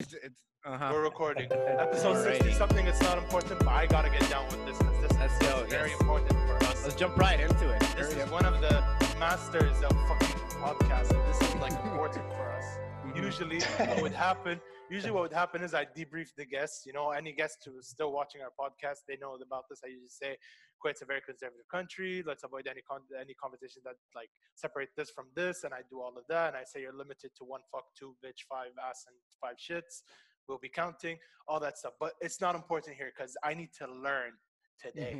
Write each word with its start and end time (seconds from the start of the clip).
It's, 0.00 0.14
it's, 0.14 0.40
uh-huh. 0.64 0.90
We're 0.92 1.02
recording. 1.02 1.50
Episode 1.50 2.16
Alrighty. 2.18 2.36
60 2.44 2.52
something 2.52 2.84
that's 2.84 3.02
not 3.02 3.18
important, 3.18 3.58
but 3.58 3.68
I 3.68 3.86
gotta 3.86 4.08
get 4.10 4.28
down 4.30 4.44
with 4.46 4.64
this 4.64 4.78
because 4.78 5.00
this 5.00 5.18
Let's 5.18 5.32
is 5.34 5.38
go, 5.48 5.66
very 5.68 5.90
yes. 5.90 6.00
important 6.00 6.30
for 6.46 6.54
us. 6.66 6.84
Let's 6.84 6.94
jump 6.94 7.16
right 7.16 7.40
into 7.40 7.70
it. 7.70 7.80
This 7.80 8.12
Hurry 8.12 8.22
is 8.22 8.26
up. 8.26 8.30
one 8.30 8.44
of 8.46 8.60
the 8.60 8.80
masters 9.18 9.76
of 9.82 9.90
fucking 10.06 10.36
podcasting. 10.62 11.26
This 11.26 11.48
is 11.48 11.54
like 11.56 11.72
important 11.84 12.24
for 12.34 12.48
us. 12.48 12.64
Mhm. 13.06 13.16
Usually, 13.24 13.60
what 13.90 14.02
would 14.02 14.12
happen? 14.12 14.60
Usually, 14.88 15.10
what 15.10 15.22
would 15.22 15.32
happen 15.32 15.62
is 15.62 15.74
I 15.74 15.84
debrief 15.84 16.28
the 16.36 16.44
guests. 16.46 16.86
You 16.86 16.92
know, 16.92 17.10
any 17.10 17.32
guest 17.32 17.58
who 17.66 17.76
is 17.78 17.88
still 17.88 18.12
watching 18.12 18.40
our 18.42 18.52
podcast, 18.58 18.98
they 19.08 19.16
know 19.20 19.34
about 19.34 19.64
this. 19.68 19.80
I 19.84 19.88
usually 19.88 20.08
say, 20.10 20.36
"Kuwait's 20.84 21.02
a 21.02 21.04
very 21.04 21.20
conservative 21.20 21.66
country. 21.68 22.22
Let's 22.26 22.44
avoid 22.44 22.66
any 22.66 22.82
con- 22.82 23.02
any 23.18 23.34
conversation 23.34 23.82
that 23.84 23.96
like 24.14 24.30
separate 24.54 24.90
this 24.96 25.10
from 25.10 25.26
this." 25.34 25.64
And 25.64 25.72
I 25.74 25.82
do 25.90 26.00
all 26.00 26.16
of 26.16 26.24
that, 26.28 26.48
and 26.48 26.56
I 26.56 26.64
say 26.64 26.80
you're 26.82 26.92
limited 26.92 27.30
to 27.38 27.44
one 27.44 27.62
fuck, 27.72 27.84
two 27.98 28.16
bitch, 28.24 28.44
five 28.48 28.72
ass, 28.88 29.04
and 29.08 29.16
five 29.40 29.56
shits. 29.56 30.02
We'll 30.48 30.58
be 30.58 30.68
counting 30.70 31.18
all 31.46 31.60
that 31.60 31.76
stuff, 31.78 31.94
but 32.00 32.14
it's 32.20 32.40
not 32.40 32.54
important 32.54 32.96
here 32.96 33.12
because 33.14 33.36
I 33.42 33.52
need 33.54 33.72
to 33.74 33.86
learn 33.86 34.32
today. 34.80 35.14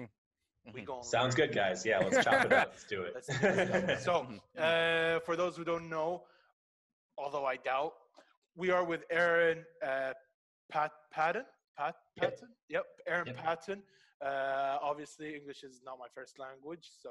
Mhm. 0.66 0.72
We 0.74 0.80
Mhm. 0.82 0.86
go. 0.86 1.02
Sounds 1.02 1.34
good, 1.34 1.52
guys. 1.54 1.84
Yeah, 1.84 1.98
let's 1.98 2.24
chop 2.24 2.44
it 2.46 2.52
up. 2.52 2.68
Let's 2.70 2.84
do 2.84 3.02
it. 3.02 3.14
Let's 3.14 3.26
do 3.26 3.38
this. 3.38 4.04
so, 4.04 4.24
Mhm. 4.24 4.40
uh, 4.56 5.20
for 5.20 5.36
those 5.36 5.56
who 5.56 5.64
don't 5.64 5.88
know, 5.88 6.26
although 7.16 7.44
I 7.44 7.56
doubt, 7.56 7.94
we 8.54 8.70
are 8.70 8.84
with 8.84 9.04
Aaron 9.10 9.64
uh, 9.82 10.14
Pat 10.70 10.92
Patton. 11.10 11.46
Pat 11.76 11.96
Yep. 12.16 12.30
Patton. 12.32 12.56
Yep, 12.68 12.86
Aaron 13.06 13.26
Yep. 13.28 13.36
Patton. 13.36 13.82
Uh, 14.24 14.78
obviously, 14.82 15.34
English 15.36 15.62
is 15.62 15.80
not 15.84 15.98
my 15.98 16.06
first 16.14 16.38
language, 16.38 16.88
so 17.02 17.10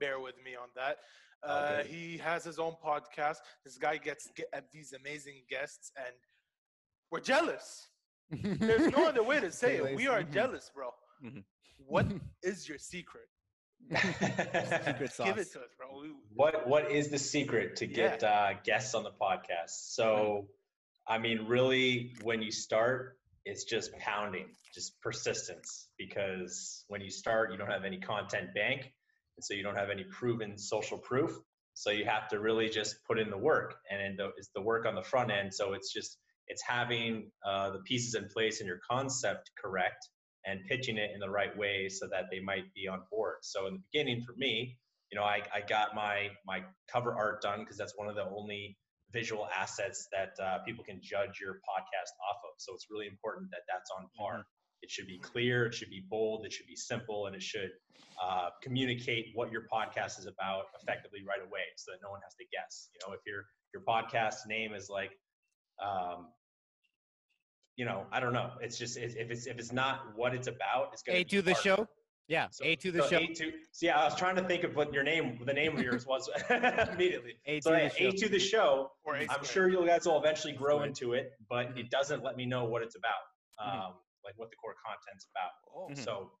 bear 0.00 0.18
with 0.20 0.34
me 0.44 0.52
on 0.56 0.68
that. 0.74 0.98
Uh, 1.44 1.78
good. 1.78 1.86
he 1.86 2.18
has 2.18 2.44
his 2.44 2.58
own 2.58 2.74
podcast. 2.84 3.36
This 3.64 3.76
guy 3.78 3.96
gets 3.96 4.28
get 4.36 4.46
at 4.52 4.70
these 4.72 4.92
amazing 4.92 5.42
guests, 5.48 5.92
and 5.96 6.14
we're 7.10 7.20
jealous. 7.20 7.88
There's 8.30 8.90
no 8.92 9.06
other 9.08 9.22
way 9.22 9.40
to 9.40 9.50
say 9.62 9.76
it. 9.76 9.96
We 9.96 10.06
are 10.06 10.22
jealous, 10.22 10.70
bro. 10.74 10.90
Mhm. 11.24 11.44
What 11.86 12.06
is 12.44 12.68
your 12.68 12.78
secret? 12.78 13.24
Secret 13.90 15.12
sauce. 15.12 15.26
Give 15.26 15.38
it 15.38 15.50
to 15.52 15.60
us, 15.60 15.70
bro. 15.76 16.00
We, 16.00 16.12
what 16.32 16.68
What 16.68 16.92
is 16.92 17.08
the 17.08 17.18
secret 17.18 17.76
to 17.76 17.86
get 17.86 18.22
uh, 18.22 18.54
guests 18.62 18.94
on 18.94 19.02
the 19.02 19.10
podcast? 19.10 19.70
So, 19.96 20.46
I 21.08 21.18
mean, 21.18 21.46
really, 21.48 22.14
when 22.22 22.40
you 22.40 22.52
start, 22.52 23.18
it's 23.44 23.64
just 23.64 23.92
pounding, 23.98 24.46
just 24.74 25.00
persistence. 25.00 25.88
Because 25.98 26.84
when 26.88 27.00
you 27.00 27.10
start, 27.10 27.50
you 27.52 27.58
don't 27.58 27.70
have 27.70 27.84
any 27.84 27.98
content 27.98 28.54
bank, 28.54 28.82
and 29.36 29.44
so 29.44 29.54
you 29.54 29.62
don't 29.62 29.76
have 29.76 29.90
any 29.90 30.04
proven 30.04 30.58
social 30.58 30.98
proof. 30.98 31.38
So 31.74 31.90
you 31.90 32.04
have 32.04 32.28
to 32.28 32.38
really 32.38 32.68
just 32.68 32.96
put 33.06 33.18
in 33.18 33.30
the 33.30 33.38
work, 33.38 33.76
and 33.90 34.20
it's 34.36 34.50
the 34.54 34.60
work 34.60 34.86
on 34.86 34.94
the 34.94 35.02
front 35.02 35.30
end. 35.30 35.54
So 35.54 35.72
it's 35.72 35.92
just 35.92 36.18
it's 36.48 36.62
having 36.62 37.30
uh, 37.46 37.70
the 37.70 37.78
pieces 37.80 38.14
in 38.14 38.28
place 38.28 38.60
and 38.60 38.66
your 38.66 38.80
concept 38.88 39.50
correct, 39.62 40.08
and 40.44 40.60
pitching 40.68 40.98
it 40.98 41.10
in 41.14 41.20
the 41.20 41.30
right 41.30 41.56
way 41.56 41.88
so 41.88 42.06
that 42.12 42.24
they 42.30 42.40
might 42.40 42.72
be 42.74 42.88
on 42.88 43.02
board. 43.10 43.36
So 43.42 43.66
in 43.66 43.74
the 43.74 43.80
beginning, 43.92 44.22
for 44.26 44.34
me, 44.36 44.76
you 45.10 45.18
know, 45.18 45.24
I, 45.24 45.42
I 45.54 45.60
got 45.60 45.94
my 45.94 46.30
my 46.46 46.62
cover 46.90 47.14
art 47.14 47.42
done 47.42 47.60
because 47.60 47.76
that's 47.76 47.96
one 47.96 48.08
of 48.08 48.14
the 48.14 48.24
only 48.24 48.76
visual 49.12 49.48
assets 49.56 50.08
that 50.12 50.32
uh, 50.42 50.58
people 50.64 50.84
can 50.84 51.00
judge 51.02 51.38
your 51.40 51.54
podcast 51.54 52.12
off 52.28 52.38
of. 52.44 52.54
So 52.58 52.74
it's 52.74 52.86
really 52.90 53.06
important 53.06 53.50
that 53.50 53.62
that's 53.68 53.90
on 53.98 54.08
par. 54.18 54.44
It 54.82 54.90
should 54.90 55.06
be 55.06 55.18
clear, 55.18 55.66
it 55.66 55.74
should 55.74 55.90
be 55.90 56.04
bold, 56.10 56.44
it 56.44 56.52
should 56.52 56.66
be 56.66 56.74
simple, 56.74 57.26
and 57.26 57.36
it 57.36 57.42
should 57.42 57.70
uh, 58.20 58.48
communicate 58.62 59.26
what 59.34 59.52
your 59.52 59.62
podcast 59.72 60.18
is 60.18 60.26
about 60.26 60.64
effectively 60.82 61.20
right 61.26 61.40
away, 61.40 61.62
so 61.76 61.92
that 61.92 61.98
no 62.02 62.10
one 62.10 62.20
has 62.24 62.34
to 62.34 62.44
guess. 62.52 62.88
You 62.94 63.00
know, 63.06 63.14
if 63.14 63.20
your 63.24 63.44
your 63.72 63.82
podcast 63.84 64.46
name 64.48 64.74
is 64.74 64.88
like, 64.90 65.12
um, 65.80 66.28
you 67.76 67.84
know, 67.84 68.06
I 68.10 68.18
don't 68.18 68.32
know. 68.32 68.50
It's 68.60 68.76
just 68.76 68.96
if 68.96 69.30
it's 69.30 69.46
if 69.46 69.58
it's 69.58 69.72
not 69.72 70.16
what 70.16 70.34
it's 70.34 70.48
about, 70.48 70.90
it's 70.92 71.02
gonna 71.02 71.18
be 71.18 71.24
to 71.26 71.42
the 71.42 71.54
show. 71.54 71.86
Yeah, 72.28 72.48
So- 72.50 72.64
A 72.64 72.76
to 72.76 72.92
the 72.92 73.02
so 73.02 73.08
show. 73.08 73.16
A 73.18 73.26
to, 73.26 73.52
so 73.72 73.86
yeah, 73.86 74.00
I 74.00 74.04
was 74.04 74.14
trying 74.16 74.36
to 74.36 74.44
think 74.44 74.64
of 74.64 74.74
what 74.76 74.92
your 74.94 75.02
name, 75.02 75.38
the 75.44 75.52
name 75.52 75.76
of 75.76 75.82
yours 75.82 76.06
was 76.06 76.30
immediately. 76.50 77.34
A 77.46 77.56
to 77.56 77.62
So 77.62 77.70
the 77.72 77.78
yeah, 77.82 77.88
show. 77.88 78.08
A 78.08 78.12
to 78.12 78.28
the 78.28 78.38
show. 78.38 78.90
or 79.04 79.16
A 79.16 79.26
I'm 79.28 79.44
sure 79.44 79.68
you 79.68 79.84
guys 79.86 80.06
will 80.06 80.18
eventually 80.18 80.52
grow 80.54 80.78
Right. 80.78 80.88
into 80.88 81.14
it, 81.14 81.32
but 81.48 81.74
Mhm. 81.74 81.78
it 81.80 81.90
doesn't 81.90 82.22
let 82.22 82.36
me 82.36 82.46
know 82.46 82.64
what 82.64 82.82
it's 82.82 82.94
about, 82.96 83.22
Mhm. 83.60 83.74
um, 83.86 83.94
like 84.24 84.34
what 84.38 84.50
the 84.50 84.56
core 84.56 84.76
content's 84.86 85.26
about. 85.30 85.50
Oh, 85.74 85.88
Mhm. 85.90 85.98
So 85.98 86.32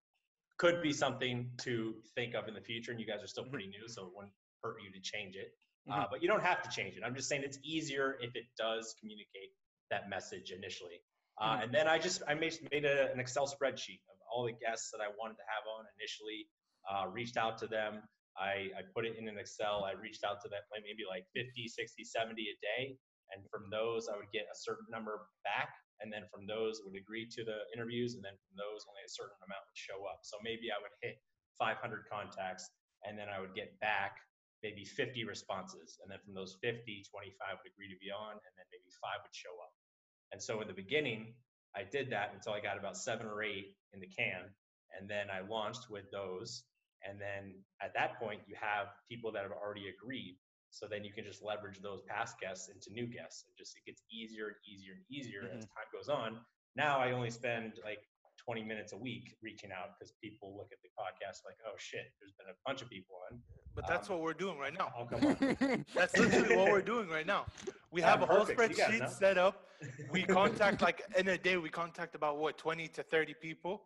could 0.58 0.82
be 0.82 0.92
something 0.92 1.50
to 1.62 2.00
think 2.14 2.34
of 2.34 2.46
in 2.46 2.54
the 2.54 2.60
future, 2.60 2.92
and 2.92 3.00
you 3.00 3.06
guys 3.06 3.20
are 3.22 3.26
still 3.26 3.44
Mhm. 3.44 3.50
pretty 3.50 3.66
new, 3.68 3.88
so 3.88 4.06
it 4.06 4.14
wouldn't 4.14 4.34
hurt 4.62 4.80
you 4.82 4.92
to 4.92 5.00
change 5.00 5.36
it. 5.36 5.52
Uh, 5.90 6.06
but 6.08 6.22
you 6.22 6.28
don't 6.28 6.42
have 6.42 6.62
to 6.62 6.70
change 6.70 6.96
it. 6.96 7.02
I'm 7.02 7.16
just 7.16 7.28
saying 7.28 7.42
it's 7.42 7.58
easier 7.64 8.16
if 8.20 8.36
it 8.36 8.44
does 8.56 8.94
communicate 9.00 9.50
that 9.90 10.08
message 10.08 10.52
initially. 10.52 11.02
Uh. 11.38 11.58
And 11.62 11.74
then 11.74 11.88
I 11.88 11.98
just 11.98 12.22
I 12.28 12.34
made, 12.34 12.56
made 12.70 12.84
a, 12.84 13.10
an 13.10 13.18
Excel 13.18 13.48
spreadsheet 13.48 14.00
of 14.08 14.16
all 14.32 14.48
the 14.48 14.56
guests 14.56 14.88
that 14.96 15.04
I 15.04 15.12
wanted 15.20 15.36
to 15.36 15.46
have 15.46 15.68
on 15.68 15.84
initially. 16.00 16.48
Uh, 16.88 17.06
reached 17.12 17.36
out 17.36 17.60
to 17.62 17.68
them. 17.68 18.02
I, 18.34 18.72
I 18.72 18.80
put 18.96 19.04
it 19.04 19.20
in 19.20 19.28
an 19.28 19.36
Excel. 19.36 19.84
I 19.84 19.92
reached 19.92 20.24
out 20.24 20.40
to 20.42 20.48
them 20.48 20.64
like 20.72 20.82
maybe 20.82 21.04
like 21.04 21.28
50, 21.36 21.68
60, 21.68 22.02
70 22.02 22.40
a 22.40 22.56
day. 22.58 22.96
And 23.30 23.44
from 23.52 23.68
those, 23.68 24.08
I 24.08 24.16
would 24.16 24.32
get 24.32 24.48
a 24.48 24.56
certain 24.56 24.88
number 24.88 25.28
back. 25.44 25.76
And 26.00 26.10
then 26.10 26.26
from 26.32 26.48
those, 26.48 26.82
would 26.82 26.98
agree 26.98 27.28
to 27.38 27.44
the 27.44 27.68
interviews. 27.70 28.16
And 28.18 28.24
then 28.24 28.34
from 28.34 28.58
those, 28.58 28.82
only 28.88 29.04
a 29.04 29.12
certain 29.12 29.38
amount 29.44 29.62
would 29.68 29.78
show 29.78 30.02
up. 30.08 30.24
So 30.24 30.40
maybe 30.42 30.72
I 30.72 30.80
would 30.80 30.96
hit 31.04 31.20
500 31.60 31.78
contacts 32.08 32.72
and 33.04 33.14
then 33.14 33.28
I 33.28 33.38
would 33.38 33.54
get 33.54 33.78
back 33.78 34.18
maybe 34.62 34.86
50 34.86 35.26
responses. 35.26 35.98
And 36.02 36.10
then 36.10 36.22
from 36.22 36.34
those 36.34 36.58
50, 36.62 36.82
25 36.86 37.62
would 37.62 37.70
agree 37.70 37.90
to 37.90 37.98
be 37.98 38.10
on. 38.14 38.38
And 38.38 38.52
then 38.56 38.66
maybe 38.70 38.90
five 39.02 39.20
would 39.22 39.34
show 39.34 39.54
up. 39.58 39.74
And 40.30 40.40
so 40.40 40.62
in 40.62 40.68
the 40.70 40.76
beginning, 40.76 41.34
I 41.76 41.84
did 41.90 42.10
that 42.10 42.32
until 42.34 42.52
I 42.52 42.60
got 42.60 42.78
about 42.78 42.96
seven 42.96 43.26
or 43.26 43.42
eight 43.42 43.76
in 43.92 44.00
the 44.00 44.06
can. 44.06 44.50
And 44.98 45.08
then 45.08 45.26
I 45.30 45.40
launched 45.48 45.90
with 45.90 46.10
those. 46.10 46.64
And 47.08 47.20
then 47.20 47.54
at 47.82 47.94
that 47.94 48.18
point, 48.20 48.40
you 48.46 48.54
have 48.60 48.88
people 49.08 49.32
that 49.32 49.42
have 49.42 49.52
already 49.52 49.88
agreed. 49.88 50.36
So 50.70 50.86
then 50.88 51.04
you 51.04 51.12
can 51.12 51.24
just 51.24 51.42
leverage 51.42 51.80
those 51.80 52.02
past 52.08 52.38
guests 52.40 52.68
into 52.68 52.92
new 52.92 53.06
guests. 53.06 53.44
And 53.46 53.56
just 53.58 53.76
it 53.76 53.84
gets 53.88 54.02
easier 54.12 54.48
and 54.48 54.56
easier 54.68 54.92
and 54.94 55.04
easier 55.10 55.42
as 55.44 55.64
mm-hmm. 55.64 55.74
time 55.76 55.88
goes 55.92 56.08
on. 56.08 56.38
Now 56.76 56.98
I 56.98 57.12
only 57.12 57.30
spend 57.30 57.74
like 57.84 58.00
20 58.44 58.64
minutes 58.64 58.92
a 58.92 58.96
week 58.96 59.34
reaching 59.42 59.70
out 59.72 59.90
because 59.98 60.12
people 60.22 60.54
look 60.56 60.68
at 60.72 60.78
the 60.82 60.88
podcast 60.98 61.44
like, 61.44 61.56
oh 61.66 61.74
shit, 61.78 62.12
there's 62.20 62.32
been 62.32 62.48
a 62.48 62.56
bunch 62.66 62.82
of 62.82 62.88
people 62.90 63.16
on. 63.30 63.38
but 63.74 63.86
that's 63.86 64.08
um, 64.08 64.16
what 64.16 64.22
we're 64.22 64.32
doing 64.34 64.58
right 64.58 64.76
now. 64.76 64.92
I'll 64.96 65.06
come 65.06 65.24
on. 65.26 65.84
That's 65.94 66.16
literally 66.16 66.56
what 66.56 66.70
we're 66.70 66.82
doing 66.82 67.08
right 67.08 67.26
now. 67.26 67.46
We 67.90 68.00
Yeah, 68.00 68.10
have 68.10 68.22
a 68.22 68.26
whole 68.26 68.44
perfect. 68.44 68.78
You 68.78 68.84
spreadsheet 68.84 69.10
set 69.10 69.38
up. 69.38 69.66
We 70.10 70.22
contact 70.38 70.82
like 70.82 71.02
in 71.16 71.28
a 71.28 71.38
day 71.38 71.56
we 71.56 71.68
contact 71.70 72.14
about 72.14 72.38
what 72.38 72.58
20 72.58 72.88
to 72.88 73.02
30 73.02 73.34
people. 73.40 73.82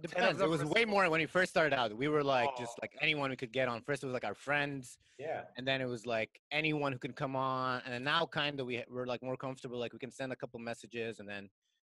Depends. 0.00 0.40
It 0.40 0.48
was 0.48 0.62
way 0.64 0.84
more 0.84 1.08
when 1.08 1.20
we 1.20 1.26
first 1.26 1.50
started 1.50 1.74
out. 1.74 1.96
We 1.96 2.08
were 2.08 2.22
like 2.22 2.50
just 2.58 2.72
Oh. 2.76 2.82
like 2.82 2.92
anyone 3.00 3.30
we 3.30 3.36
could 3.36 3.52
get 3.52 3.66
on. 3.68 3.80
First, 3.82 4.02
it 4.02 4.06
was 4.06 4.12
like 4.14 4.24
our 4.26 4.34
friends, 4.34 4.98
yeah. 5.18 5.44
and 5.56 5.66
then 5.66 5.80
it 5.80 5.86
was 5.86 6.04
like 6.04 6.38
anyone 6.52 6.92
who 6.92 6.98
could 6.98 7.16
come 7.16 7.34
on. 7.34 7.80
And 7.86 7.94
then 7.94 8.04
now, 8.04 8.26
kind 8.26 8.60
of, 8.60 8.66
we 8.66 8.84
we're 8.90 9.06
like 9.06 9.22
more 9.22 9.38
comfortable. 9.38 9.78
Like 9.78 9.94
we 9.94 9.98
can 9.98 10.10
send 10.10 10.32
a 10.32 10.36
couple 10.36 10.60
messages, 10.60 11.18
and 11.18 11.26
then, 11.26 11.48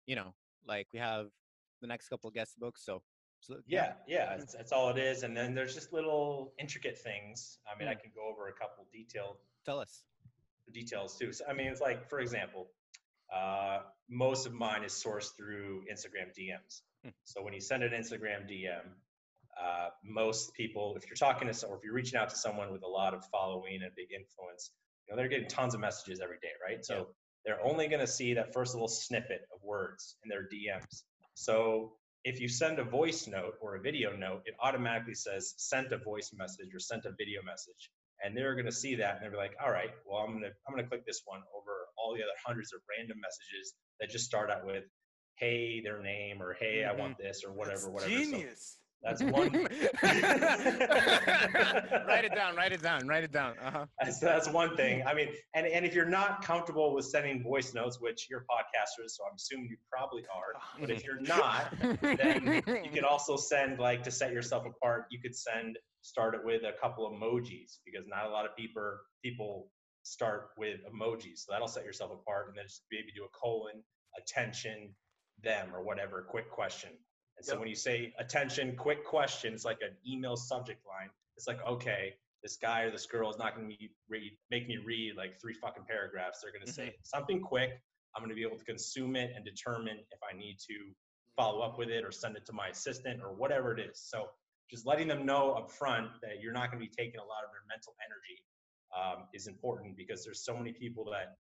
you 0.06 0.16
know, 0.16 0.34
like 0.66 0.88
we 0.94 1.00
have 1.00 1.28
the 1.82 1.88
next 1.88 2.10
couple 2.10 2.30
guest 2.32 2.60
books. 2.60 2.84
So, 2.86 3.02
so 3.42 3.56
Yeah, 3.68 3.94
yeah, 4.08 4.36
that's, 4.38 4.54
that's 4.54 4.72
all 4.72 4.90
it 4.90 4.98
is. 4.98 5.24
And 5.24 5.36
then 5.36 5.54
there's 5.56 5.74
just 5.74 5.94
little 5.94 6.54
intricate 6.60 6.98
things. 6.98 7.60
I 7.68 7.78
mean, 7.78 7.88
I 7.88 7.94
Mm. 7.94 8.02
can 8.02 8.12
go 8.16 8.28
over 8.30 8.48
a 8.48 8.54
couple 8.54 8.86
detailed 8.92 9.38
tell 9.66 9.80
us. 9.80 10.04
details 10.74 11.18
too. 11.18 11.32
So, 11.34 11.46
I 11.50 11.54
mean, 11.54 11.68
it's 11.68 11.82
like, 11.82 12.10
for 12.10 12.20
example, 12.20 12.68
uh, 13.34 13.80
most 14.10 14.46
of 14.46 14.54
mine 14.54 14.84
is 14.84 14.92
sourced 14.94 15.36
through 15.36 15.84
Instagram 15.92 16.34
DMs. 16.38 16.82
Hmm. 17.04 17.10
So 17.24 17.42
when 17.44 17.54
you 17.54 17.62
send 17.62 17.84
an 17.84 17.92
Instagram 17.92 18.50
DM, 18.50 18.82
uh, 19.60 19.90
most 20.04 20.54
people, 20.54 20.96
if 20.98 21.06
you're 21.08 21.16
talking 21.16 21.48
to 21.48 21.54
someone, 21.54 21.78
if 21.80 21.84
you're 21.84 21.94
reaching 21.94 22.18
out 22.20 22.30
to 22.30 22.36
someone 22.36 22.72
with 22.72 22.84
a 22.84 22.88
lot 22.88 23.14
of 23.14 23.24
following 23.32 23.82
and 23.84 23.92
big 23.96 24.12
influence, 24.12 24.72
you 25.08 25.14
know, 25.14 25.18
they're 25.18 25.28
getting 25.28 25.48
tons 25.48 25.74
of 25.74 25.80
messages 25.82 26.20
every 26.22 26.38
day, 26.42 26.52
right? 26.66 26.84
So 26.86 26.96
Yeah. 26.96 27.04
they're 27.46 27.66
only 27.66 27.88
going 27.88 28.00
to 28.02 28.08
see 28.08 28.34
that 28.36 28.54
first 28.54 28.74
little 28.74 28.88
snippet 28.88 29.48
of 29.54 29.62
words 29.64 30.18
in 30.24 30.30
their 30.30 30.44
DMs. 30.44 31.04
So 31.40 31.94
if 32.26 32.42
you 32.42 32.50
send 32.50 32.80
a 32.80 32.84
voice 32.84 33.26
note 33.26 33.54
or 33.62 33.78
a 33.78 33.82
video 33.82 34.14
note, 34.14 34.42
it 34.46 34.56
automatically 34.62 35.14
says 35.14 35.54
sent 35.56 35.94
a 35.94 35.98
voice 35.98 36.32
message 36.38 36.76
or 36.76 36.80
sent 36.80 37.06
a 37.06 37.12
video 37.18 37.42
message. 37.44 37.90
And 38.22 38.36
they're 38.36 38.56
going 38.56 38.66
to 38.66 38.74
see 38.74 38.96
that 38.96 39.16
and 39.16 39.24
they're 39.24 39.40
like, 39.40 39.56
all 39.64 39.72
right, 39.72 39.92
well, 40.06 40.20
I'm 40.20 40.32
going 40.32 40.44
to, 40.44 40.52
I'm 40.68 40.76
to 40.76 40.84
click 40.84 41.06
this 41.06 41.22
one 41.24 41.40
over 41.56 41.72
all 41.98 42.14
the 42.14 42.22
other 42.22 42.36
hundreds 42.46 42.74
of 42.74 42.82
random 42.98 43.20
messages 43.22 43.74
that 44.02 44.10
just 44.10 44.26
start 44.26 44.52
out 44.52 44.66
with, 44.66 44.84
hey, 45.38 45.80
their 45.82 46.02
name 46.04 46.42
or 46.42 46.58
hey, 46.60 46.84
I 46.84 46.90
mm-hmm. 46.90 47.00
want 47.00 47.18
this 47.18 47.46
or 47.46 47.54
whatever, 47.54 47.88
That's 47.88 47.88
whatever. 47.88 48.12
So 48.12 48.32
Genius. 48.32 48.78
That's 49.02 49.24
one. 49.24 49.54
write 52.04 52.26
it 52.26 52.36
down. 52.36 52.56
Write 52.56 52.72
it 52.74 52.82
down. 52.82 53.08
Write 53.08 53.24
it 53.24 53.32
down. 53.32 53.54
Uh 53.64 53.72
huh. 53.72 53.86
That's, 54.02 54.20
that's 54.20 54.50
one 54.50 54.76
thing. 54.76 55.04
I 55.06 55.14
mean, 55.14 55.30
and, 55.56 55.66
and 55.68 55.86
if 55.86 55.94
you're 55.96 56.06
not 56.06 56.44
comfortable 56.44 56.94
with 56.94 57.06
sending 57.06 57.42
voice 57.44 57.74
notes, 57.74 58.02
which 58.02 58.28
you're 58.30 58.42
podcasters, 58.42 59.12
so 59.12 59.24
I'm 59.30 59.36
assuming 59.36 59.68
you 59.70 59.78
probably 59.90 60.24
are, 60.34 60.54
but 60.82 60.90
if 60.90 61.04
you're 61.06 61.22
not, 61.22 61.74
then 62.02 62.62
you 62.84 62.92
could 62.92 63.04
also 63.04 63.38
send 63.38 63.80
like 63.80 64.04
to 64.04 64.12
set 64.12 64.32
yourself 64.32 64.66
apart. 64.66 65.06
You 65.12 65.20
could 65.22 65.36
send 65.36 65.78
start 66.02 66.36
it 66.36 66.42
with 66.44 66.64
a 66.64 66.74
couple 66.80 67.10
emojis 67.10 67.80
because 67.86 68.06
not 68.08 68.26
a 68.26 68.30
lot 68.30 68.46
of 68.46 68.56
people 68.56 68.98
people 69.24 69.70
start 70.04 70.50
with 70.58 70.80
emojis. 70.92 71.40
So 71.40 71.52
that'll 71.52 71.68
set 71.68 71.86
yourself 71.86 72.12
apart, 72.12 72.50
and 72.50 72.58
then 72.58 72.66
just 72.66 72.84
maybe 72.92 73.12
do 73.16 73.24
a 73.24 73.30
colon, 73.38 73.84
attention, 74.18 74.94
them, 75.44 75.70
or 75.74 75.84
whatever, 75.84 76.26
quick 76.30 76.50
question. 76.52 76.92
And 77.40 77.46
so 77.46 77.54
Yep. 77.54 77.60
when 77.62 77.70
you 77.70 77.76
say 77.76 78.14
attention, 78.20 78.76
quick 78.76 79.06
question, 79.06 79.54
it's 79.54 79.64
like 79.64 79.82
an 79.82 79.96
email 80.06 80.36
subject 80.36 80.86
line. 80.86 81.10
It's 81.38 81.48
like, 81.48 81.66
okay, 81.66 82.18
this 82.44 82.58
guy 82.58 82.82
or 82.82 82.92
this 82.92 83.06
girl 83.06 83.30
is 83.30 83.38
not 83.38 83.56
going 83.56 83.70
to 83.70 83.88
read, 84.10 84.38
make 84.52 84.68
me 84.68 84.76
read 84.76 85.16
like 85.16 85.40
three 85.40 85.54
fucking 85.54 85.86
paragraphs. 85.88 86.42
They're 86.42 86.52
going 86.52 86.66
to 86.66 86.72
say 86.72 86.96
something 87.04 87.40
quick. 87.40 87.82
I'm 88.14 88.22
going 88.22 88.30
to 88.30 88.36
be 88.36 88.44
able 88.44 88.58
to 88.58 88.66
consume 88.66 89.16
it 89.16 89.32
and 89.34 89.46
determine 89.46 90.00
if 90.12 90.20
I 90.22 90.38
need 90.38 90.58
to 90.68 90.92
follow 91.38 91.62
up 91.62 91.78
with 91.78 91.88
it 91.88 92.04
or 92.04 92.12
send 92.12 92.36
it 92.36 92.46
to 92.48 92.52
my 92.52 92.68
assistant 92.68 93.22
or 93.24 93.34
whatever 93.34 93.72
it 93.72 93.80
is. 93.80 94.02
So 94.04 94.28
just 94.70 94.86
letting 94.86 95.08
them 95.08 95.26
know 95.26 95.54
up 95.54 95.72
front 95.72 96.10
that 96.22 96.42
you're 96.42 96.52
not 96.52 96.72
going 96.72 96.84
to 96.84 96.90
be 96.90 96.94
taking 96.94 97.22
a 97.22 97.24
lot 97.24 97.46
of 97.46 97.52
their 97.52 97.64
mental 97.70 97.94
energy 98.04 98.44
um, 98.92 99.28
is 99.34 99.48
important 99.48 99.96
because 99.96 100.26
there's 100.26 100.44
so 100.44 100.58
many 100.58 100.74
people 100.74 101.06
that 101.06 101.38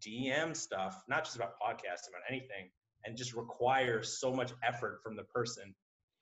DM 0.00 0.56
stuff, 0.56 1.02
not 1.06 1.24
just 1.24 1.36
about 1.36 1.52
podcasts, 1.60 2.08
about 2.08 2.22
anything, 2.30 2.70
and 3.04 3.16
just 3.16 3.34
require 3.34 4.02
so 4.02 4.32
much 4.32 4.52
effort 4.62 5.00
from 5.02 5.16
the 5.16 5.24
person 5.24 5.74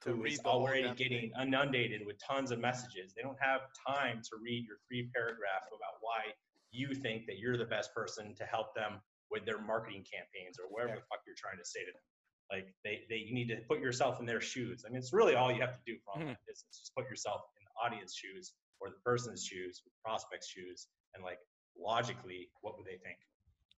To 0.02 0.10
who 0.10 0.22
read 0.22 0.32
is 0.34 0.40
already 0.40 0.92
getting 0.94 1.30
inundated 1.40 2.04
with 2.06 2.16
tons 2.18 2.50
of 2.50 2.58
messages. 2.58 3.14
They 3.14 3.22
don't 3.22 3.38
have 3.40 3.60
time 3.86 4.20
to 4.22 4.36
read 4.42 4.64
your 4.66 4.78
three 4.88 5.10
paragraph 5.14 5.64
about 5.68 5.98
why 6.00 6.32
you 6.72 6.94
think 6.94 7.26
that 7.26 7.38
you're 7.38 7.56
the 7.56 7.66
best 7.66 7.94
person 7.94 8.34
to 8.34 8.44
help 8.44 8.74
them 8.74 9.00
with 9.30 9.44
their 9.46 9.60
marketing 9.60 10.04
campaigns 10.04 10.58
or 10.58 10.66
whatever 10.68 10.94
Yeah. 10.94 11.00
the 11.00 11.06
fuck 11.08 11.20
you're 11.26 11.36
trying 11.38 11.58
to 11.58 11.64
say 11.64 11.80
to 11.80 11.92
them. 11.92 12.02
Like 12.50 12.74
they, 12.84 13.04
they 13.08 13.16
you 13.16 13.32
need 13.32 13.48
to 13.48 13.56
put 13.68 13.80
yourself 13.80 14.20
in 14.20 14.26
their 14.26 14.40
shoes. 14.40 14.84
I 14.86 14.90
mean, 14.90 14.98
it's 14.98 15.12
really 15.12 15.34
all 15.36 15.50
you 15.50 15.60
have 15.60 15.72
to 15.72 15.84
do 15.86 15.96
for 16.04 16.12
online 16.12 16.34
mm-hmm. 16.34 16.46
business. 16.50 16.80
Just 16.80 16.94
put 16.94 17.08
yourself 17.08 17.40
in 17.56 17.64
the 17.64 17.72
audience 17.80 18.14
shoes 18.14 18.52
or 18.80 18.90
the 18.90 19.00
person's 19.04 19.44
shoes, 19.44 19.82
prospect's 20.04 20.48
shoes, 20.48 20.88
and 21.14 21.24
like 21.24 21.38
logically, 21.78 22.50
what 22.60 22.76
would 22.76 22.84
they 22.84 22.98
think? 23.00 23.16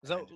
So 0.05 0.27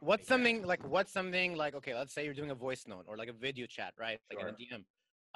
what's 0.00 0.26
something 0.26 0.64
like 0.66 0.84
what's 0.88 1.12
something 1.12 1.56
like 1.56 1.74
okay 1.76 1.94
let's 1.94 2.12
say 2.12 2.24
you're 2.24 2.34
doing 2.34 2.50
a 2.50 2.54
voice 2.54 2.84
note 2.88 3.04
or 3.08 3.16
like 3.16 3.28
a 3.28 3.32
video 3.32 3.66
chat 3.66 3.94
right? 3.98 4.18
Like 4.30 4.40
in 4.40 4.48
a 4.48 4.52
dm 4.52 4.84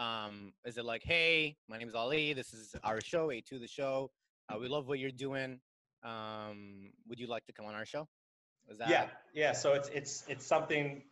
um 0.05 0.53
is 0.65 0.77
it 0.77 0.85
like 0.85 1.03
hey 1.05 1.56
my 1.69 1.79
name 1.79 1.88
is 1.88 1.94
ali. 1.94 2.33
This 2.33 2.53
is 2.53 2.75
our 2.83 3.00
show 3.00 3.29
a2 3.29 3.61
the 3.61 3.69
show. 3.69 4.11
Uh, 4.49 4.59
we 4.59 4.69
love 4.69 4.88
what 4.88 4.99
you're 4.99 5.11
doing. 5.11 5.61
Um 6.03 6.91
would 7.09 7.19
you 7.21 7.29
like 7.29 7.44
to 7.47 7.53
come 7.53 7.67
on 7.67 7.75
our 7.75 7.87
show? 7.87 8.09
Is 8.69 8.79
that 8.79 8.88
yeah 8.88 9.06
yeah 9.35 9.53
so 9.53 9.75
it's 9.75 9.88
it's 9.91 10.25
it's 10.29 10.47
something 10.47 11.03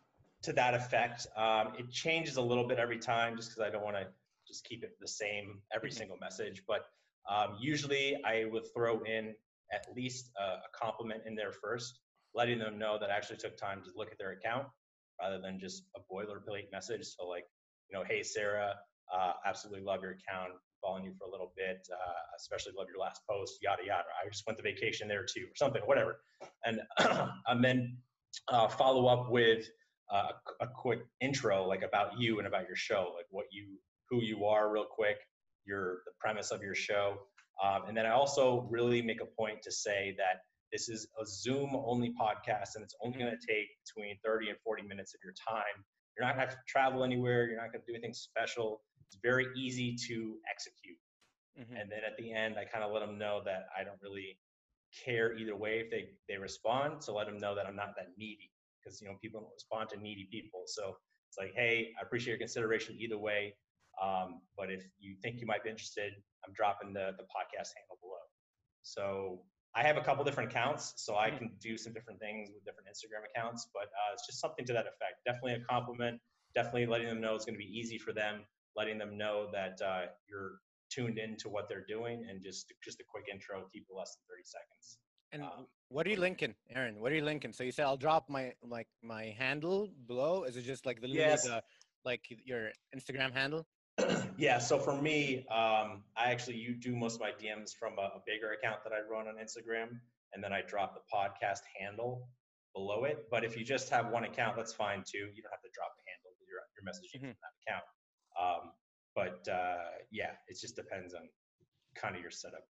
to 0.43 0.53
that 0.53 0.75
effect. 0.75 1.27
Um, 1.37 1.73
it 1.79 1.91
changes 1.91 2.37
a 2.37 2.43
little 2.43 2.67
bit 2.67 2.79
every 2.79 2.99
time 2.99 3.37
just 3.37 3.51
because 3.51 3.63
i 3.67 3.71
don't 3.71 3.85
want 3.85 3.97
to 3.97 4.07
just 4.47 4.65
keep 4.65 4.83
it 4.85 4.99
the 5.01 5.09
same 5.09 5.63
every 5.73 5.91
Mhm. 5.91 5.95
single 5.95 6.19
message 6.19 6.65
but 6.67 6.83
um, 7.31 7.57
usually 7.59 8.23
i 8.25 8.45
would 8.45 8.67
throw 8.75 9.03
in 9.05 9.35
at 9.73 9.87
least 9.97 10.31
a, 10.39 10.43
a 10.43 10.69
compliment 10.75 11.23
in 11.25 11.35
there 11.35 11.53
first 11.53 12.01
letting 12.35 12.59
them 12.59 12.79
know 12.79 12.99
that 12.99 13.11
i 13.11 13.17
actually 13.17 13.37
took 13.37 13.57
time 13.57 13.83
to 13.83 13.91
look 13.97 14.11
at 14.11 14.19
their 14.19 14.33
account 14.33 14.67
rather 15.21 15.41
than 15.41 15.59
just 15.59 15.85
a 15.97 16.01
boilerplate 16.13 16.71
message. 16.73 17.05
So 17.05 17.27
like 17.27 17.45
you 17.91 17.99
know 17.99 18.05
hey 18.09 18.23
sarah 18.23 18.75
uh, 19.15 19.33
absolutely 19.47 19.85
love 19.85 20.01
your 20.03 20.13
account 20.13 20.53
following 20.83 21.05
you 21.05 21.13
for 21.19 21.29
a 21.29 21.31
little 21.31 21.53
bit 21.57 21.87
uh, 21.93 22.23
especially 22.37 22.73
love 22.77 22.89
your 22.89 23.01
last 23.01 23.21
post 23.29 23.59
yada 23.63 23.83
yada. 23.87 24.05
I 24.23 24.29
just 24.29 24.45
went 24.47 24.59
to 24.59 24.63
vacation 24.63 25.09
there 25.09 25.25
too 25.25 25.43
or 25.45 25.57
something 25.57 25.83
whatever. 25.83 26.21
And 26.65 26.81
and 27.49 27.63
then 27.65 27.97
uh, 28.49 28.69
follow 28.69 29.07
up 29.07 29.31
with 29.31 29.67
uh, 30.13 30.33
a 30.61 30.67
quick 30.67 31.01
intro 31.21 31.67
like 31.67 31.83
about 31.83 32.19
you 32.19 32.39
and 32.39 32.47
about 32.47 32.67
your 32.67 32.77
show 32.77 33.13
like 33.17 33.27
what 33.31 33.47
you 33.51 33.79
who 34.11 34.23
you 34.23 34.45
are 34.45 34.71
real 34.71 34.87
quick 34.91 35.17
your 35.67 35.99
the 36.07 36.13
premise 36.19 36.51
of 36.51 36.63
your 36.63 36.75
show. 36.75 37.17
Um, 37.63 37.83
and 37.87 37.97
then 37.97 38.05
i 38.05 38.11
also 38.11 38.67
really 38.69 39.01
make 39.01 39.21
a 39.21 39.27
point 39.27 39.63
to 39.63 39.71
say 39.71 40.17
that 40.19 40.41
this 40.73 40.89
is 40.89 41.07
a 41.21 41.25
zoom 41.27 41.71
only 41.75 42.13
podcast 42.21 42.75
and 42.75 42.83
it's 42.85 42.95
only 43.03 43.19
going 43.19 43.31
to 43.31 43.47
take 43.47 43.69
between 43.85 44.19
30 44.25 44.51
and 44.51 44.59
40 44.65 44.83
minutes 44.83 45.15
of 45.15 45.21
your 45.25 45.35
time. 45.35 45.85
You're 46.17 46.27
not 46.27 46.37
going 46.37 46.47
to 46.47 46.51
have 46.53 46.59
to 46.59 46.63
travel 46.69 47.05
anywhere. 47.05 47.47
You're 47.47 47.61
not 47.61 47.73
going 47.73 47.83
to 47.85 47.87
do 47.93 47.95
anything 47.95 48.15
special. 48.15 48.83
It's 49.07 49.19
very 49.23 49.47
easy 49.57 49.97
to 50.09 50.37
execute. 50.51 50.99
Mhm. 51.57 51.81
and 51.81 51.89
then 51.89 52.03
at 52.05 52.17
the 52.17 52.33
end 52.33 52.59
i 52.59 52.65
kind 52.65 52.83
of 52.83 52.91
let 52.91 52.99
them 53.07 53.17
know 53.17 53.41
that 53.45 53.69
i 53.79 53.85
don't 53.85 54.01
really 54.03 54.37
care 55.05 55.35
either 55.39 55.55
way 55.55 55.79
if 55.79 55.89
they 55.89 56.09
they 56.29 56.37
respond 56.37 57.01
so 57.01 57.15
let 57.15 57.27
them 57.29 57.39
know 57.39 57.55
that 57.55 57.65
i'm 57.65 57.77
not 57.77 57.95
that 57.97 58.09
needy 58.19 58.51
because 58.83 59.01
you 59.01 59.07
know 59.07 59.15
people 59.23 59.41
don't 59.41 59.53
respond 59.55 59.89
to 59.89 59.97
needy 59.97 60.27
people. 60.33 60.63
So 60.67 60.97
it's 61.29 61.39
like 61.39 61.53
hey 61.55 61.93
i 61.97 62.03
appreciate 62.05 62.33
your 62.33 62.39
consideration 62.39 62.97
either 62.99 63.19
way 63.19 63.55
um, 64.03 64.43
but 64.57 64.69
if 64.73 64.83
you 64.99 65.15
think 65.23 65.41
you 65.41 65.47
might 65.47 65.63
be 65.63 65.71
interested 65.71 66.13
i'm 66.45 66.53
dropping 66.55 66.93
the 66.93 67.13
the 67.19 67.27
podcast 67.37 67.71
handle 67.79 67.99
below. 68.03 68.25
So 68.83 69.45
i 69.75 69.83
have 69.83 69.97
a 69.97 70.01
couple 70.01 70.25
different 70.25 70.51
accounts 70.51 70.93
so 70.97 71.17
i 71.17 71.31
Mhm. 71.31 71.39
can 71.39 71.51
do 71.61 71.77
some 71.77 71.93
different 71.93 72.19
things 72.21 72.51
with 72.55 72.65
different 72.65 72.89
instagram 72.89 73.23
accounts 73.31 73.69
but 73.75 73.85
uh, 73.85 74.13
it's 74.13 74.27
just 74.27 74.41
something 74.41 74.65
to 74.67 74.73
that 74.73 74.87
effect. 74.87 75.15
Definitely 75.25 75.55
a 75.55 75.65
compliment. 75.65 76.21
Definitely 76.55 76.87
letting 76.87 77.09
them 77.09 77.21
know 77.21 77.35
it's 77.35 77.45
going 77.45 77.55
to 77.59 77.65
be 77.69 77.73
easy 77.81 77.99
for 77.99 78.13
them 78.13 78.45
letting 78.77 78.99
them 78.99 79.17
know 79.17 79.49
that 79.53 79.81
uh, 79.83 80.07
you're 80.29 80.59
tuned 80.91 81.19
into 81.19 81.49
what 81.49 81.69
they're 81.69 81.87
doing 81.89 82.27
and 82.29 82.43
just 82.43 82.73
just 82.85 83.01
a 83.01 83.05
quick 83.09 83.25
intro 83.33 83.65
keep 83.73 83.85
it 83.89 83.95
less 83.97 84.15
than 84.17 84.23
30 84.29 84.43
seconds. 84.45 84.99
And 85.33 85.43
um, 85.43 85.67
what 85.89 86.07
are 86.07 86.11
you 86.11 86.17
linking 86.17 86.55
aaron? 86.71 87.01
What 87.01 87.11
are 87.13 87.15
you 87.17 87.25
linking? 87.25 87.53
So 87.53 87.65
you 87.65 87.73
said 87.73 87.85
i'll 87.87 87.97
drop 87.97 88.29
my 88.29 88.53
like 88.63 88.89
my 89.03 89.25
handle 89.39 89.91
below. 90.07 90.45
Is 90.45 90.57
it 90.57 90.63
just 90.63 90.87
like 90.87 91.01
the, 91.01 91.09
Yes. 91.09 91.45
the 91.45 91.63
like 92.05 92.25
your 92.45 92.71
instagram 92.97 93.33
handle 93.33 93.67
yeah 94.37 94.59
so 94.59 94.79
for 94.79 95.01
me 95.01 95.47
um, 95.49 96.03
i 96.17 96.31
actually 96.31 96.57
you 96.57 96.75
do 96.75 96.97
most 96.97 97.15
of 97.17 97.21
my 97.21 97.31
dms 97.31 97.71
from 97.79 97.93
a, 97.99 98.03
a 98.03 98.21
bigger 98.27 98.53
account 98.53 98.79
that 98.85 98.93
i 98.93 99.01
run 99.11 99.27
on 99.29 99.35
instagram 99.37 99.89
and 100.33 100.43
then 100.43 100.53
i 100.53 100.61
drop 100.63 100.95
the 100.95 101.01
podcast 101.15 101.61
handle 101.79 102.29
below 102.75 103.05
it 103.05 103.27
but 103.31 103.45
if 103.45 103.57
you 103.57 103.65
just 103.65 103.89
have 103.89 104.11
one 104.11 104.25
account 104.25 104.57
that's 104.57 104.73
fine 104.73 105.03
too 105.07 105.31
you 105.35 105.43
don't 105.43 105.53
have 105.53 105.63
to 105.63 105.71
drop 105.73 105.93
the 105.97 106.03
handle 106.11 106.33
you're, 106.47 106.63
you're 106.75 106.87
messaging 106.91 107.21
Mhm. 107.21 107.33
from 107.33 107.41
that 107.43 107.55
account 107.63 107.85
um, 108.41 108.73
but 109.15 109.53
uh, 109.53 109.91
yeah 110.11 110.33
it 110.49 110.59
just 110.61 110.75
depends 110.75 111.15
on 111.15 111.29
kind 111.95 112.17
of 112.17 112.23
your 112.23 112.31
setup 112.31 112.65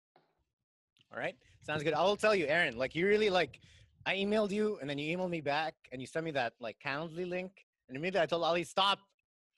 All 1.12 1.19
right. 1.19 1.37
Sounds 1.62 1.83
good. 1.83 1.93
I 1.93 2.03
will 2.03 2.17
tell 2.17 2.35
you, 2.35 2.47
Aaron, 2.47 2.79
like 2.79 2.95
you 2.95 3.07
really 3.07 3.31
like 3.31 3.61
I 4.07 4.15
emailed 4.15 4.51
you 4.51 4.79
and 4.81 4.89
then 4.89 4.97
you 4.97 5.15
emailed 5.17 5.29
me 5.31 5.41
back 5.41 5.75
and 5.93 6.01
you 6.01 6.07
sent 6.07 6.25
me 6.25 6.31
that 6.31 6.55
like 6.61 6.77
Calendly 6.79 7.29
link. 7.29 7.67
And 7.89 7.97
immediately 7.97 8.23
I 8.23 8.27
told 8.27 8.45
Ali, 8.45 8.65
stop 8.65 9.01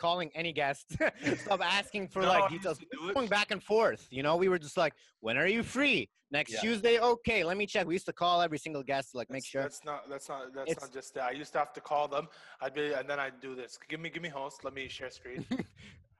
calling 0.07 0.31
any 0.35 0.53
guest. 0.63 0.85
stop 1.45 1.61
asking 1.79 2.09
for 2.09 2.21
No, 2.23 2.29
like 2.35 2.51
details. 2.51 2.79
Going 3.15 3.29
back 3.39 3.49
and 3.55 3.63
forth. 3.63 4.03
You 4.11 4.23
know, 4.27 4.35
we 4.43 4.49
were 4.53 4.59
just 4.67 4.77
like, 4.85 4.95
when 5.21 5.37
are 5.43 5.47
you 5.57 5.63
free? 5.77 6.01
Next 6.39 6.53
Yeah. 6.55 6.61
Tuesday? 6.67 6.95
Okay, 7.13 7.41
let 7.51 7.57
me 7.61 7.67
check. 7.73 7.85
We 7.87 7.95
used 8.01 8.07
to 8.13 8.17
call 8.23 8.37
every 8.47 8.59
single 8.67 8.83
guest 8.93 9.07
to 9.13 9.19
like 9.21 9.31
make 9.37 9.45
sure. 9.53 9.63
That's 9.63 9.85
not. 9.91 10.01
That's 10.13 10.29
not. 10.33 10.41
That's 10.57 10.71
It's- 10.73 10.85
not 10.85 10.93
just 10.99 11.09
that. 11.15 11.25
I 11.33 11.35
used 11.43 11.53
to 11.53 11.59
have 11.65 11.73
to 11.79 11.83
call 11.91 12.05
them. 12.17 12.25
I'd 12.63 12.75
be, 12.75 12.85
and 12.99 13.07
then 13.11 13.19
I'd 13.25 13.39
do 13.49 13.55
this. 13.61 13.79
Give 13.91 14.01
me, 14.05 14.09
give 14.15 14.23
me 14.29 14.33
host. 14.41 14.57
Let 14.67 14.75
me 14.75 14.85
share 14.97 15.11
screen. 15.21 15.47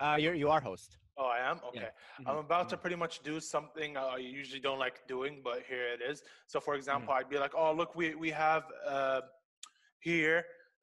Uh 0.05 0.17
you're 0.23 0.35
you 0.43 0.49
are 0.55 0.63
host. 0.71 0.91
Oh, 1.21 1.29
I 1.39 1.41
am. 1.51 1.59
Okay. 1.69 1.91
I'm 2.27 2.37
Mhm, 2.37 2.41
about 2.49 2.67
to 2.73 2.77
pretty 2.83 2.97
much 3.05 3.15
do 3.31 3.35
something 3.55 3.91
uh, 3.97 4.17
I 4.17 4.21
usually 4.41 4.63
don't 4.69 4.81
like 4.87 4.97
doing, 5.15 5.33
but 5.49 5.59
here 5.71 5.87
it 5.97 6.01
is. 6.11 6.17
So, 6.53 6.57
for 6.59 6.73
Mm-hmm. 6.73 6.79
example, 6.83 7.11
I'd 7.19 7.31
be 7.35 7.39
like, 7.45 7.55
"Oh, 7.63 7.71
look, 7.81 7.91
we 8.01 8.07
we 8.25 8.31
have 8.47 8.65
uh, 8.97 9.21
here 10.09 10.39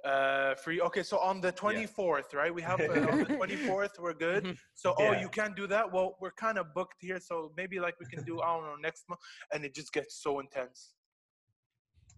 uh, 0.05 0.55
free." 0.55 0.81
Okay, 0.81 1.03
so 1.03 1.17
on 1.19 1.41
the 1.41 1.51
24th, 1.51 2.33
right? 2.33 2.53
We 2.53 2.61
have 2.61 2.79
uh, 2.79 3.11
on 3.11 3.17
the 3.19 3.25
24th. 3.41 3.99
We're 3.99 4.13
good. 4.13 4.57
So, 4.73 4.95
oh, 4.97 5.11
you 5.11 5.27
can't 5.29 5.55
do 5.57 5.67
that. 5.67 5.91
Well, 5.91 6.15
we're 6.21 6.31
kind 6.31 6.57
of 6.57 6.73
booked 6.73 7.01
here, 7.01 7.19
so 7.19 7.51
maybe 7.57 7.79
like 7.81 7.95
we 7.99 8.05
can 8.05 8.23
do 8.23 8.39
I 8.41 8.47
don't 8.53 8.63
know 8.63 8.75
next 8.81 9.09
month, 9.09 9.19
and 9.53 9.65
it 9.65 9.73
just 9.75 9.91
gets 9.91 10.15
so 10.23 10.39
intense. 10.39 10.93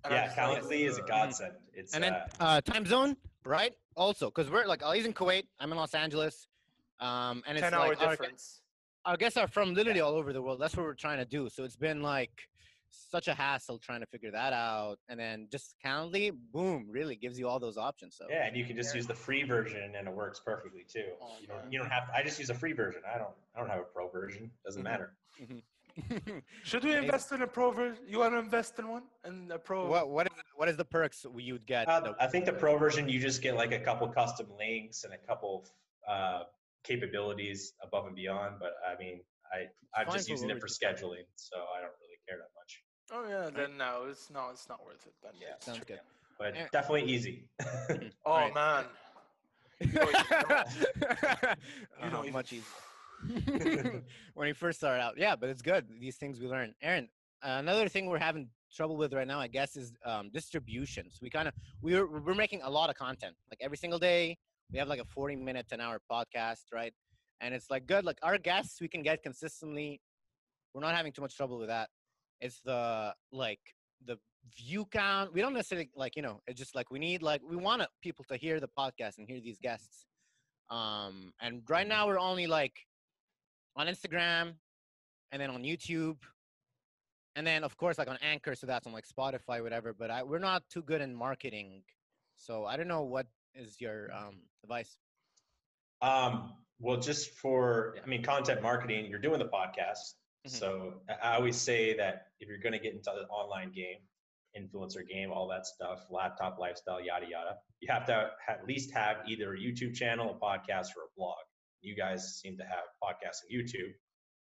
And 0.04 0.14
yeah 0.14 0.26
just 0.26 0.38
like, 0.38 0.62
calendly 0.64 0.88
is 0.90 0.98
a 0.98 1.02
godsend 1.04 1.54
it's 1.74 1.94
And 1.94 2.04
then 2.04 2.14
uh, 2.14 2.26
uh 2.40 2.62
time 2.62 2.86
zone, 2.86 3.16
right? 3.46 3.74
Also, 3.96 4.26
because 4.32 4.50
we're 4.52 4.66
like 4.66 4.84
Ali's 4.84 5.06
in 5.06 5.14
Kuwait, 5.14 5.46
I'm 5.60 5.72
in 5.72 5.78
Los 5.78 5.94
Angeles. 5.94 6.48
Um 7.00 7.44
and 7.48 7.58
it's 7.58 7.62
10 7.62 7.74
hour 7.74 7.90
like 7.90 8.02
our- 8.02 8.12
difference. 8.12 8.62
our 9.06 9.18
guests 9.18 9.38
are 9.38 9.48
from 9.48 9.74
literally 9.74 10.02
all 10.02 10.14
over 10.16 10.34
the 10.34 10.42
world. 10.42 10.60
That's 10.60 10.76
what 10.76 10.86
we're 10.86 10.94
trying 11.08 11.18
to 11.20 11.26
do. 11.26 11.50
So 11.50 11.64
it's 11.64 11.76
been 11.76 12.02
like 12.02 12.50
such 12.92 13.28
a 13.28 13.34
hassle 13.34 13.80
trying 13.80 14.02
to 14.02 14.06
figure 14.06 14.32
that 14.32 14.54
out. 14.54 15.00
And 15.10 15.20
then 15.20 15.48
just 15.52 15.76
Calendly, 15.84 16.32
boom, 16.54 16.88
really 16.90 17.16
gives 17.16 17.40
you 17.40 17.48
all 17.48 17.60
those 17.60 17.78
options. 17.78 18.16
So 18.18 18.28
Yeah, 18.30 18.46
and 18.46 18.56
you 18.56 18.66
can 18.66 18.76
just 18.76 18.94
use 18.94 19.08
the 19.08 19.16
free 19.16 19.44
version 19.44 19.96
and 19.96 20.08
it 20.08 20.14
works 20.14 20.40
perfectly 20.46 20.86
too. 20.88 21.06
Oh, 21.22 21.36
you 21.42 21.48
don't 21.48 21.72
you 21.72 21.80
don't 21.80 21.90
have 21.90 22.08
to, 22.08 22.14
I 22.16 22.24
just 22.24 22.38
use 22.40 22.50
a 22.50 22.54
free 22.56 22.74
version. 22.74 23.02
I 23.14 23.18
don't 23.18 23.34
I 23.56 23.60
don't 23.60 23.70
have 23.70 23.80
a 23.80 23.84
pro 23.84 24.10
version. 24.10 24.52
Doesn't 24.66 24.82
Mhm. 24.82 24.86
matter. 24.86 25.14
Should 26.64 26.84
we 26.86 26.96
invest 26.96 27.32
in 27.34 27.42
a 27.42 27.48
pro 27.48 27.72
version? 27.72 28.04
You 28.08 28.20
want 28.20 28.34
to 28.34 28.40
invest 28.40 28.80
in 28.80 28.88
one? 28.88 29.04
And 29.24 29.52
a 29.52 29.60
pro? 29.60 29.88
what 29.88 30.10
what 30.10 30.28
is 30.28 30.34
what 30.56 30.70
is 30.70 30.78
the 30.78 30.86
perks 30.86 31.26
you'd 31.38 31.66
get? 31.66 31.88
Uh, 31.88 32.00
that- 32.02 32.16
I 32.20 32.28
think 32.28 32.46
the 32.46 32.54
pro 32.54 32.78
version 32.78 33.10
you 33.10 33.20
just 33.20 33.42
get 33.42 33.56
like 33.56 33.72
a 33.74 33.80
couple 33.80 34.08
custom 34.08 34.48
links 34.58 35.04
and 35.04 35.14
a 35.14 35.18
couple 35.18 35.66
uh, 36.08 36.44
capabilities 36.84 37.74
above 37.84 38.06
and 38.08 38.16
beyond. 38.16 38.56
But 38.60 38.74
I 38.88 38.98
mean, 39.02 39.22
I 39.54 39.68
I'm 40.00 40.06
fine 40.08 40.16
just 40.16 40.30
using 40.30 40.50
it 40.50 40.60
for 40.62 40.68
scheduling, 40.68 41.26
so 41.36 41.58
I 41.76 41.82
don't 41.82 41.96
really 42.00 42.20
care 42.28 42.38
that 42.38 42.52
much. 42.56 42.61
Oh 43.12 43.27
yeah, 43.27 43.50
then 43.53 43.77
no, 43.77 44.06
it's 44.10 44.30
no, 44.30 44.50
it's 44.51 44.68
not 44.70 44.84
worth 44.86 45.06
it. 45.06 45.13
Then 45.22 45.34
Yeah. 45.41 45.56
Sounds 45.60 45.84
good. 45.86 46.00
But 46.39 46.56
Yeah. 46.56 46.68
definitely 46.72 47.12
easy. 47.12 47.50
Oh 48.25 48.32
Alright. 48.32 48.53
man, 48.53 48.86
Uh, 52.01 52.10
know, 52.10 52.22
if- 52.24 52.34
much 52.34 52.53
easier. 52.53 52.65
when 54.34 54.48
we 54.48 54.53
first 54.53 54.80
started 54.80 55.01
out. 55.01 55.15
Yeah, 55.18 55.36
but 55.36 55.50
it's 55.50 55.62
good. 55.62 55.86
These 56.00 56.18
things 56.18 56.39
we 56.39 56.48
learn. 56.48 56.74
Aaron, 56.82 57.08
another 57.44 57.88
thing 57.88 58.08
we're 58.08 58.18
having 58.20 58.50
trouble 58.75 58.98
with 58.98 59.13
right 59.13 59.27
now, 59.27 59.39
I 59.39 59.48
guess, 59.48 59.75
is 59.75 59.94
um, 60.06 60.30
distribution. 60.34 61.06
So 61.12 61.20
we 61.22 61.30
kind 61.30 61.48
of 61.48 61.53
we're 61.82 62.08
we're 62.08 62.34
making 62.36 62.62
a 62.63 62.70
lot 62.70 62.89
of 62.89 62.96
content. 62.96 63.36
Like 63.51 63.60
every 63.62 63.77
single 63.77 64.00
day, 64.00 64.38
we 64.72 64.80
have 64.80 64.88
like 64.88 65.00
a 65.01 65.06
40 65.06 65.36
minute 65.36 65.68
an 65.72 65.82
hour 65.82 66.00
podcast, 66.12 66.65
right? 66.74 66.94
And 67.41 67.53
it's 67.53 67.70
like 67.70 67.86
good. 67.86 68.06
Like 68.06 68.18
our 68.24 68.38
guests, 68.38 68.80
we 68.82 68.88
can 68.88 69.03
get 69.03 69.22
consistently. 69.24 70.01
We're 70.74 70.82
not 70.82 70.96
having 70.96 71.12
too 71.12 71.22
much 71.22 71.36
trouble 71.36 71.58
with 71.60 71.68
that. 71.68 71.89
It's 72.42 72.60
the 72.62 73.14
like 73.32 73.60
the 74.06 74.18
view 74.58 74.86
count. 74.86 75.34
We 75.34 75.42
don't 75.42 75.54
necessarily 75.54 75.90
like 75.96 76.16
you 76.16 76.22
know. 76.22 76.42
It's 76.48 76.60
just 76.60 76.76
like 76.76 76.92
we 76.92 77.00
need 77.00 77.22
like 77.22 77.42
we 77.48 77.56
want 77.56 77.84
people 78.02 78.26
to 78.30 78.38
hear 78.38 78.60
the 78.60 78.70
podcast 78.78 79.18
and 79.18 79.28
hear 79.28 79.40
these 79.40 79.60
guests. 79.60 80.06
Um, 80.70 81.34
and 81.42 81.62
right 81.70 81.88
now 81.88 82.08
we're 82.08 82.20
only 82.20 82.48
like 82.48 82.74
on 83.76 83.88
Instagram 83.88 84.54
and 85.32 85.42
then 85.42 85.50
on 85.50 85.64
YouTube 85.64 86.18
and 87.36 87.46
then 87.46 87.64
of 87.64 87.78
course 87.78 87.98
like 87.98 88.10
on 88.10 88.18
Anchor, 88.22 88.56
so 88.56 88.68
that's 88.68 88.88
on 88.88 88.94
like 88.94 89.06
Spotify, 89.08 89.62
whatever. 89.62 89.94
But 89.94 90.12
I, 90.12 90.24
we're 90.24 90.40
not 90.40 90.64
too 90.70 90.82
good 90.82 91.02
in 91.02 91.16
marketing, 91.16 91.84
so 92.36 92.66
I 92.66 92.78
don't 92.78 92.88
know 92.88 93.04
what 93.04 93.28
is 93.56 93.80
your 93.80 94.10
um, 94.14 94.40
advice. 94.64 94.98
Um, 96.02 96.54
well, 96.80 96.98
just 96.98 97.32
for 97.32 97.96
I 98.04 98.08
mean, 98.08 98.24
content 98.24 98.62
marketing, 98.62 99.06
you're 99.06 99.20
doing 99.20 99.40
the 99.40 99.46
podcast, 99.46 100.16
mm-hmm. 100.48 100.56
so 100.56 100.94
I 101.24 101.36
always 101.36 101.60
say 101.60 101.96
that 101.98 102.28
if 102.40 102.48
you're 102.48 102.60
going 102.60 102.74
to 102.74 102.80
get 102.80 102.94
into 102.94 103.12
the 103.16 103.28
online 103.28 103.72
game, 103.72 103.98
influencer 104.58 105.08
game, 105.08 105.32
all 105.32 105.48
that 105.48 105.66
stuff, 105.66 106.06
laptop 106.10 106.58
lifestyle, 106.60 107.00
yada 107.04 107.26
yada, 107.30 107.56
you 107.80 107.92
have 107.92 108.06
to 108.06 108.30
at 108.50 108.66
least 108.68 108.92
have 108.92 109.18
either 109.28 109.54
a 109.54 109.58
YouTube 109.58 109.94
channel, 109.94 110.30
a 110.30 110.46
podcast, 110.46 110.88
or 110.98 111.04
a 111.06 111.12
blog. 111.18 111.38
You 111.82 111.96
guys 111.96 112.40
seem 112.40 112.58
to 112.58 112.64
have 112.64 112.84
podcasts 113.04 113.42
and 113.50 113.60
YouTube. 113.60 113.94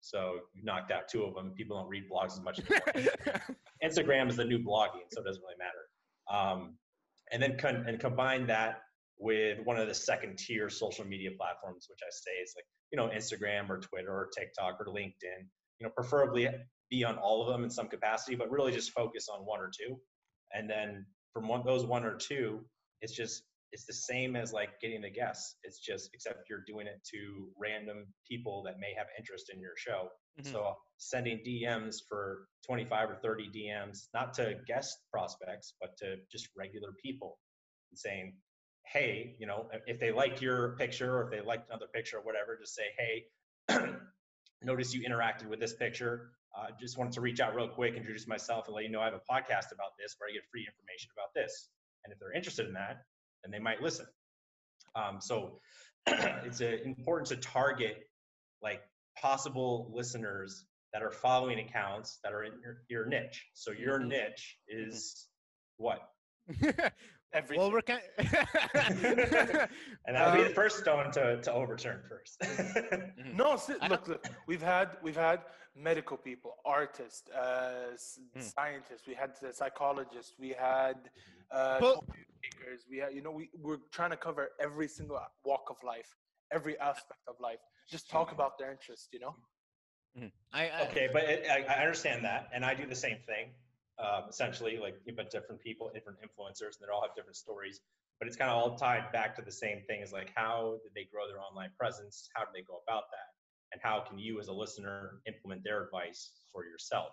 So 0.00 0.36
you 0.54 0.62
knocked 0.64 0.92
out 0.92 1.08
two 1.08 1.24
of 1.24 1.34
them. 1.34 1.52
People 1.56 1.76
don't 1.76 1.88
read 1.88 2.04
blogs 2.10 2.32
as 2.32 2.40
much 2.40 2.60
anymore. 2.60 3.42
Instagram 3.84 4.28
is 4.28 4.36
the 4.36 4.44
new 4.44 4.58
blogging, 4.58 5.06
so 5.12 5.20
it 5.20 5.24
doesn't 5.24 5.42
really 5.42 5.58
matter. 5.58 5.84
Um, 6.30 6.74
and 7.32 7.42
then 7.42 7.58
con- 7.58 7.84
and 7.86 7.98
combine 7.98 8.46
that 8.46 8.82
with 9.18 9.58
one 9.64 9.76
of 9.78 9.88
the 9.88 9.94
second 9.94 10.38
tier 10.38 10.68
social 10.68 11.04
media 11.04 11.30
platforms, 11.36 11.86
which 11.90 11.98
I 12.02 12.10
say 12.10 12.40
is 12.42 12.54
like 12.56 12.64
you 12.92 12.96
know 12.96 13.08
Instagram 13.14 13.68
or 13.68 13.78
Twitter 13.80 14.10
or 14.10 14.28
TikTok 14.36 14.78
or 14.80 14.86
LinkedIn. 14.86 15.46
You 15.80 15.86
know, 15.86 15.92
preferably 15.94 16.48
be 16.90 17.04
on 17.04 17.16
all 17.16 17.42
of 17.42 17.52
them 17.52 17.64
in 17.64 17.70
some 17.70 17.88
capacity, 17.88 18.36
but 18.36 18.50
really 18.50 18.72
just 18.72 18.92
focus 18.92 19.28
on 19.28 19.40
one 19.40 19.60
or 19.60 19.70
two. 19.76 19.98
And 20.52 20.68
then 20.68 21.06
from 21.32 21.48
one 21.48 21.64
those 21.64 21.84
one 21.84 22.04
or 22.04 22.16
two, 22.16 22.60
it's 23.00 23.14
just 23.14 23.42
it's 23.70 23.84
the 23.84 23.92
same 23.92 24.34
as 24.34 24.52
like 24.52 24.80
getting 24.80 25.02
the 25.02 25.10
guests. 25.10 25.56
It's 25.62 25.78
just 25.78 26.10
except 26.14 26.48
you're 26.48 26.64
doing 26.66 26.86
it 26.86 27.00
to 27.12 27.48
random 27.58 28.06
people 28.28 28.62
that 28.64 28.78
may 28.78 28.94
have 28.96 29.06
interest 29.18 29.50
in 29.52 29.60
your 29.60 29.76
show. 29.76 30.08
Mm-hmm. 30.40 30.52
So 30.52 30.74
sending 30.96 31.38
DMs 31.46 31.96
for 32.08 32.46
25 32.66 33.10
or 33.10 33.16
30 33.16 33.50
DMs, 33.54 34.06
not 34.14 34.32
to 34.34 34.56
guest 34.66 34.96
prospects, 35.12 35.74
but 35.80 35.90
to 35.98 36.16
just 36.32 36.48
regular 36.56 36.94
people, 37.04 37.38
and 37.90 37.98
saying, 37.98 38.36
"Hey, 38.86 39.36
you 39.38 39.46
know, 39.46 39.68
if 39.86 40.00
they 40.00 40.12
like 40.12 40.40
your 40.40 40.76
picture 40.76 41.16
or 41.16 41.24
if 41.24 41.30
they 41.30 41.46
liked 41.46 41.68
another 41.68 41.86
picture 41.92 42.18
or 42.18 42.24
whatever, 42.24 42.56
just 42.58 42.74
say, 42.74 42.88
"Hey, 42.98 43.26
notice 44.62 44.94
you 44.94 45.08
interacted 45.08 45.46
with 45.46 45.60
this 45.60 45.74
picture. 45.74 46.30
I 46.56 46.66
uh, 46.66 46.70
just 46.80 46.98
wanted 46.98 47.12
to 47.14 47.20
reach 47.20 47.40
out 47.40 47.54
real 47.54 47.68
quick, 47.68 47.94
introduce 47.94 48.26
myself, 48.26 48.66
and 48.66 48.74
let 48.74 48.84
you 48.84 48.90
know 48.90 49.00
I 49.00 49.04
have 49.04 49.14
a 49.14 49.32
podcast 49.32 49.72
about 49.72 49.92
this 49.98 50.16
where 50.18 50.28
I 50.28 50.32
get 50.32 50.42
free 50.50 50.66
information 50.66 51.10
about 51.14 51.34
this. 51.34 51.68
And 52.04 52.12
if 52.12 52.18
they're 52.18 52.32
interested 52.32 52.66
in 52.66 52.74
that, 52.74 53.04
then 53.42 53.52
they 53.52 53.58
might 53.58 53.82
listen. 53.82 54.06
Um, 54.94 55.20
so 55.20 55.60
it's 56.06 56.60
a, 56.60 56.82
important 56.84 57.28
to 57.28 57.36
target 57.36 58.08
like 58.62 58.80
possible 59.20 59.90
listeners 59.94 60.64
that 60.92 61.02
are 61.02 61.10
following 61.10 61.58
accounts 61.60 62.18
that 62.24 62.32
are 62.32 62.44
in 62.44 62.52
your, 62.62 62.78
your 62.88 63.06
niche. 63.06 63.46
So 63.54 63.72
your 63.72 63.98
mm-hmm. 63.98 64.08
niche 64.08 64.58
is 64.66 65.26
what? 65.76 66.00
Everything. 67.34 67.60
Well, 67.60 67.72
we're 67.72 67.82
kind 67.82 68.00
and 70.06 70.16
I'll 70.16 70.30
um, 70.30 70.36
be 70.38 70.44
the 70.44 70.54
first 70.54 70.78
stone 70.78 71.10
to, 71.12 71.40
to 71.42 71.52
overturn 71.52 72.00
first. 72.08 72.38
Mm-hmm. 73.18 73.36
no, 73.36 73.58
look, 73.88 74.08
look, 74.08 74.26
we've 74.46 74.62
had 74.62 74.96
we've 75.02 75.16
had 75.16 75.40
medical 75.76 76.16
people, 76.16 76.56
artists, 76.64 77.28
uh, 77.30 77.96
hmm. 78.34 78.40
scientists. 78.40 79.06
We 79.06 79.14
had 79.14 79.32
the 79.40 79.52
psychologists. 79.52 80.34
We 80.38 80.50
had 80.50 81.10
uh, 81.50 81.78
makers. 82.42 82.86
We 82.90 82.98
have, 82.98 83.12
you 83.12 83.22
know, 83.22 83.30
we, 83.30 83.50
we're 83.60 83.78
trying 83.92 84.10
to 84.10 84.16
cover 84.16 84.50
every 84.60 84.88
single 84.88 85.20
walk 85.44 85.66
of 85.70 85.76
life, 85.84 86.16
every 86.52 86.78
aspect 86.78 87.20
of 87.26 87.34
life. 87.40 87.58
Just 87.88 88.10
talk 88.10 88.32
about 88.32 88.58
their 88.58 88.70
interest, 88.70 89.08
you 89.12 89.20
know? 89.20 89.34
Mm-hmm. 90.16 90.26
I, 90.52 90.68
I, 90.68 90.88
okay, 90.88 91.08
but 91.12 91.24
it, 91.24 91.46
I, 91.50 91.64
I, 91.74 91.80
understand 91.80 92.24
that. 92.24 92.48
And 92.52 92.64
I 92.64 92.74
do 92.74 92.86
the 92.86 92.94
same 92.94 93.18
thing, 93.26 93.50
um, 93.98 94.24
essentially, 94.28 94.78
like, 94.78 94.96
but 95.16 95.30
different 95.30 95.60
people, 95.60 95.90
different 95.92 96.18
influencers, 96.20 96.78
and 96.78 96.82
they 96.82 96.92
all 96.92 97.02
have 97.02 97.14
different 97.16 97.36
stories. 97.36 97.80
But 98.18 98.26
it's 98.26 98.36
kind 98.36 98.50
of 98.50 98.56
all 98.56 98.76
tied 98.76 99.12
back 99.12 99.36
to 99.36 99.42
the 99.42 99.52
same 99.52 99.82
thing 99.86 100.00
is 100.00 100.12
like, 100.12 100.32
how 100.34 100.78
did 100.82 100.92
they 100.94 101.08
grow 101.12 101.28
their 101.28 101.40
online 101.40 101.70
presence? 101.78 102.28
How 102.34 102.42
do 102.42 102.50
they 102.52 102.62
go 102.62 102.80
about 102.86 103.04
that? 103.12 103.28
And 103.72 103.80
how 103.82 104.00
can 104.00 104.18
you, 104.18 104.40
as 104.40 104.48
a 104.48 104.52
listener, 104.52 105.20
implement 105.26 105.62
their 105.62 105.84
advice 105.84 106.32
for 106.52 106.64
yourself? 106.64 107.10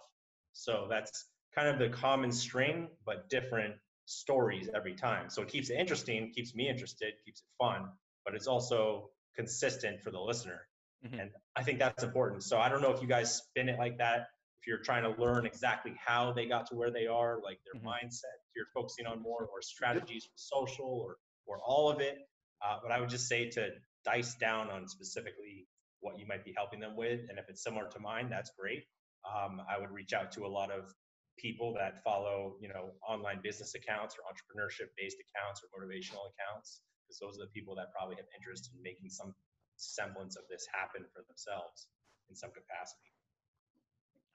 So 0.53 0.87
that's 0.89 1.25
kind 1.53 1.67
of 1.67 1.79
the 1.79 1.89
common 1.89 2.31
string, 2.31 2.87
but 3.05 3.29
different 3.29 3.75
stories 4.05 4.69
every 4.73 4.93
time. 4.93 5.29
So 5.29 5.41
it 5.41 5.47
keeps 5.47 5.69
it 5.69 5.75
interesting, 5.75 6.31
keeps 6.33 6.55
me 6.55 6.69
interested, 6.69 7.13
keeps 7.25 7.41
it 7.41 7.63
fun, 7.63 7.89
but 8.25 8.35
it's 8.35 8.47
also 8.47 9.09
consistent 9.35 10.01
for 10.01 10.11
the 10.11 10.19
listener. 10.19 10.61
Mm-hmm. 11.05 11.19
And 11.19 11.31
I 11.55 11.63
think 11.63 11.79
that's 11.79 12.03
important. 12.03 12.43
So 12.43 12.57
I 12.57 12.69
don't 12.69 12.81
know 12.81 12.91
if 12.91 13.01
you 13.01 13.07
guys 13.07 13.35
spin 13.35 13.69
it 13.69 13.77
like 13.77 13.97
that. 13.97 14.27
If 14.65 14.69
you're 14.69 14.83
trying 14.83 15.03
to 15.03 15.21
learn 15.21 15.45
exactly 15.45 15.93
how 16.03 16.33
they 16.33 16.47
got 16.47 16.65
to 16.67 16.75
where 16.75 16.89
they 16.89 17.05
are, 17.05 17.37
like 17.43 17.59
their 17.61 17.79
mm-hmm. 17.79 17.87
mindset, 17.87 18.41
you're 18.55 18.65
focusing 18.73 19.05
on 19.05 19.21
more 19.21 19.45
or 19.45 19.61
strategies 19.61 20.25
for 20.25 20.33
social 20.37 20.89
or 21.05 21.17
or 21.45 21.59
all 21.63 21.87
of 21.87 22.01
it. 22.01 22.17
Uh, 22.65 22.77
but 22.81 22.91
I 22.91 22.99
would 22.99 23.09
just 23.09 23.27
say 23.27 23.47
to 23.51 23.69
dice 24.03 24.33
down 24.41 24.71
on 24.71 24.87
specifically 24.87 25.67
what 25.99 26.17
you 26.17 26.25
might 26.25 26.43
be 26.43 26.51
helping 26.57 26.79
them 26.79 26.95
with, 26.97 27.19
and 27.29 27.37
if 27.37 27.45
it's 27.47 27.61
similar 27.61 27.87
to 27.89 27.99
mine, 27.99 28.27
that's 28.27 28.49
great. 28.57 28.85
Um, 29.21 29.61
I 29.69 29.77
would 29.77 29.91
reach 29.91 30.13
out 30.13 30.31
to 30.33 30.45
a 30.45 30.49
lot 30.49 30.71
of 30.71 30.91
people 31.37 31.75
that 31.77 32.01
follow, 32.03 32.57
you 32.59 32.69
know, 32.69 32.89
online 33.07 33.41
business 33.43 33.75
accounts 33.75 34.15
or 34.17 34.25
entrepreneurship 34.25 34.89
based 34.97 35.17
accounts 35.21 35.61
or 35.61 35.69
motivational 35.77 36.25
accounts, 36.33 36.81
because 37.05 37.19
those 37.21 37.37
are 37.37 37.45
the 37.45 37.53
people 37.53 37.75
that 37.75 37.93
probably 37.93 38.15
have 38.15 38.25
interest 38.33 38.71
in 38.73 38.81
making 38.81 39.09
some 39.09 39.35
semblance 39.77 40.37
of 40.37 40.43
this 40.49 40.65
happen 40.73 41.05
for 41.13 41.21
themselves 41.29 41.85
in 42.29 42.35
some 42.35 42.49
capacity. 42.49 43.14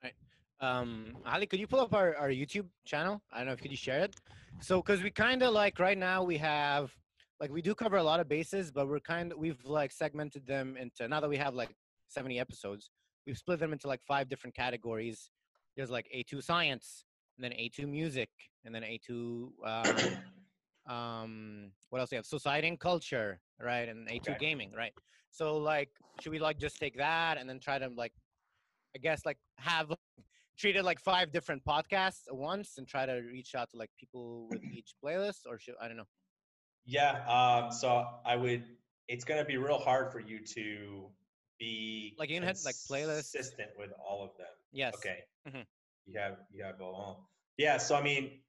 Right. 0.03 0.13
Um, 0.59 1.17
Ali, 1.25 1.47
could 1.47 1.59
you 1.59 1.67
pull 1.67 1.79
up 1.79 1.93
our, 1.93 2.15
our 2.15 2.29
YouTube 2.29 2.67
channel? 2.85 3.21
I 3.31 3.39
don't 3.39 3.47
know 3.47 3.53
if 3.53 3.61
could 3.61 3.71
you 3.71 3.77
share 3.77 4.01
it. 4.01 4.15
So, 4.59 4.81
because 4.81 5.01
we 5.01 5.09
kind 5.09 5.41
of 5.41 5.53
like 5.53 5.79
right 5.79 5.97
now 5.97 6.23
we 6.23 6.37
have 6.37 6.91
like 7.39 7.51
we 7.51 7.61
do 7.61 7.73
cover 7.73 7.97
a 7.97 8.03
lot 8.03 8.19
of 8.19 8.29
bases, 8.29 8.71
but 8.71 8.87
we're 8.87 8.99
kind 8.99 9.31
of 9.31 9.37
we've 9.39 9.63
like 9.65 9.91
segmented 9.91 10.45
them 10.45 10.77
into 10.77 11.07
now 11.07 11.19
that 11.19 11.29
we 11.29 11.37
have 11.37 11.55
like 11.55 11.75
70 12.09 12.39
episodes, 12.39 12.91
we've 13.25 13.37
split 13.37 13.59
them 13.59 13.73
into 13.73 13.87
like 13.87 14.01
five 14.03 14.29
different 14.29 14.55
categories 14.55 15.31
there's 15.75 15.89
like 15.89 16.07
A2 16.15 16.43
science, 16.43 17.05
and 17.37 17.43
then 17.43 17.51
A2 17.51 17.87
music, 17.87 18.29
and 18.65 18.73
then 18.73 18.83
A2 18.83 19.49
um, 19.65 20.93
um 20.93 21.71
what 21.89 21.99
else 21.99 22.09
do 22.09 22.15
you 22.15 22.17
have? 22.17 22.25
Society 22.25 22.67
and 22.67 22.79
culture, 22.79 23.39
right? 23.59 23.87
And 23.87 24.07
A2 24.07 24.29
okay. 24.29 24.35
gaming, 24.39 24.71
right? 24.75 24.93
So 25.31 25.57
like 25.57 25.89
should 26.19 26.31
we 26.31 26.39
like 26.39 26.59
just 26.59 26.77
take 26.77 26.97
that 26.97 27.37
and 27.37 27.49
then 27.49 27.59
try 27.59 27.79
to 27.79 27.89
like 27.95 28.13
I 28.95 28.99
guess 28.99 29.25
like 29.25 29.37
have 29.57 29.91
treated 30.57 30.83
like 30.83 30.99
five 30.99 31.31
different 31.31 31.63
podcasts 31.65 32.27
at 32.27 32.35
once 32.35 32.73
and 32.77 32.87
try 32.87 33.05
to 33.05 33.13
reach 33.13 33.55
out 33.55 33.69
to 33.71 33.77
like 33.77 33.89
people 33.99 34.47
with 34.49 34.61
each 34.73 34.93
playlist 35.03 35.47
or 35.47 35.57
should 35.59 35.75
I 35.81 35.87
don't 35.87 35.97
know. 35.97 36.07
Yeah, 36.85 37.23
um, 37.27 37.71
so 37.71 38.05
I 38.25 38.35
would 38.35 38.63
it's 39.07 39.23
gonna 39.23 39.45
be 39.45 39.57
real 39.57 39.79
hard 39.79 40.11
for 40.11 40.19
you 40.19 40.39
to 40.55 41.09
be 41.59 42.15
like 42.17 42.29
you 42.29 42.41
had 42.41 42.57
like 42.65 42.75
playlists 42.75 43.33
consistent 43.33 43.69
with 43.77 43.91
all 44.03 44.23
of 44.23 44.31
them. 44.37 44.47
Yes. 44.71 44.93
Okay. 44.95 45.19
Mm-hmm. 45.47 45.61
You 46.05 46.19
have 46.19 46.37
you 46.51 46.63
have 46.63 46.81
all. 46.81 47.29
Yeah. 47.57 47.77
So 47.77 47.95
I 47.95 48.01
mean, 48.01 48.39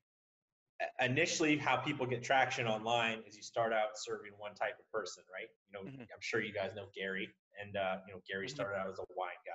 initially, 1.00 1.56
how 1.56 1.76
people 1.76 2.06
get 2.06 2.22
traction 2.22 2.66
online 2.66 3.22
is 3.26 3.36
you 3.36 3.42
start 3.42 3.72
out 3.72 3.90
serving 3.96 4.32
one 4.38 4.54
type 4.54 4.74
of 4.78 4.90
person, 4.90 5.22
right? 5.32 5.48
You 5.68 5.72
know, 5.72 5.90
mm-hmm. 5.90 6.02
I'm 6.02 6.20
sure 6.20 6.40
you 6.40 6.52
guys 6.52 6.70
know 6.74 6.86
Gary, 6.96 7.28
and 7.60 7.76
uh, 7.76 7.96
you 8.06 8.14
know 8.14 8.20
Gary 8.28 8.46
mm-hmm. 8.46 8.54
started 8.54 8.78
out 8.78 8.88
as 8.88 8.98
a 8.98 9.04
wine 9.16 9.42
guy, 9.46 9.51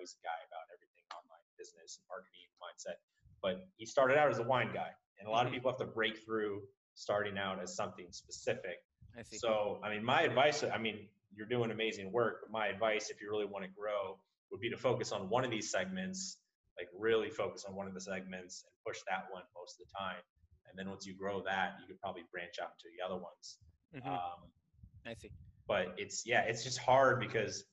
he's 0.00 0.16
a 0.16 0.22
guy 0.24 0.40
about 0.48 0.64
everything 0.72 1.04
online 1.12 1.44
business 1.60 2.00
and 2.00 2.04
marketing 2.08 2.48
mindset. 2.58 2.98
But 3.42 3.68
he 3.76 3.86
started 3.86 4.18
out 4.18 4.30
as 4.30 4.38
a 4.38 4.42
wine 4.42 4.70
guy, 4.72 4.90
and 5.18 5.28
a 5.28 5.30
lot 5.30 5.44
of 5.44 5.52
mm-hmm. 5.52 5.60
people 5.60 5.70
have 5.70 5.80
to 5.80 5.88
break 5.88 6.24
through 6.24 6.62
starting 6.94 7.38
out 7.38 7.62
as 7.62 7.76
something 7.76 8.06
specific. 8.10 8.80
I 9.18 9.22
see. 9.22 9.38
So 9.38 9.80
I 9.82 9.90
mean, 9.90 10.04
my 10.04 10.22
advice. 10.22 10.64
I 10.64 10.78
mean, 10.78 11.08
you're 11.34 11.46
doing 11.46 11.70
amazing 11.70 12.12
work, 12.12 12.42
but 12.42 12.50
my 12.50 12.68
advice, 12.68 13.10
if 13.10 13.20
you 13.20 13.30
really 13.30 13.46
want 13.46 13.64
to 13.64 13.70
grow, 13.70 14.18
would 14.50 14.60
be 14.60 14.70
to 14.70 14.76
focus 14.76 15.12
on 15.12 15.28
one 15.28 15.44
of 15.44 15.50
these 15.50 15.70
segments, 15.70 16.38
like 16.78 16.88
really 16.98 17.30
focus 17.30 17.64
on 17.68 17.74
one 17.74 17.86
of 17.86 17.94
the 17.94 18.00
segments 18.00 18.64
and 18.64 18.72
push 18.86 19.00
that 19.08 19.26
one 19.30 19.42
most 19.56 19.80
of 19.80 19.86
the 19.86 19.92
time. 19.96 20.22
And 20.68 20.78
then 20.78 20.88
once 20.88 21.06
you 21.06 21.14
grow 21.14 21.42
that, 21.42 21.74
you 21.80 21.86
could 21.86 22.00
probably 22.00 22.22
branch 22.30 22.54
out 22.62 22.70
into 22.78 22.94
the 22.96 23.04
other 23.04 23.20
ones. 23.20 23.58
Mm-hmm. 23.96 24.08
Um, 24.08 24.50
I 25.06 25.14
see. 25.14 25.30
But 25.66 25.94
it's 25.98 26.26
yeah, 26.26 26.42
it's 26.42 26.64
just 26.64 26.78
hard 26.78 27.20
because 27.20 27.64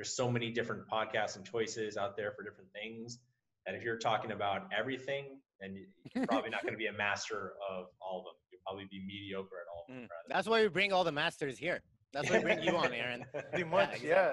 there's 0.00 0.16
so 0.16 0.30
many 0.32 0.50
different 0.50 0.82
podcasts 0.88 1.36
and 1.36 1.44
choices 1.44 1.98
out 1.98 2.16
there 2.16 2.32
for 2.32 2.42
different 2.42 2.70
things. 2.72 3.18
that 3.66 3.74
if 3.74 3.82
you're 3.82 3.98
talking 3.98 4.32
about 4.32 4.62
everything, 4.76 5.38
then 5.60 5.74
you- 5.76 5.86
you're 6.14 6.26
probably 6.26 6.48
not 6.48 6.62
going 6.62 6.72
to 6.72 6.78
be 6.78 6.86
a 6.86 6.92
master 6.94 7.52
of 7.68 7.88
all 8.00 8.20
of 8.20 8.24
them. 8.24 8.34
You'll 8.50 8.62
probably 8.64 8.86
be 8.86 8.98
mediocre 9.06 9.58
at 9.60 9.68
all 9.70 9.84
of 9.86 9.94
them. 9.94 10.04
Mm. 10.04 10.08
That's 10.28 10.48
why 10.48 10.62
we 10.62 10.68
bring 10.68 10.94
all 10.94 11.04
the 11.04 11.12
masters 11.12 11.58
here. 11.58 11.82
That's 12.14 12.30
why 12.30 12.38
we 12.38 12.44
bring 12.44 12.62
you 12.62 12.74
on, 12.78 12.94
Aaron. 12.94 13.26
Pretty 13.50 13.64
much, 13.64 14.00
yeah. 14.02 14.32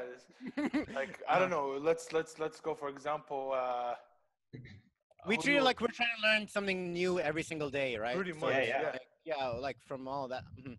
exactly. 0.55 0.93
Like 0.95 1.21
I 1.27 1.37
don't 1.39 1.49
know. 1.57 1.77
Let's 1.89 2.13
let's 2.13 2.39
let's 2.39 2.61
go 2.61 2.73
for 2.73 2.87
example. 2.87 3.51
Uh, 3.53 3.95
we 5.27 5.35
treat 5.35 5.55
do 5.55 5.57
it 5.57 5.63
like 5.63 5.81
we're 5.81 5.87
trying 5.99 6.07
to 6.21 6.27
learn 6.29 6.47
something 6.47 6.93
new 6.93 7.19
every 7.19 7.43
single 7.43 7.69
day, 7.69 7.97
right? 7.97 8.15
Pretty 8.15 8.31
much, 8.31 8.53
Yeah, 8.53 8.61
yeah. 8.61 8.81
yeah. 8.81 8.89
Like, 8.91 9.01
yeah, 9.25 9.47
like 9.67 9.77
from 9.85 10.07
all 10.07 10.29
that. 10.29 10.43
mhm. 10.57 10.77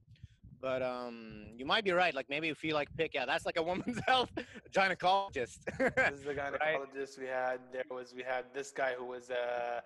But 0.61 0.83
um, 0.83 1.47
you 1.57 1.65
might 1.65 1.85
be 1.85 1.93
right. 1.93 2.15
Like 2.15 2.29
maybe 2.29 2.49
if 2.49 2.65
you 2.65 2.75
like 2.75 2.89
pick, 2.97 3.15
yeah, 3.15 3.27
that's 3.27 3.47
like 3.47 3.57
a 3.59 3.63
woman's 3.63 4.01
health 4.07 4.31
gynecologist. 4.73 5.59
This 5.79 6.19
is 6.19 6.25
the 6.25 6.35
gynecologist 6.41 7.19
we 7.19 7.27
had. 7.27 7.61
There 7.73 7.85
was 7.91 8.13
we 8.15 8.23
had 8.23 8.45
this 8.53 8.71
guy 8.73 8.95
who 8.99 9.07
was 9.07 9.31
a 9.31 9.79
uh, 9.79 9.81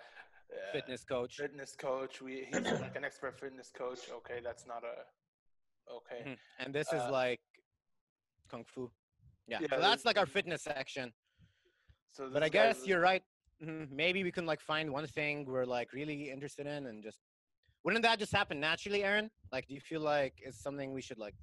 Fitness 0.73 1.03
coach. 1.05 1.37
fitness 1.37 1.75
coach. 1.77 2.21
We 2.23 2.47
he's 2.51 2.81
like 2.81 2.97
an 2.97 3.05
expert 3.05 3.39
fitness 3.39 3.71
coach. 3.77 4.01
Okay, 4.19 4.41
that's 4.43 4.67
not 4.67 4.83
a 4.85 5.93
okay. 5.99 6.31
Mhm. 6.31 6.37
And 6.59 6.75
this 6.75 6.89
is 6.93 7.01
Uh, 7.01 7.11
like 7.11 7.41
kung 8.51 8.65
fu. 8.65 8.91
Yeah. 9.47 9.59
yeah, 9.61 9.67
so 9.71 9.81
that's 9.81 10.05
like 10.05 10.19
our 10.19 10.27
fitness 10.27 10.63
section. 10.63 11.13
So 12.13 12.31
But 12.33 12.43
I 12.43 12.49
guess 12.49 12.87
you're 12.87 13.01
right. 13.01 13.23
Mhm. 13.63 13.91
Maybe 13.91 14.23
we 14.25 14.33
can 14.33 14.47
like 14.47 14.61
find 14.61 14.91
one 14.93 15.07
thing 15.07 15.45
we're 15.47 15.65
like 15.67 15.93
really 15.93 16.31
interested 16.31 16.67
in 16.67 16.87
and 16.87 17.03
just 17.03 17.19
wouldn't 17.85 18.03
that 18.05 18.19
just 18.19 18.33
happen 18.33 18.61
naturally, 18.61 19.03
Aaron? 19.05 19.31
Like, 19.51 19.67
do 19.67 19.75
you 19.75 19.81
feel 19.81 20.01
like 20.01 20.35
it's 20.45 20.61
something 20.63 20.93
we 20.93 21.03
should 21.03 21.19
like 21.19 21.35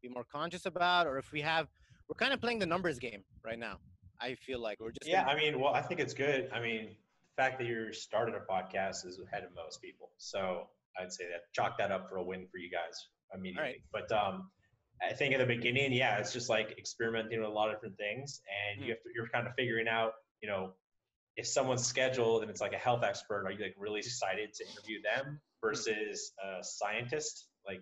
be 0.00 0.08
more 0.08 0.24
conscious 0.24 0.66
about, 0.66 1.06
or 1.06 1.18
if 1.18 1.32
we 1.32 1.40
have, 1.40 1.68
we're 2.08 2.14
kind 2.14 2.32
of 2.32 2.40
playing 2.40 2.58
the 2.58 2.66
numbers 2.66 2.98
game 2.98 3.24
right 3.44 3.58
now. 3.58 3.78
I 4.20 4.34
feel 4.34 4.60
like 4.60 4.80
we're 4.80 4.90
just 4.90 5.08
Yeah, 5.08 5.24
I 5.26 5.36
mean, 5.36 5.60
well, 5.60 5.74
I 5.74 5.82
think 5.82 6.00
it's 6.00 6.14
good. 6.14 6.48
I 6.52 6.60
mean, 6.60 6.86
the 6.86 7.42
fact 7.42 7.58
that 7.58 7.66
you're 7.66 7.92
starting 7.92 8.34
a 8.34 8.52
podcast 8.52 9.06
is 9.06 9.20
ahead 9.20 9.44
of 9.44 9.50
most 9.54 9.80
people. 9.82 10.10
So 10.18 10.68
I'd 11.00 11.12
say 11.12 11.24
that 11.24 11.52
chalk 11.52 11.78
that 11.78 11.92
up 11.92 12.08
for 12.08 12.16
a 12.16 12.22
win 12.22 12.46
for 12.50 12.58
you 12.58 12.70
guys 12.70 13.06
immediately. 13.34 13.82
But 13.92 14.10
um, 14.10 14.50
I 15.02 15.12
think 15.12 15.34
in 15.34 15.40
the 15.40 15.46
beginning, 15.46 15.92
yeah, 15.92 16.18
it's 16.18 16.32
just 16.32 16.48
like 16.48 16.74
experimenting 16.78 17.38
with 17.40 17.48
a 17.48 17.52
lot 17.52 17.68
of 17.68 17.76
different 17.76 17.96
things, 17.96 18.40
and 18.48 18.84
you 18.84 18.90
have 18.90 19.02
to, 19.02 19.10
you're 19.14 19.28
kind 19.28 19.46
of 19.46 19.54
figuring 19.54 19.88
out, 19.88 20.12
you 20.42 20.48
know, 20.48 20.72
if 21.36 21.46
someone's 21.46 21.86
scheduled 21.86 22.42
and 22.42 22.50
it's 22.50 22.60
like 22.60 22.72
a 22.72 22.78
health 22.78 23.04
expert, 23.04 23.46
are 23.46 23.52
you 23.52 23.62
like 23.62 23.76
really 23.78 24.00
excited 24.00 24.52
to 24.54 24.64
interview 24.66 24.98
them 25.02 25.40
versus 25.60 26.32
a 26.44 26.62
scientist? 26.62 27.48
Like, 27.66 27.80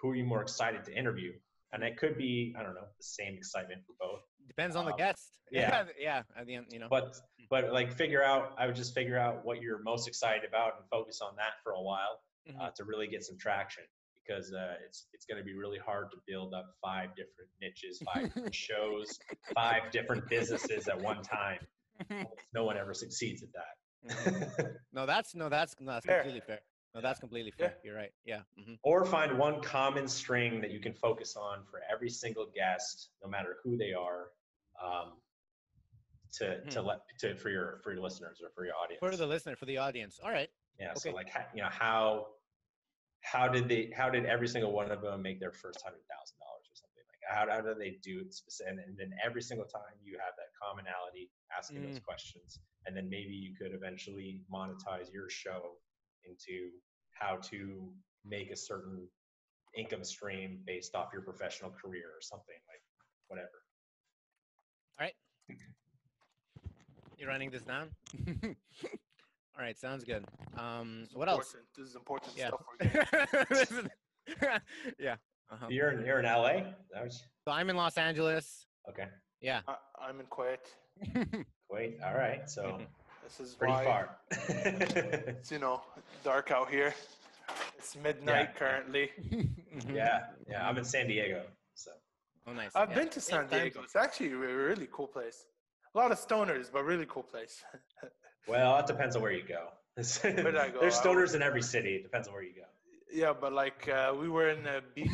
who 0.00 0.10
are 0.10 0.14
you 0.16 0.24
more 0.24 0.42
excited 0.42 0.84
to 0.84 0.92
interview? 0.96 1.32
And 1.72 1.82
it 1.82 1.96
could 1.96 2.18
be, 2.18 2.54
I 2.58 2.62
don't 2.62 2.74
know, 2.74 2.82
the 2.98 3.04
same 3.04 3.34
excitement 3.34 3.82
for 3.86 3.94
both. 3.98 4.20
depends 4.46 4.76
on 4.76 4.84
the 4.84 4.92
um, 4.92 4.98
guest. 4.98 5.38
yeah. 5.50 5.84
yeah. 5.98 6.22
At 6.36 6.46
the 6.46 6.54
end, 6.56 6.66
you 6.70 6.78
know. 6.78 6.88
but 6.90 7.16
but 7.50 7.72
like 7.72 7.92
figure 7.92 8.22
out 8.22 8.54
i 8.58 8.66
would 8.66 8.76
just 8.76 8.94
figure 8.94 9.18
out 9.18 9.44
what 9.44 9.60
you're 9.60 9.82
most 9.82 10.06
excited 10.08 10.42
about 10.48 10.72
and 10.78 10.84
focus 10.90 11.20
on 11.20 11.34
that 11.36 11.54
for 11.62 11.72
a 11.72 11.80
while 11.82 12.20
Mhm. 12.48 12.60
uh, 12.60 12.70
to 12.76 12.82
really 12.84 13.06
get 13.06 13.22
some 13.22 13.36
traction 13.38 13.84
because 14.18 14.52
uh, 14.52 14.74
it's 14.86 15.06
it's 15.12 15.26
going 15.26 15.38
to 15.38 15.44
be 15.44 15.54
really 15.54 15.78
hard 15.78 16.10
to 16.10 16.16
build 16.26 16.54
up 16.54 16.66
five 16.82 17.10
different 17.10 17.50
niches 17.60 18.00
five 18.12 18.24
different 18.34 18.54
shows 18.54 19.18
five 19.54 19.82
different 19.92 20.26
businesses 20.28 20.88
at 20.88 21.00
one 21.00 21.22
time 21.22 21.58
no 22.54 22.64
one 22.64 22.76
ever 22.76 22.94
succeeds 22.94 23.42
at 23.42 23.50
that 23.52 23.74
Mhm. 24.04 24.74
no, 24.92 25.06
that's 25.06 25.34
no, 25.34 25.48
that's 25.48 25.74
no, 25.78 25.92
that's 25.92 26.06
Fair. 26.06 26.22
completely 26.22 26.40
fair. 26.46 26.60
No, 26.94 27.00
that's 27.00 27.20
completely 27.20 27.52
Yeah. 27.58 27.68
fair. 27.68 27.76
You're 27.84 27.96
right. 27.96 28.12
Yeah. 28.24 28.42
hmm 28.56 28.74
or 28.84 29.04
find 29.04 29.38
one 29.38 29.62
common 29.62 30.08
string 30.08 30.60
that 30.60 30.70
you 30.70 30.80
can 30.80 30.92
focus 30.92 31.36
on 31.36 31.64
for 31.70 31.80
every 31.90 32.10
single 32.10 32.46
guest 32.54 33.10
no 33.22 33.30
matter 33.30 33.56
who 33.62 33.76
they 33.76 33.92
are 33.92 34.30
um, 34.82 35.12
to 36.32 36.64
to 36.70 36.80
Hmm. 36.80 36.86
let 36.86 36.98
to 37.20 37.36
for 37.36 37.50
your 37.50 37.80
for 37.84 37.92
your 37.92 38.02
listeners 38.02 38.40
or 38.42 38.50
for 38.50 38.64
your 38.64 38.74
audience 38.74 39.00
For 39.00 39.16
the 39.16 39.26
listener, 39.26 39.56
for 39.56 39.66
the 39.66 39.78
audience. 39.78 40.18
All 40.22 40.30
right. 40.32 40.50
Yeah. 40.80 40.94
So 40.94 41.10
Okay. 41.10 41.16
like, 41.16 41.28
you 41.54 41.62
know, 41.62 41.68
how 41.70 42.26
how 43.22 43.46
did 43.48 43.68
they 43.68 43.90
how 43.94 44.10
did 44.10 44.26
every 44.26 44.48
single 44.48 44.72
one 44.72 44.90
of 44.90 45.00
them 45.00 45.22
make 45.22 45.38
their 45.38 45.52
first 45.52 45.80
hundred 45.82 46.02
thousand 46.10 46.38
dollars 46.42 46.66
or 46.70 46.74
something 46.74 47.04
like 47.06 47.22
how 47.28 47.46
how 47.54 47.60
do 47.62 47.78
they 47.78 47.98
do 48.02 48.20
it 48.20 48.34
specific? 48.34 48.72
And, 48.72 48.80
and 48.80 48.98
then 48.98 49.12
every 49.24 49.42
single 49.42 49.66
time 49.66 49.94
you 50.02 50.18
have 50.18 50.34
that 50.36 50.50
commonality 50.60 51.30
asking 51.56 51.82
those 51.84 52.00
questions, 52.00 52.60
and 52.86 52.96
then 52.96 53.08
maybe 53.08 53.32
you 53.32 53.54
could 53.54 53.72
eventually 53.74 54.40
monetize 54.52 55.12
your 55.12 55.28
show 55.30 55.78
into 56.24 56.70
how 57.22 57.36
to 57.36 57.88
make 58.24 58.50
a 58.50 58.56
certain 58.56 59.06
income 59.76 60.04
stream 60.04 60.58
based 60.66 60.94
off 60.94 61.08
your 61.12 61.22
professional 61.22 61.70
career 61.70 62.06
or 62.06 62.20
something 62.20 62.54
like 62.68 62.82
whatever. 63.28 63.48
All 64.98 65.06
right. 65.06 65.14
You're 67.16 67.28
running 67.28 67.50
this 67.50 67.62
down. 67.62 67.90
All 68.44 69.60
right. 69.64 69.78
Sounds 69.78 70.04
good. 70.04 70.24
Um, 70.58 71.00
This 71.02 71.10
is 71.10 71.16
what 71.16 71.28
else? 71.28 71.56
This 71.76 71.88
is 71.88 71.94
important 71.96 72.32
Yeah. 72.36 72.48
stuff. 72.48 72.60
We're 72.80 72.88
getting. 72.88 73.46
This 73.50 73.70
is- 73.70 73.88
yeah. 74.98 75.16
Uh-huh. 75.50 75.66
You're 75.68 75.90
in 75.92 76.04
you're 76.06 76.18
in 76.20 76.24
LA. 76.24 76.72
Was, 77.02 77.22
So 77.44 77.52
I'm 77.52 77.68
in 77.70 77.76
Los 77.76 77.96
Angeles. 77.98 78.66
okay. 78.88 79.06
Yeah. 79.40 79.60
I, 79.68 79.76
I'm 80.00 80.20
in 80.20 80.26
Kuwait. 80.26 80.58
Wait. 81.70 81.98
All 82.04 82.14
right. 82.14 82.48
So 82.48 82.80
This 83.24 83.40
is 83.40 83.54
pretty 83.54 83.72
why 83.72 83.84
far. 83.84 84.16
it's 84.30 85.50
you 85.50 85.58
know 85.58 85.80
dark 86.24 86.50
out 86.50 86.70
here. 86.70 86.94
It's 87.78 87.96
midnight 87.96 88.54
currently. 88.56 89.10
Mhm. 89.30 89.48
yeah, 89.94 90.26
yeah. 90.48 90.68
I'm 90.68 90.76
in 90.78 90.84
San 90.84 91.06
Diego, 91.08 91.42
so 91.74 91.90
Oh, 92.46 92.52
nice. 92.52 92.72
I've 92.74 92.90
Yeah. 92.90 92.94
been 92.96 93.08
to 93.10 93.20
San 93.20 93.46
Diego. 93.48 93.82
It's 93.82 93.96
actually 93.96 94.32
a 94.32 94.36
really 94.36 94.88
cool 94.92 95.06
place. 95.06 95.46
A 95.94 95.98
lot 95.98 96.10
of 96.12 96.18
stoners, 96.18 96.70
but 96.72 96.84
really 96.84 97.06
cool 97.08 97.22
place. 97.22 97.62
well, 98.48 98.78
it 98.78 98.86
depends 98.86 99.14
on 99.16 99.22
where 99.22 99.32
you 99.32 99.44
go. 99.46 99.68
did 100.22 100.56
I 100.56 100.70
go? 100.70 100.80
There's 100.80 100.98
I 100.98 101.04
stoners 101.04 101.34
in 101.34 101.42
every 101.42 101.62
city. 101.62 101.96
It 101.96 102.02
depends 102.02 102.26
on 102.28 102.34
where 102.34 102.42
you 102.42 102.54
go. 102.54 102.66
yeah, 103.12 103.32
but 103.38 103.52
like 103.52 103.88
uh, 103.88 104.14
we 104.18 104.28
were 104.28 104.48
in 104.48 104.62
the 104.62 104.82
beach. 104.94 105.10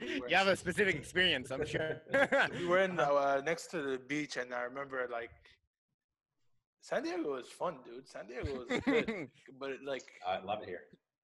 We 0.00 0.22
you 0.28 0.36
have 0.36 0.48
a 0.48 0.56
specific 0.56 0.96
experience, 0.96 1.50
I'm 1.50 1.64
sure. 1.64 2.00
we 2.58 2.66
were 2.66 2.80
in 2.80 2.98
uh, 2.98 3.40
next 3.44 3.68
to 3.72 3.82
the 3.82 3.98
beach, 3.98 4.36
and 4.36 4.52
I 4.52 4.62
remember 4.62 5.06
like 5.12 5.30
San 6.80 7.02
Diego 7.02 7.32
was 7.36 7.48
fun, 7.48 7.76
dude. 7.84 8.08
San 8.08 8.26
Diego 8.26 8.64
was 8.64 8.80
good, 8.84 9.28
but 9.58 9.70
it, 9.70 9.80
like 9.84 10.04
I 10.26 10.40
love 10.42 10.62
it 10.62 10.68
here. 10.68 10.82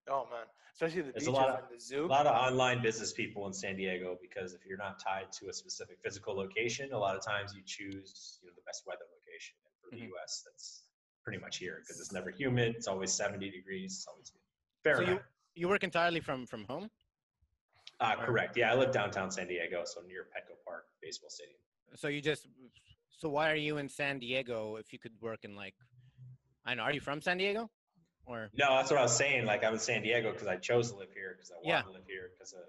oh 0.09 0.27
man, 0.31 0.45
especially 0.75 1.03
the 1.03 1.13
There's 1.13 1.27
a 1.27 1.31
beaches 1.31 1.35
lot 1.35 1.49
of- 1.49 1.71
and 1.71 1.81
the 1.81 2.05
A 2.05 2.07
lot 2.07 2.27
of 2.27 2.35
online 2.35 2.83
business 2.83 3.13
people 3.13 3.47
in 3.47 3.53
San 3.53 3.77
Diego 3.77 4.19
because 4.21 4.55
if 4.55 4.61
you're 4.67 4.79
not 4.79 4.99
tied 5.03 5.33
to 5.41 5.49
a 5.49 5.53
specific 5.53 5.99
physical 6.05 6.37
location, 6.37 6.93
a 6.93 6.99
lot 6.99 7.17
of 7.17 7.25
times 7.25 7.55
you 7.57 7.63
choose 7.67 8.39
you 8.43 8.49
know 8.49 8.55
the 8.55 8.63
best 8.67 8.85
weather 8.87 9.05
location. 9.17 9.57
And 9.65 9.73
for 9.81 9.89
Mhm. 9.97 10.01
the 10.01 10.07
U.S., 10.15 10.43
that's 10.45 10.85
pretty 11.25 11.39
much 11.39 11.57
here 11.59 11.79
because 11.81 12.01
it's 12.01 12.13
never 12.13 12.31
humid. 12.31 12.77
It's 12.77 12.87
always 12.87 13.13
70 13.13 13.51
degrees. 13.51 13.95
It's 13.97 14.07
always 14.07 14.31
good. 14.31 14.43
Fair 14.85 14.97
so 14.97 15.03
you 15.11 15.21
you 15.55 15.69
work 15.69 15.83
entirely 15.85 16.21
from 16.21 16.47
from 16.47 16.65
home? 16.65 16.91
Uh, 17.99 18.15
correct. 18.17 18.59
Yeah, 18.59 18.73
I 18.73 18.75
live 18.77 18.93
downtown 18.93 19.31
San 19.31 19.49
Diego, 19.49 19.83
so 19.87 20.03
near 20.03 20.25
Petco 20.25 20.55
Park 20.67 20.85
Baseball 21.01 21.31
Stadium. 21.31 21.59
So 21.95 22.09
you 22.09 22.21
just 22.21 22.47
so 23.17 23.29
why 23.29 23.51
are 23.51 23.57
you 23.57 23.79
in 23.79 23.89
San 23.89 24.19
Diego 24.19 24.77
if 24.77 24.93
you 24.93 24.99
could 24.99 25.13
work 25.21 25.41
in 25.45 25.55
like 25.57 25.75
I 26.65 26.75
know, 26.75 26.83
are 26.83 26.93
you 26.93 27.01
from 27.01 27.21
San 27.21 27.39
Diego? 27.39 27.71
Or 28.27 28.51
No, 28.55 28.77
that's 28.77 28.91
what 28.91 28.99
I 28.99 29.03
was 29.03 29.17
saying. 29.17 29.45
Like 29.47 29.65
I'm 29.65 29.75
in 29.75 29.79
San 29.79 30.03
Diego 30.03 30.33
because 30.33 30.49
I 30.49 30.57
chose 30.57 30.91
to 30.91 30.97
live 30.97 31.13
here 31.15 31.35
because 31.37 31.51
I 31.53 31.55
want 31.57 31.67
Yeah. 31.69 31.83
to 31.83 31.91
live 31.91 32.03
here 32.07 32.31
because 32.35 32.53
of 32.53 32.65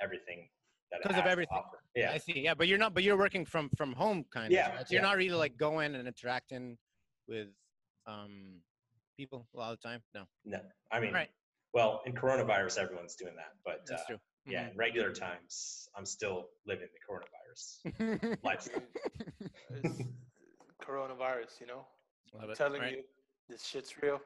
everything 0.00 0.50
that 0.90 1.00
it 1.00 1.04
'Cause 1.04 1.18
of 1.18 1.26
everything. 1.26 1.62
Yeah. 1.94 2.12
I 2.12 2.18
see. 2.18 2.40
Yeah, 2.40 2.54
but 2.54 2.68
you're 2.68 2.78
not 2.78 2.92
but 2.94 3.02
you're 3.02 3.16
working 3.16 3.44
from 3.46 3.70
from 3.70 3.92
home 3.94 4.24
kind 4.24 4.52
Yeah, 4.52 4.68
of. 4.68 4.74
Right? 4.76 4.86
So 4.88 4.92
you're 4.94 5.02
not 5.02 5.16
really 5.16 5.36
like 5.36 5.56
going 5.56 5.94
and 5.94 6.06
interacting 6.06 6.78
with 7.26 7.48
um 8.06 8.62
people 9.16 9.48
a 9.54 9.56
lot 9.56 9.72
of 9.72 9.80
the 9.80 9.88
time. 9.88 10.02
No. 10.14 10.28
No, 10.44 10.60
I 10.92 11.00
mean, 11.00 11.12
Right. 11.12 11.30
well, 11.72 12.02
in 12.06 12.14
coronavirus, 12.14 12.78
everyone's 12.78 13.16
doing 13.16 13.34
that, 13.36 13.52
but 13.64 13.84
That's 13.86 14.02
uh, 14.02 14.06
true. 14.06 14.20
Yeah, 14.48 14.70
in 14.70 14.76
regular 14.76 15.12
times, 15.12 15.88
I'm 15.96 16.06
still 16.06 16.48
living 16.66 16.88
the 16.94 17.00
coronavirus 17.06 18.38
lifestyle. 18.42 18.82
Coronavirus, 20.82 21.60
you 21.60 21.66
know. 21.66 21.86
Love 22.34 22.44
I'm 22.44 22.50
it. 22.50 22.56
telling 22.56 22.80
Right. 22.80 22.92
you, 22.98 23.04
this 23.48 23.64
shit's 23.64 24.00
real. 24.02 24.20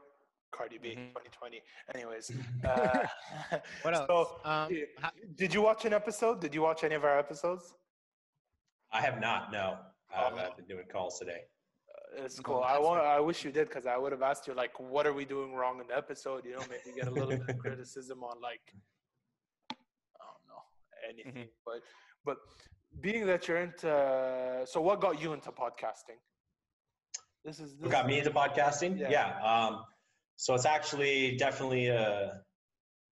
Cardi 0.51 0.77
B, 0.79 0.91
Mhm. 0.91 1.09
2020. 1.15 1.63
Anyways, 1.95 2.31
uh, 2.65 3.07
What 3.83 3.95
else? 3.95 4.07
So, 4.07 4.41
um 4.45 4.69
yeah, 4.71 5.11
did 5.35 5.55
you 5.55 5.63
watch 5.63 5.85
an 5.87 5.95
episode? 5.95 6.41
Did 6.41 6.55
you 6.55 6.61
watch 6.63 6.85
any 6.85 6.95
of 6.95 7.05
our 7.05 7.19
episodes? 7.19 7.75
I 8.93 9.01
have 9.01 9.19
not. 9.21 9.51
No, 9.51 9.79
I've, 10.15 10.35
Oh. 10.35 10.37
I've 10.37 10.57
been 10.57 10.67
doing 10.67 10.85
calls 10.93 11.19
today. 11.19 11.43
Uh, 11.89 12.25
It's 12.25 12.37
No, 12.37 12.43
cool. 12.43 12.63
I 12.63 12.75
that's 12.75 12.85
want. 12.87 13.01
I 13.01 13.19
wish 13.21 13.45
you 13.47 13.51
did 13.51 13.69
because 13.71 13.87
I 13.87 13.97
would 13.97 14.13
have 14.13 14.21
asked 14.31 14.47
you 14.47 14.53
like, 14.53 14.79
what 14.79 15.07
are 15.07 15.15
we 15.15 15.25
doing 15.25 15.55
wrong 15.55 15.81
in 15.81 15.87
the 15.87 15.97
episode? 15.97 16.45
You 16.45 16.53
know, 16.57 16.65
maybe 16.69 16.95
get 16.95 17.09
a 17.09 17.11
little 17.11 17.31
bit 17.39 17.49
of 17.49 17.59
criticism 17.65 18.23
on 18.23 18.39
like, 18.43 18.61
I 18.69 18.75
don't 18.75 19.02
anything. 21.09 21.49
But 21.65 21.81
but 22.25 22.37
being 23.01 23.27
that 23.27 23.49
you're 23.49 23.59
into, 23.59 24.65
so 24.67 24.81
what 24.81 25.01
got 25.01 25.21
you 25.21 25.33
into 25.33 25.51
podcasting? 25.51 26.19
This 27.45 27.59
is 27.59 27.73
this 27.75 27.81
What 27.83 27.91
got 27.91 28.07
me 28.07 28.19
into 28.19 28.31
podcasting? 28.31 28.99
Yeah. 28.99 29.11
Yeah. 29.11 29.43
um, 29.43 29.85
so 30.37 30.55
it's 30.55 30.67
actually 30.67 31.37
definitely 31.37 31.89
a 31.89 32.41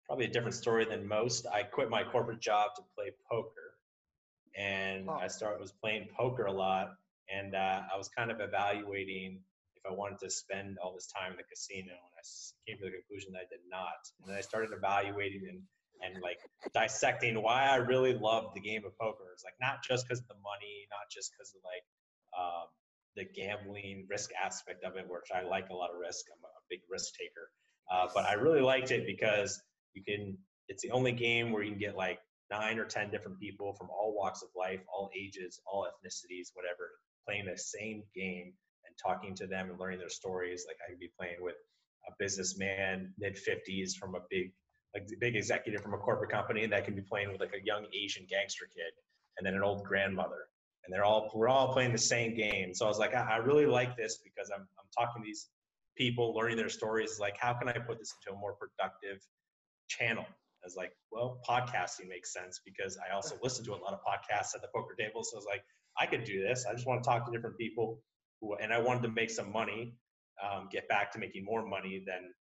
probably 0.06 0.26
a 0.26 0.28
different 0.30 0.54
story 0.54 0.84
than 0.84 1.06
most. 1.06 1.46
I 1.52 1.62
quit 1.64 1.90
my 1.90 2.04
corporate 2.04 2.40
job 2.40 2.70
to 2.76 2.82
play 2.96 3.10
poker, 3.30 3.74
and 4.56 5.08
Oh. 5.08 5.14
I 5.14 5.28
started 5.28 5.60
was 5.60 5.72
playing 5.72 6.08
poker 6.16 6.46
a 6.46 6.52
lot, 6.52 6.94
and 7.28 7.54
uh, 7.54 7.82
I 7.92 7.96
was 7.96 8.08
kind 8.08 8.30
of 8.30 8.40
evaluating 8.40 9.40
if 9.76 9.82
I 9.90 9.92
wanted 9.94 10.18
to 10.20 10.30
spend 10.30 10.78
all 10.78 10.94
this 10.94 11.06
time 11.08 11.32
in 11.32 11.36
the 11.36 11.44
casino, 11.44 11.92
and 11.92 12.14
I 12.18 12.22
came 12.66 12.78
to 12.78 12.84
the 12.84 12.92
conclusion 12.92 13.32
that 13.32 13.40
I 13.40 13.48
did 13.50 13.60
not. 13.68 13.98
And 14.20 14.30
then 14.30 14.36
I 14.36 14.40
started 14.40 14.70
evaluating 14.76 15.42
and 15.48 15.62
and 16.02 16.22
like 16.22 16.38
dissecting 16.74 17.40
why 17.42 17.64
I 17.64 17.76
really 17.76 18.14
love 18.14 18.52
the 18.54 18.60
game 18.60 18.84
of 18.84 18.96
poker. 18.98 19.30
It's 19.32 19.44
like 19.44 19.58
not 19.60 19.82
just 19.82 20.06
because 20.06 20.20
of 20.20 20.28
the 20.28 20.34
money, 20.34 20.86
not 20.90 21.10
just 21.10 21.32
because 21.32 21.54
of 21.54 21.62
like 21.64 21.84
um, 22.36 22.68
the 23.16 23.24
gambling 23.24 24.06
risk 24.08 24.30
aspect 24.42 24.84
of 24.84 24.96
it, 24.96 25.06
which 25.08 25.30
I 25.34 25.42
like 25.42 25.68
a 25.70 25.74
lot 25.74 25.90
of 25.90 25.96
risk. 25.98 26.26
I'm 26.30 26.42
a 26.44 26.64
big 26.68 26.80
risk 26.90 27.14
taker, 27.14 27.50
uh, 27.90 28.08
but 28.14 28.24
I 28.26 28.34
really 28.34 28.60
liked 28.60 28.90
it 28.90 29.06
because 29.06 29.60
you 29.94 30.02
can. 30.04 30.36
It's 30.68 30.82
the 30.82 30.90
only 30.90 31.12
game 31.12 31.52
where 31.52 31.62
you 31.62 31.70
can 31.70 31.78
get 31.78 31.96
like 31.96 32.18
nine 32.50 32.78
or 32.78 32.84
ten 32.84 33.10
different 33.10 33.38
people 33.38 33.74
from 33.74 33.88
all 33.90 34.14
walks 34.16 34.42
of 34.42 34.48
life, 34.56 34.80
all 34.92 35.10
ages, 35.16 35.60
all 35.66 35.86
ethnicities, 35.86 36.48
whatever, 36.54 36.90
playing 37.26 37.46
the 37.46 37.56
same 37.56 38.02
game 38.14 38.52
and 38.86 38.94
talking 39.04 39.34
to 39.36 39.46
them 39.46 39.70
and 39.70 39.78
learning 39.78 40.00
their 40.00 40.08
stories. 40.08 40.64
Like 40.66 40.76
I 40.86 40.90
could 40.90 41.00
be 41.00 41.10
playing 41.18 41.38
with 41.40 41.56
a 42.08 42.12
businessman 42.18 43.12
mid 43.18 43.36
50s 43.36 43.94
from 43.98 44.14
a 44.14 44.20
big 44.30 44.52
a 44.96 45.16
big 45.20 45.36
executive 45.36 45.82
from 45.82 45.94
a 45.94 45.98
corporate 45.98 46.30
company 46.30 46.66
that 46.66 46.84
can 46.84 46.94
be 46.94 47.02
playing 47.02 47.30
with 47.30 47.40
like 47.40 47.54
a 47.54 47.64
young 47.64 47.86
Asian 47.92 48.26
gangster 48.28 48.66
kid 48.74 48.92
and 49.36 49.46
then 49.46 49.54
an 49.54 49.62
old 49.62 49.84
grandmother. 49.84 50.48
And 50.84 50.94
they're 50.94 51.04
all 51.04 51.30
we're 51.34 51.48
all 51.48 51.72
playing 51.72 51.92
the 51.92 51.98
same 51.98 52.34
game. 52.34 52.72
So 52.74 52.84
I 52.84 52.88
was 52.88 52.98
like, 52.98 53.14
I, 53.14 53.34
I 53.34 53.36
really 53.38 53.66
like 53.66 53.96
this 53.96 54.18
because 54.22 54.50
I'm 54.54 54.62
I'm 54.62 54.88
talking 54.96 55.22
to 55.22 55.26
these 55.26 55.48
people, 55.96 56.34
learning 56.34 56.56
their 56.56 56.68
stories. 56.68 57.18
Like, 57.20 57.36
how 57.38 57.54
can 57.54 57.68
I 57.68 57.72
put 57.72 57.98
this 57.98 58.14
into 58.20 58.36
a 58.36 58.40
more 58.40 58.54
productive 58.54 59.20
channel? 59.88 60.24
I 60.28 60.66
was 60.66 60.76
like, 60.76 60.92
well, 61.10 61.40
podcasting 61.48 62.08
makes 62.08 62.32
sense 62.32 62.60
because 62.64 62.98
I 62.98 63.14
also 63.14 63.36
listen 63.42 63.64
to 63.66 63.72
a 63.72 63.76
lot 63.76 63.92
of 63.92 64.00
podcasts 64.00 64.54
at 64.54 64.62
the 64.62 64.68
poker 64.74 64.94
table. 64.98 65.24
So 65.24 65.36
I 65.36 65.38
was 65.38 65.46
like, 65.48 65.64
I 65.98 66.06
could 66.06 66.24
do 66.24 66.42
this. 66.42 66.66
I 66.68 66.74
just 66.74 66.86
want 66.86 67.02
to 67.02 67.08
talk 67.08 67.24
to 67.26 67.32
different 67.32 67.56
people, 67.56 68.00
who, 68.40 68.54
and 68.56 68.72
I 68.72 68.78
wanted 68.78 69.02
to 69.04 69.08
make 69.08 69.30
some 69.30 69.50
money, 69.50 69.94
um, 70.42 70.68
get 70.70 70.88
back 70.88 71.10
to 71.12 71.18
making 71.18 71.44
more 71.44 71.66
money 71.66 72.02
than 72.06 72.32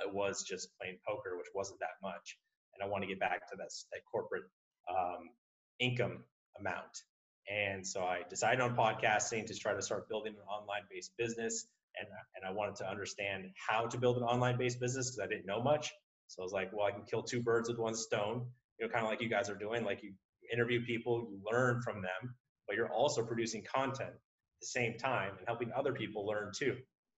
I 0.00 0.10
was 0.10 0.42
just 0.42 0.68
playing 0.80 0.98
poker, 1.06 1.36
which 1.36 1.46
wasn't 1.54 1.80
that 1.80 1.96
much. 2.02 2.38
And 2.74 2.82
I 2.82 2.90
want 2.90 3.02
to 3.02 3.08
get 3.08 3.20
back 3.20 3.48
to 3.50 3.56
that, 3.56 3.70
that 3.92 4.00
corporate 4.10 4.44
um, 4.90 5.30
income 5.78 6.24
amount. 6.58 7.02
And 7.50 7.86
so 7.86 8.02
I 8.04 8.22
decided 8.28 8.60
on 8.60 8.74
podcasting 8.74 9.46
to 9.46 9.54
try 9.54 9.74
to 9.74 9.82
start 9.82 10.08
building 10.08 10.32
an 10.32 10.48
online 10.48 10.82
based 10.90 11.12
business. 11.18 11.66
And, 11.98 12.08
and 12.36 12.44
I 12.44 12.52
wanted 12.52 12.76
to 12.76 12.90
understand 12.90 13.50
how 13.68 13.86
to 13.86 13.98
build 13.98 14.16
an 14.16 14.24
online 14.24 14.58
based 14.58 14.80
business 14.80 15.10
because 15.10 15.24
I 15.24 15.28
didn't 15.28 15.46
know 15.46 15.62
much. 15.62 15.92
So 16.28 16.42
I 16.42 16.44
was 16.44 16.52
like, 16.52 16.72
well, 16.72 16.86
I 16.86 16.90
can 16.90 17.04
kill 17.04 17.22
two 17.22 17.42
birds 17.42 17.68
with 17.68 17.78
one 17.78 17.94
stone, 17.94 18.46
you 18.78 18.86
know, 18.86 18.92
kind 18.92 19.04
of 19.04 19.10
like 19.10 19.20
you 19.20 19.28
guys 19.28 19.50
are 19.50 19.54
doing. 19.54 19.84
Like 19.84 20.02
you 20.02 20.12
interview 20.52 20.84
people, 20.84 21.28
you 21.30 21.38
learn 21.50 21.80
from 21.82 21.96
them, 21.96 22.34
but 22.66 22.76
you're 22.76 22.90
also 22.90 23.24
producing 23.24 23.62
content 23.72 24.10
at 24.10 24.60
the 24.60 24.66
same 24.66 24.96
time 24.98 25.32
and 25.38 25.46
helping 25.46 25.70
other 25.76 25.92
people 25.92 26.26
learn 26.26 26.50
too. 26.56 26.76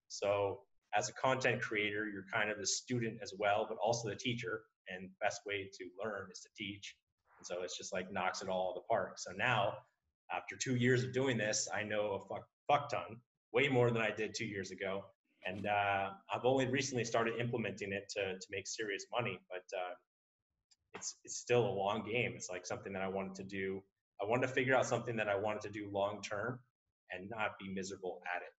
So 0.08 0.60
as 0.96 1.08
a 1.08 1.12
content 1.12 1.60
creator, 1.60 2.08
you're 2.08 2.24
kind 2.32 2.50
of 2.50 2.58
the 2.58 2.66
student 2.66 3.18
as 3.22 3.32
well, 3.38 3.66
but 3.68 3.76
also 3.78 4.08
the 4.08 4.16
teacher. 4.16 4.62
And 4.88 5.10
best 5.20 5.40
way 5.46 5.68
to 5.78 5.84
learn 6.02 6.28
is 6.30 6.40
to 6.40 6.48
teach. 6.56 6.96
And 7.38 7.46
so 7.46 7.62
it's 7.62 7.76
just 7.76 7.92
like 7.92 8.12
knocks 8.12 8.40
it 8.40 8.48
all 8.48 8.68
out 8.68 8.70
of 8.70 8.74
the 8.76 8.86
park. 8.88 9.18
So 9.18 9.32
now, 9.36 9.74
after 10.34 10.56
two 10.56 10.76
years 10.76 11.02
of 11.02 11.12
doing 11.12 11.36
this, 11.36 11.68
I 11.74 11.82
know 11.82 12.12
a 12.12 12.28
fuck, 12.28 12.46
fuck 12.68 12.90
ton, 12.90 13.16
way 13.52 13.68
more 13.68 13.90
than 13.90 14.00
I 14.00 14.10
did 14.10 14.34
two 14.34 14.46
years 14.46 14.70
ago. 14.70 15.04
And 15.44 15.66
uh, 15.66 16.10
I've 16.32 16.44
only 16.44 16.66
recently 16.66 17.04
started 17.04 17.34
implementing 17.38 17.92
it 17.92 18.08
to, 18.16 18.38
to 18.38 18.46
make 18.50 18.66
serious 18.66 19.06
money, 19.12 19.38
but 19.48 19.64
uh, 19.76 19.94
it's, 20.94 21.16
it's 21.24 21.36
still 21.36 21.66
a 21.66 21.70
long 21.70 22.04
game. 22.04 22.32
It's 22.34 22.48
like 22.50 22.66
something 22.66 22.92
that 22.92 23.02
I 23.02 23.08
wanted 23.08 23.34
to 23.36 23.44
do. 23.44 23.82
I 24.20 24.24
wanted 24.24 24.46
to 24.46 24.52
figure 24.52 24.74
out 24.74 24.86
something 24.86 25.16
that 25.16 25.28
I 25.28 25.36
wanted 25.36 25.62
to 25.62 25.70
do 25.70 25.88
long 25.92 26.22
term 26.22 26.58
and 27.12 27.28
not 27.28 27.58
be 27.60 27.72
miserable 27.72 28.20
at 28.34 28.42
it. 28.42 28.52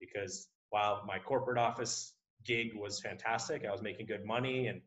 Because 0.00 0.48
while 0.70 1.02
my 1.06 1.18
corporate 1.18 1.58
office 1.58 2.14
gig 2.44 2.72
was 2.74 3.00
fantastic, 3.00 3.64
I 3.66 3.72
was 3.72 3.82
making 3.82 4.06
good 4.06 4.24
money 4.24 4.68
and 4.68 4.80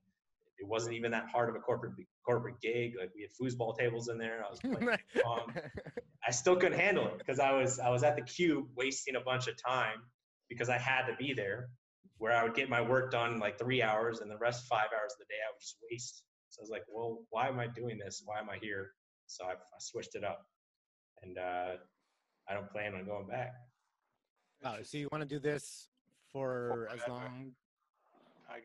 it 0.62 0.68
wasn't 0.68 0.96
even 0.96 1.12
that 1.12 1.28
hard 1.28 1.50
of 1.50 1.56
a 1.56 1.60
corporate 1.60 1.94
corporate 2.26 2.62
gig. 2.62 2.94
Like 3.00 3.10
we 3.16 3.24
had 3.24 3.32
foosball 3.32 3.78
tables 3.78 4.10
in 4.10 4.18
there. 4.18 4.44
I 4.46 4.50
was 4.50 4.60
playing 4.62 4.86
I 6.28 6.32
still 6.32 6.56
couldn't 6.56 6.80
handle 6.80 7.08
it 7.08 7.18
because 7.18 7.40
I 7.40 7.52
was 7.52 7.80
I 7.80 7.90
was 7.90 8.04
at 8.04 8.16
the 8.16 8.22
cube 8.22 8.68
wasting 8.76 9.16
a 9.16 9.22
bunch 9.22 9.48
of 9.48 9.56
time 9.62 10.04
because 10.50 10.70
I 10.70 10.78
had 10.78 11.08
to 11.08 11.16
be 11.16 11.34
there. 11.34 11.70
Where 12.18 12.34
I 12.34 12.44
would 12.44 12.54
get 12.54 12.70
my 12.70 12.82
work 12.82 13.10
done 13.10 13.34
in 13.34 13.40
like 13.40 13.58
three 13.58 13.82
hours, 13.82 14.20
and 14.20 14.30
the 14.30 14.38
rest 14.38 14.68
five 14.68 14.90
hours 14.94 15.14
of 15.14 15.20
the 15.20 15.26
day 15.26 15.42
I 15.44 15.50
would 15.52 15.60
just 15.60 15.78
waste. 15.90 16.22
So 16.50 16.60
I 16.60 16.62
was 16.62 16.70
like, 16.70 16.84
well, 16.88 17.24
why 17.32 17.48
am 17.48 17.60
I 17.60 17.66
doing 17.66 17.98
this? 17.98 18.22
Why 18.24 18.38
am 18.38 18.48
I 18.48 18.58
here? 18.62 18.92
So 19.26 19.46
I, 19.46 19.54
I 19.54 19.80
switched 19.80 20.14
it 20.14 20.24
up, 20.24 20.46
and 21.24 21.40
uh, 21.40 21.78
I 22.48 22.54
don't 22.54 22.70
plan 22.70 22.94
on 22.94 23.06
going 23.06 23.26
back. 23.26 23.54
Oh, 24.64 24.76
so 24.84 24.98
you 24.98 25.08
want 25.12 25.22
to 25.22 25.28
do 25.28 25.40
this 25.40 25.88
for 26.32 26.88
as 26.94 27.00
long? 27.08 27.52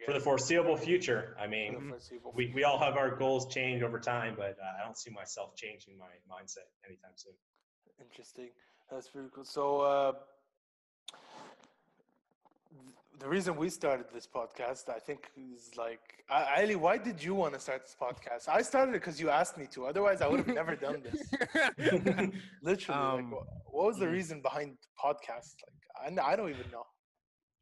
For 0.04 0.12
the 0.12 0.20
foreseeable 0.20 0.76
future. 0.76 1.36
I 1.40 1.46
mean, 1.46 1.94
we, 2.34 2.52
we 2.54 2.64
all 2.64 2.78
have 2.78 2.96
our 2.96 3.14
goals 3.14 3.46
change 3.52 3.82
over 3.82 4.00
time, 4.00 4.34
but 4.36 4.56
uh, 4.60 4.82
I 4.82 4.84
don't 4.84 4.98
see 4.98 5.10
myself 5.10 5.54
changing 5.54 5.96
my 5.96 6.06
mindset 6.28 6.66
anytime 6.84 7.12
soon. 7.14 7.34
Interesting. 8.00 8.48
That's 8.90 9.08
pretty 9.08 9.28
cool. 9.32 9.44
So, 9.44 9.80
uh, 9.80 10.12
the 13.18 13.28
reason 13.28 13.56
we 13.56 13.70
started 13.70 14.06
this 14.12 14.26
podcast, 14.26 14.88
I 14.88 14.98
think, 14.98 15.30
is 15.36 15.70
like, 15.76 16.24
Ali, 16.30 16.76
why 16.76 16.98
did 16.98 17.22
you 17.22 17.34
want 17.34 17.54
to 17.54 17.60
start 17.60 17.82
this 17.84 17.96
podcast? 18.00 18.48
I 18.48 18.62
started 18.62 18.90
it 18.90 19.00
because 19.00 19.20
you 19.20 19.30
asked 19.30 19.56
me 19.56 19.66
to. 19.72 19.86
Otherwise, 19.86 20.20
I 20.20 20.28
would 20.28 20.40
have 20.40 20.54
never 20.54 20.76
done 20.76 21.02
this. 21.02 21.22
Literally, 22.62 23.00
um, 23.00 23.32
like, 23.32 23.40
what 23.66 23.86
was 23.86 23.98
the 23.98 24.08
reason 24.08 24.42
behind 24.42 24.76
podcast? 25.02 25.54
Like, 25.64 25.85
I, 26.00 26.32
I 26.32 26.36
don't 26.36 26.50
even 26.50 26.70
know. 26.70 26.84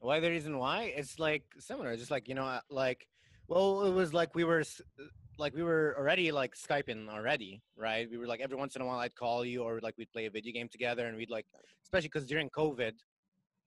Why 0.00 0.20
the 0.20 0.30
reason 0.30 0.58
why? 0.58 0.92
It's 0.96 1.18
like 1.18 1.44
similar. 1.58 1.92
It's 1.92 2.00
just 2.00 2.10
like 2.10 2.28
you 2.28 2.34
know, 2.34 2.44
uh, 2.44 2.60
like, 2.70 3.06
well, 3.48 3.84
it 3.84 3.92
was 3.92 4.12
like 4.12 4.34
we 4.34 4.44
were, 4.44 4.60
uh, 4.60 5.04
like 5.38 5.54
we 5.54 5.62
were 5.62 5.94
already 5.98 6.30
like 6.30 6.54
skyping 6.54 7.08
already, 7.08 7.62
right? 7.76 8.08
We 8.10 8.18
were 8.18 8.26
like 8.26 8.40
every 8.40 8.56
once 8.56 8.76
in 8.76 8.82
a 8.82 8.86
while 8.86 8.98
I'd 8.98 9.14
call 9.14 9.44
you 9.44 9.62
or 9.62 9.80
like 9.82 9.94
we'd 9.96 10.12
play 10.12 10.26
a 10.26 10.30
video 10.30 10.52
game 10.52 10.68
together, 10.68 11.06
and 11.06 11.16
we'd 11.16 11.30
like, 11.30 11.46
especially 11.84 12.08
because 12.08 12.26
during 12.26 12.50
COVID, 12.50 12.92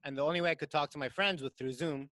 and 0.04 0.16
the 0.16 0.22
only 0.22 0.40
way 0.40 0.50
I 0.50 0.54
could 0.54 0.70
talk 0.70 0.90
to 0.90 0.98
my 0.98 1.08
friends 1.08 1.42
was 1.42 1.52
through 1.58 1.72
Zoom. 1.72 2.08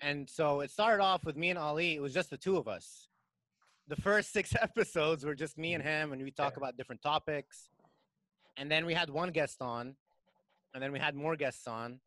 And 0.00 0.28
so 0.28 0.60
it 0.60 0.70
started 0.70 1.02
off 1.02 1.24
with 1.24 1.36
me 1.36 1.50
and 1.50 1.58
Ali. 1.58 1.94
It 1.94 2.00
was 2.00 2.14
just 2.14 2.30
the 2.30 2.36
two 2.36 2.56
of 2.56 2.68
us. 2.68 3.08
The 3.88 3.96
first 3.96 4.32
six 4.36 4.54
episodes 4.60 5.24
were 5.24 5.34
just 5.34 5.58
me 5.58 5.74
and 5.74 5.82
him, 5.82 6.12
and 6.12 6.22
we 6.22 6.30
talk 6.30 6.56
about 6.56 6.76
different 6.76 7.02
topics. 7.02 7.68
And 8.56 8.70
then 8.70 8.86
we 8.86 8.94
had 8.94 9.10
one 9.10 9.30
guest 9.30 9.60
on, 9.60 9.96
and 10.78 10.82
then 10.84 10.92
we 10.92 11.00
had 11.00 11.16
more 11.16 11.34
guests 11.34 11.66
on, 11.66 11.98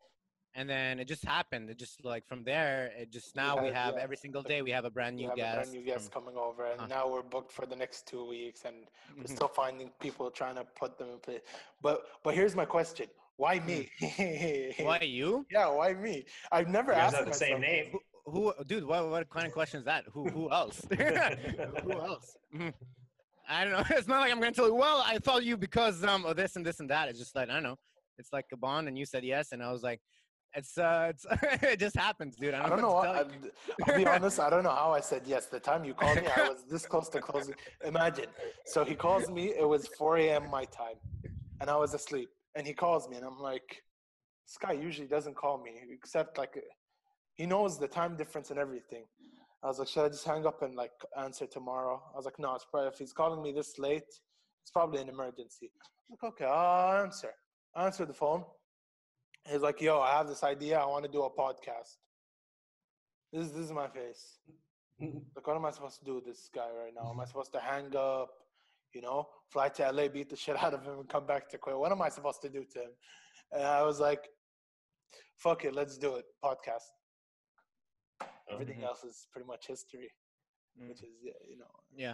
and 0.56 0.70
then 0.70 0.98
it 0.98 1.06
just 1.06 1.26
happened. 1.26 1.70
It 1.70 1.78
just 1.78 2.06
like 2.06 2.26
from 2.26 2.46
there, 2.46 2.90
it 2.98 3.12
just 3.12 3.36
now 3.36 3.58
we, 3.58 3.68
we 3.68 3.74
have 3.74 3.96
yeah. 3.98 4.02
every 4.02 4.16
single 4.16 4.42
day 4.42 4.62
we 4.62 4.72
have 4.72 4.86
a 4.86 4.90
brand 4.90 5.18
new 5.18 5.30
we 5.30 5.36
guest. 5.36 5.56
brand 5.56 5.72
new 5.74 5.84
guest 5.84 6.10
from, 6.10 6.24
coming 6.24 6.38
over, 6.38 6.72
and 6.72 6.80
uh, 6.80 6.88
now 6.88 7.12
we're 7.12 7.22
booked 7.22 7.52
for 7.52 7.66
the 7.66 7.76
next 7.76 8.08
two 8.08 8.26
weeks, 8.26 8.64
and 8.64 8.76
we're 9.18 9.24
mm-hmm. 9.26 9.36
still 9.36 9.50
finding 9.50 9.92
people 10.00 10.32
trying 10.32 10.56
to 10.56 10.64
put 10.80 10.98
them 10.98 11.10
in 11.10 11.20
place. 11.20 11.42
But 11.82 12.04
but 12.24 12.34
here's 12.34 12.56
my 12.56 12.64
question: 12.64 13.08
why 13.36 13.60
me? 13.60 13.90
why 14.80 15.02
you? 15.20 15.46
Yeah, 15.52 15.68
why 15.68 15.94
me? 15.94 16.24
I've 16.50 16.70
never 16.70 16.94
you 16.94 16.98
asked. 16.98 17.18
Have 17.18 17.26
the 17.26 17.34
same 17.34 17.60
name. 17.60 17.92
Who, 18.26 18.32
who, 18.32 18.54
dude? 18.66 18.86
What, 18.86 19.10
what 19.10 19.30
kind 19.30 19.48
of 19.48 19.52
question 19.52 19.80
is 19.80 19.86
that? 19.86 20.06
Who, 20.14 20.30
who 20.30 20.50
else? 20.50 20.82
who 20.98 21.92
else? 21.92 22.38
Mm-hmm. 22.56 22.70
I 23.52 23.66
don't 23.66 23.74
know. 23.74 23.84
It's 23.98 24.08
not 24.08 24.22
like 24.22 24.32
I'm 24.32 24.40
gonna 24.40 24.54
tell 24.54 24.68
you. 24.68 24.76
Well, 24.76 25.04
I 25.06 25.18
thought 25.18 25.44
you 25.44 25.58
because 25.58 26.06
um 26.06 26.26
of 26.26 26.38
this 26.38 26.56
and 26.56 26.66
this 26.66 26.80
and 26.80 26.90
that. 26.90 27.10
It's 27.10 27.20
just 27.20 27.36
like 27.36 27.50
I 27.50 27.54
don't 27.54 27.64
know. 27.64 27.78
It's 28.22 28.34
like 28.34 28.46
a 28.54 28.58
bond, 28.58 28.88
and 28.88 28.98
you 28.98 29.06
said 29.06 29.24
yes, 29.24 29.52
and 29.52 29.62
I 29.62 29.72
was 29.72 29.84
like, 29.84 30.00
it's 30.54 30.78
uh, 30.78 31.12
it's 31.12 31.26
it 31.74 31.80
just 31.80 31.98
happens, 31.98 32.36
dude. 32.36 32.54
I 32.54 32.64
don't, 32.64 32.66
I 32.66 32.70
don't 32.70 32.82
know. 32.82 32.96
I, 32.96 33.24
will 33.24 33.98
be 33.98 34.08
honest. 34.08 34.40
I 34.40 34.50
don't 34.50 34.64
know 34.64 34.78
how 34.84 34.92
I 34.92 35.02
said 35.02 35.24
yes. 35.26 35.48
The 35.48 35.60
time 35.60 35.84
you 35.84 35.94
called 35.94 36.18
me, 36.18 36.30
I 36.36 36.50
was 36.50 36.64
this 36.70 36.86
close 36.86 37.10
to 37.10 37.20
closing. 37.20 37.56
Imagine. 37.86 38.30
So 38.66 38.86
he 38.86 38.96
calls 38.96 39.30
me. 39.30 39.54
It 39.64 39.68
was 39.68 39.88
4 39.88 40.18
a.m. 40.18 40.50
my 40.50 40.66
time, 40.66 40.98
and 41.60 41.70
I 41.70 41.76
was 41.76 41.94
asleep 41.94 42.30
and 42.56 42.66
he 42.68 42.74
calls 42.74 43.10
me 43.10 43.18
and 43.18 43.26
i'm 43.26 43.40
like 43.40 43.82
this 44.48 44.58
guy 44.60 44.74
usually 44.74 45.08
doesn't 45.08 45.36
call 45.36 45.62
me 45.64 45.72
except 45.92 46.38
like 46.38 46.58
he 47.36 47.46
knows 47.46 47.80
the 47.80 47.88
time 47.88 48.16
difference 48.16 48.50
and 48.50 48.60
everything 48.60 49.04
i 49.64 49.68
was 49.68 49.80
like 49.80 49.88
should 49.88 50.06
i 50.06 50.10
just 50.10 50.26
hang 50.26 50.46
up 50.46 50.62
and 50.62 50.76
like 50.76 50.92
answer 51.18 51.46
tomorrow 51.46 52.02
i 52.14 52.18
was 52.18 52.26
like 52.26 52.40
no 52.40 52.54
it's 52.56 52.66
probably 52.70 52.88
if 52.90 52.98
he's 52.98 53.14
calling 53.14 53.42
me 53.42 53.52
this 53.52 53.80
late 53.80 54.04
it's 54.62 54.72
probably 54.74 55.02
an 55.02 55.10
emergency 55.10 55.72
I'm 56.10 56.18
like 56.22 56.34
okay 56.34 56.46
i'll 56.46 57.04
answer 57.04 57.32
I 57.76 57.86
answer 57.86 58.06
the 58.06 58.14
phone 58.14 58.44
he's 59.50 59.62
like 59.62 59.82
yo 59.82 60.00
i 60.00 60.12
have 60.12 60.28
this 60.28 60.44
idea 60.44 60.78
i 60.78 60.86
want 60.86 61.04
to 61.04 61.12
do 61.12 61.24
a 61.24 61.30
podcast 61.30 61.98
this, 63.34 63.50
this 63.50 63.66
is 63.66 63.72
my 63.72 63.88
face 63.88 64.40
like 65.00 65.48
what 65.48 65.56
am 65.56 65.66
i 65.66 65.72
supposed 65.72 65.98
to 66.00 66.06
do 66.06 66.16
with 66.16 66.26
this 66.26 66.50
guy 66.54 66.68
right 66.84 66.94
now 66.96 67.10
am 67.10 67.20
i 67.20 67.26
supposed 67.26 67.52
to 67.52 67.60
hang 67.60 67.96
up 67.96 68.30
you 68.94 69.02
know, 69.02 69.28
fly 69.50 69.70
to 69.70 69.92
LA, 69.92 70.08
beat 70.08 70.30
the 70.30 70.36
shit 70.44 70.62
out 70.62 70.74
of 70.74 70.84
him, 70.84 71.00
and 71.00 71.10
come 71.10 71.26
back 71.26 71.50
to 71.50 71.58
Kuwait. 71.58 71.80
What 71.80 71.92
am 71.92 72.02
I 72.02 72.10
supposed 72.10 72.42
to 72.42 72.50
do 72.50 72.64
to 72.74 72.80
him? 72.80 72.92
And 73.52 73.64
I 73.64 73.84
was 73.84 74.00
like, 74.00 74.30
fuck 75.36 75.66
it, 75.66 75.76
let's 75.76 75.98
do 75.98 76.16
it. 76.16 76.26
Podcast. 76.44 76.90
Everything 78.52 78.78
mm-hmm. 78.78 78.86
else 78.86 79.04
is 79.04 79.28
pretty 79.32 79.48
much 79.48 79.68
history, 79.68 80.12
mm-hmm. 80.78 80.90
which 80.90 81.00
is, 81.00 81.10
you 81.50 81.58
know. 81.58 81.66
Yeah. 81.96 82.14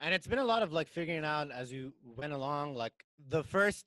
And 0.00 0.14
it's 0.14 0.26
been 0.26 0.38
a 0.38 0.44
lot 0.44 0.62
of 0.62 0.72
like 0.72 0.88
figuring 0.88 1.24
out 1.24 1.50
as 1.50 1.72
you 1.72 1.92
went 2.16 2.32
along. 2.32 2.74
Like 2.74 2.92
the 3.28 3.42
first 3.42 3.86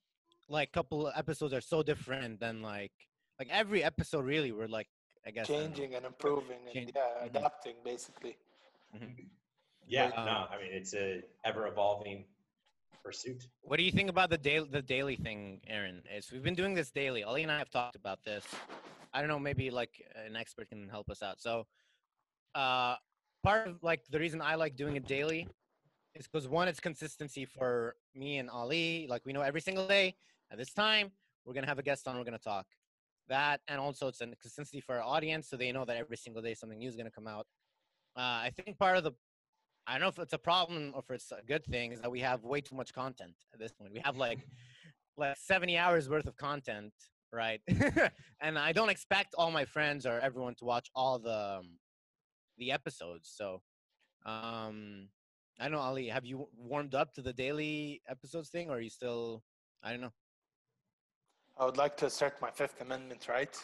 like 0.50 0.72
couple 0.72 1.12
episodes 1.16 1.54
are 1.54 1.62
so 1.62 1.84
different 1.84 2.40
than 2.40 2.62
like 2.62 2.92
like 3.40 3.50
every 3.52 3.84
episode 3.84 4.26
really 4.26 4.52
we're 4.52 4.68
like 4.68 4.88
I 5.26 5.32
guess 5.32 5.50
I 5.50 5.54
don't 5.54 5.76
changing 5.76 5.96
and 5.96 6.06
improving 6.06 6.60
and 6.66 6.74
Change- 6.74 6.92
yeah, 6.96 7.02
mhm. 7.24 7.26
adapting 7.28 7.76
basically. 7.84 8.38
Yeah, 9.88 10.10
But, 10.16 10.26
no, 10.26 10.32
um, 10.32 10.48
I 10.52 10.58
mean 10.58 10.72
it's 10.72 10.94
a 10.94 11.22
ever 11.46 11.68
evolving 11.68 12.26
pursuit. 13.04 13.48
What 13.62 13.78
do 13.78 13.84
you 13.84 13.92
think 13.92 14.10
about 14.10 14.30
the 14.30 14.38
daily 14.38 14.68
the 14.70 14.82
daily 14.82 15.16
thing, 15.16 15.62
Aaron? 15.68 16.04
Is 16.14 16.32
we've 16.32 16.44
been 16.44 16.56
doing 16.56 16.74
this 16.74 16.92
daily. 16.92 17.24
Ali 17.24 17.44
and 17.44 17.52
I 17.52 17.58
have 17.60 17.70
talked 17.70 17.96
about 17.96 18.24
this. 18.24 18.46
I 19.14 19.20
don't 19.22 19.30
know, 19.30 19.40
maybe 19.40 19.70
like 19.72 19.94
an 20.26 20.36
expert 20.36 20.70
can 20.70 20.90
help 20.90 21.10
us 21.10 21.24
out. 21.24 21.40
So, 21.42 21.66
uh, 22.56 22.96
part 23.44 23.68
of 23.68 23.82
like 23.84 24.02
the 24.10 24.20
reason 24.20 24.42
I 24.42 24.56
like 24.56 24.76
doing 24.76 24.96
it 24.98 25.08
daily 25.08 25.48
is 26.16 26.28
because 26.28 26.48
one, 26.48 26.68
it's 26.68 26.80
consistency 26.80 27.46
for 27.46 27.96
me 28.14 28.38
and 28.40 28.50
Ali. 28.50 29.08
Like 29.10 29.26
we 29.26 29.32
know 29.34 29.42
every 29.42 29.62
single 29.62 29.88
day 29.88 30.16
at 30.52 30.58
this 30.58 30.74
time 30.74 31.12
we're 31.48 31.54
gonna 31.54 31.68
have 31.68 31.80
a 31.80 31.84
guest 31.84 32.08
on. 32.08 32.18
We're 32.18 32.26
gonna 32.26 32.38
talk. 32.38 32.66
That 33.30 33.62
and 33.68 33.80
also 33.80 34.08
it's 34.08 34.22
a 34.22 34.28
consistency 34.28 34.82
for 34.82 34.96
our 34.96 35.04
audience, 35.04 35.50
so 35.50 35.58
they 35.58 35.72
know 35.72 35.86
that 35.86 35.98
every 35.98 36.18
single 36.18 36.42
day 36.42 36.54
something 36.54 36.78
new 36.78 36.90
is 36.90 36.96
gonna 36.96 37.10
come 37.12 37.28
out. 37.28 37.48
Uh, 38.16 38.46
I 38.48 38.52
think 38.56 38.78
part 38.78 38.98
of 38.98 39.04
the 39.04 39.14
I 39.88 39.94
don't 39.94 40.02
know 40.02 40.08
if 40.10 40.20
it's 40.20 40.34
a 40.34 40.38
problem 40.38 40.92
or 40.94 41.00
if 41.00 41.10
it's 41.16 41.32
a 41.32 41.42
good 41.48 41.66
thing 41.66 41.94
is 41.94 42.02
that 42.02 42.12
we 42.12 42.20
have 42.20 42.44
way 42.44 42.60
too 42.60 42.76
much 42.76 42.94
content 42.94 43.36
at 43.54 43.60
this 43.60 43.72
point. 43.72 43.94
We 43.94 44.02
have 44.04 44.18
like 44.18 44.40
like 45.18 45.38
70 45.38 45.78
hours 45.78 46.10
worth 46.10 46.28
of 46.28 46.36
content, 46.36 46.94
right? 47.32 47.62
and 48.42 48.60
I 48.60 48.74
don't 48.74 48.90
expect 48.90 49.34
all 49.38 49.50
my 49.50 49.64
friends 49.64 50.06
or 50.06 50.20
everyone 50.20 50.56
to 50.56 50.66
watch 50.66 50.90
all 50.94 51.18
the 51.18 51.60
um, 51.60 51.78
the 52.58 52.72
episodes. 52.72 53.32
So 53.34 53.62
um 54.26 55.08
I 55.60 55.64
don't 55.64 55.72
know, 55.72 55.80
Ali, 55.80 56.08
have 56.10 56.26
you 56.26 56.48
warmed 56.56 56.94
up 56.94 57.14
to 57.14 57.22
the 57.22 57.34
daily 57.34 58.02
episodes 58.08 58.50
thing 58.50 58.70
or 58.70 58.76
are 58.78 58.82
you 58.82 58.90
still 58.90 59.44
I 59.82 59.92
don't 59.92 60.02
know. 60.02 60.14
I 61.60 61.66
would 61.66 61.78
like 61.78 61.98
to 61.98 62.06
assert 62.06 62.40
my 62.42 62.52
Fifth 62.52 62.82
Amendment 62.82 63.28
right. 63.28 63.56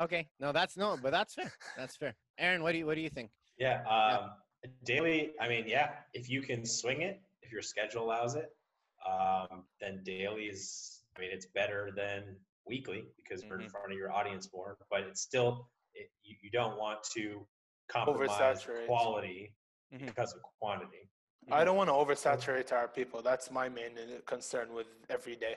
Okay. 0.00 0.28
No, 0.38 0.52
that's 0.52 0.76
no, 0.76 0.98
but 1.02 1.10
that's 1.10 1.34
fair. 1.34 1.52
That's 1.76 1.96
fair. 1.96 2.14
Aaron, 2.38 2.62
what 2.62 2.72
do 2.72 2.78
you 2.78 2.86
what 2.86 2.94
do 2.96 3.00
you 3.00 3.10
think? 3.10 3.30
Yeah, 3.58 3.82
um, 3.84 4.30
daily. 4.84 5.32
I 5.40 5.48
mean, 5.48 5.64
yeah, 5.66 5.90
if 6.14 6.28
you 6.30 6.42
can 6.42 6.64
swing 6.64 7.02
it, 7.02 7.20
if 7.42 7.52
your 7.52 7.62
schedule 7.62 8.04
allows 8.04 8.34
it, 8.34 8.48
um, 9.08 9.64
then 9.80 10.02
daily 10.04 10.44
is. 10.44 11.02
I 11.16 11.20
mean, 11.20 11.30
it's 11.32 11.46
better 11.46 11.90
than 11.94 12.36
weekly 12.66 13.04
because 13.16 13.44
we're 13.44 13.56
in 13.60 13.66
Mhm. 13.66 13.70
front 13.70 13.92
of 13.92 13.98
your 13.98 14.12
audience 14.12 14.48
more. 14.54 14.78
But 14.90 15.00
it's 15.02 15.20
still, 15.20 15.68
it, 15.94 16.10
you, 16.22 16.36
you 16.42 16.50
don't 16.50 16.78
want 16.78 17.02
to 17.16 17.46
compromise 17.88 18.64
Oversaturate. 18.64 18.86
quality 18.86 19.54
Mhm. 19.92 20.06
because 20.06 20.32
of 20.34 20.40
quantity. 20.60 21.10
I 21.50 21.64
don't 21.64 21.76
want 21.76 21.88
to 21.88 21.94
oversaturate 21.94 22.70
our 22.72 22.86
people. 22.86 23.22
That's 23.22 23.50
my 23.50 23.68
main 23.68 23.98
uh, 23.98 24.20
concern 24.24 24.72
with 24.72 24.86
every 25.08 25.34
day, 25.36 25.56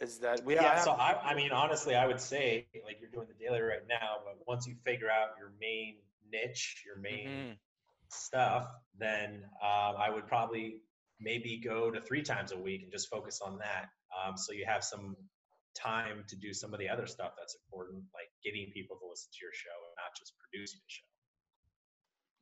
is 0.00 0.18
that 0.18 0.44
we 0.44 0.54
Yeah, 0.54 0.74
have, 0.74 0.84
so 0.84 0.92
I, 0.92 1.30
I 1.30 1.34
mean, 1.34 1.52
honestly, 1.52 1.94
I 1.94 2.06
would 2.06 2.20
say 2.20 2.66
like 2.84 2.98
you're 3.00 3.10
doing 3.10 3.28
the 3.28 3.44
daily 3.44 3.60
right 3.60 3.86
now, 3.88 4.18
but 4.24 4.38
once 4.46 4.66
you 4.66 4.74
figure 4.84 5.10
out 5.10 5.30
your 5.38 5.52
main 5.60 5.96
niche, 6.30 6.82
your 6.84 6.96
main 6.98 7.28
Mhm. 7.28 7.58
stuff, 8.08 8.66
then 8.98 9.44
um, 9.62 9.96
I 9.98 10.10
would 10.10 10.26
probably 10.26 10.80
maybe 11.20 11.60
go 11.62 11.90
to 11.90 12.00
three 12.00 12.22
times 12.22 12.52
a 12.52 12.58
week 12.58 12.82
and 12.82 12.90
just 12.90 13.08
focus 13.08 13.40
on 13.40 13.58
that. 13.58 13.88
Um, 14.12 14.36
so 14.36 14.52
you 14.52 14.64
have 14.66 14.82
some 14.82 15.16
time 15.74 16.24
to 16.28 16.36
do 16.36 16.52
some 16.52 16.74
of 16.74 16.80
the 16.80 16.88
other 16.88 17.06
stuff 17.06 17.32
that's 17.38 17.56
important, 17.64 18.02
like 18.12 18.28
getting 18.44 18.70
people 18.74 18.96
to 19.00 19.06
listen 19.08 19.30
to 19.32 19.38
your 19.40 19.52
show 19.54 19.76
and 19.86 19.94
not 19.96 20.12
just 20.18 20.34
producing 20.38 20.80
the 20.80 20.90
show. 20.90 21.06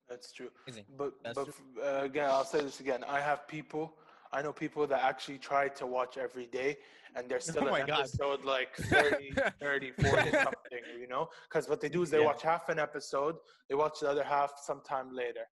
That's 0.08 0.32
true. 0.32 0.50
Amazing. 0.66 0.84
But 0.98 1.12
That's 1.22 1.36
but 1.36 1.44
true. 1.44 1.54
uh, 1.84 2.02
again, 2.02 2.28
I'll 2.28 2.44
say 2.44 2.60
this 2.62 2.80
again. 2.80 3.04
I 3.04 3.20
have 3.20 3.46
people. 3.46 3.94
I 4.32 4.42
know 4.42 4.52
people 4.52 4.86
that 4.86 5.02
actually 5.02 5.38
try 5.38 5.68
to 5.68 5.86
watch 5.86 6.16
every 6.16 6.46
day, 6.46 6.78
and 7.16 7.28
they're 7.28 7.40
still 7.52 7.68
Oh 7.68 7.74
an 7.74 7.86
God. 7.88 8.00
episode 8.00 8.44
like 8.44 8.76
30, 8.76 9.34
30, 9.60 9.92
40 9.92 10.30
something. 10.44 10.82
You 11.00 11.08
know, 11.08 11.28
because 11.48 11.68
what 11.68 11.80
they 11.80 11.88
do 11.88 12.02
is 12.02 12.10
they 12.10 12.18
Yeah. 12.18 12.26
watch 12.26 12.42
half 12.42 12.68
an 12.68 12.78
episode, 12.78 13.36
they 13.68 13.74
watch 13.74 14.00
the 14.00 14.08
other 14.08 14.24
half 14.24 14.52
sometime 14.64 15.14
later. 15.14 15.46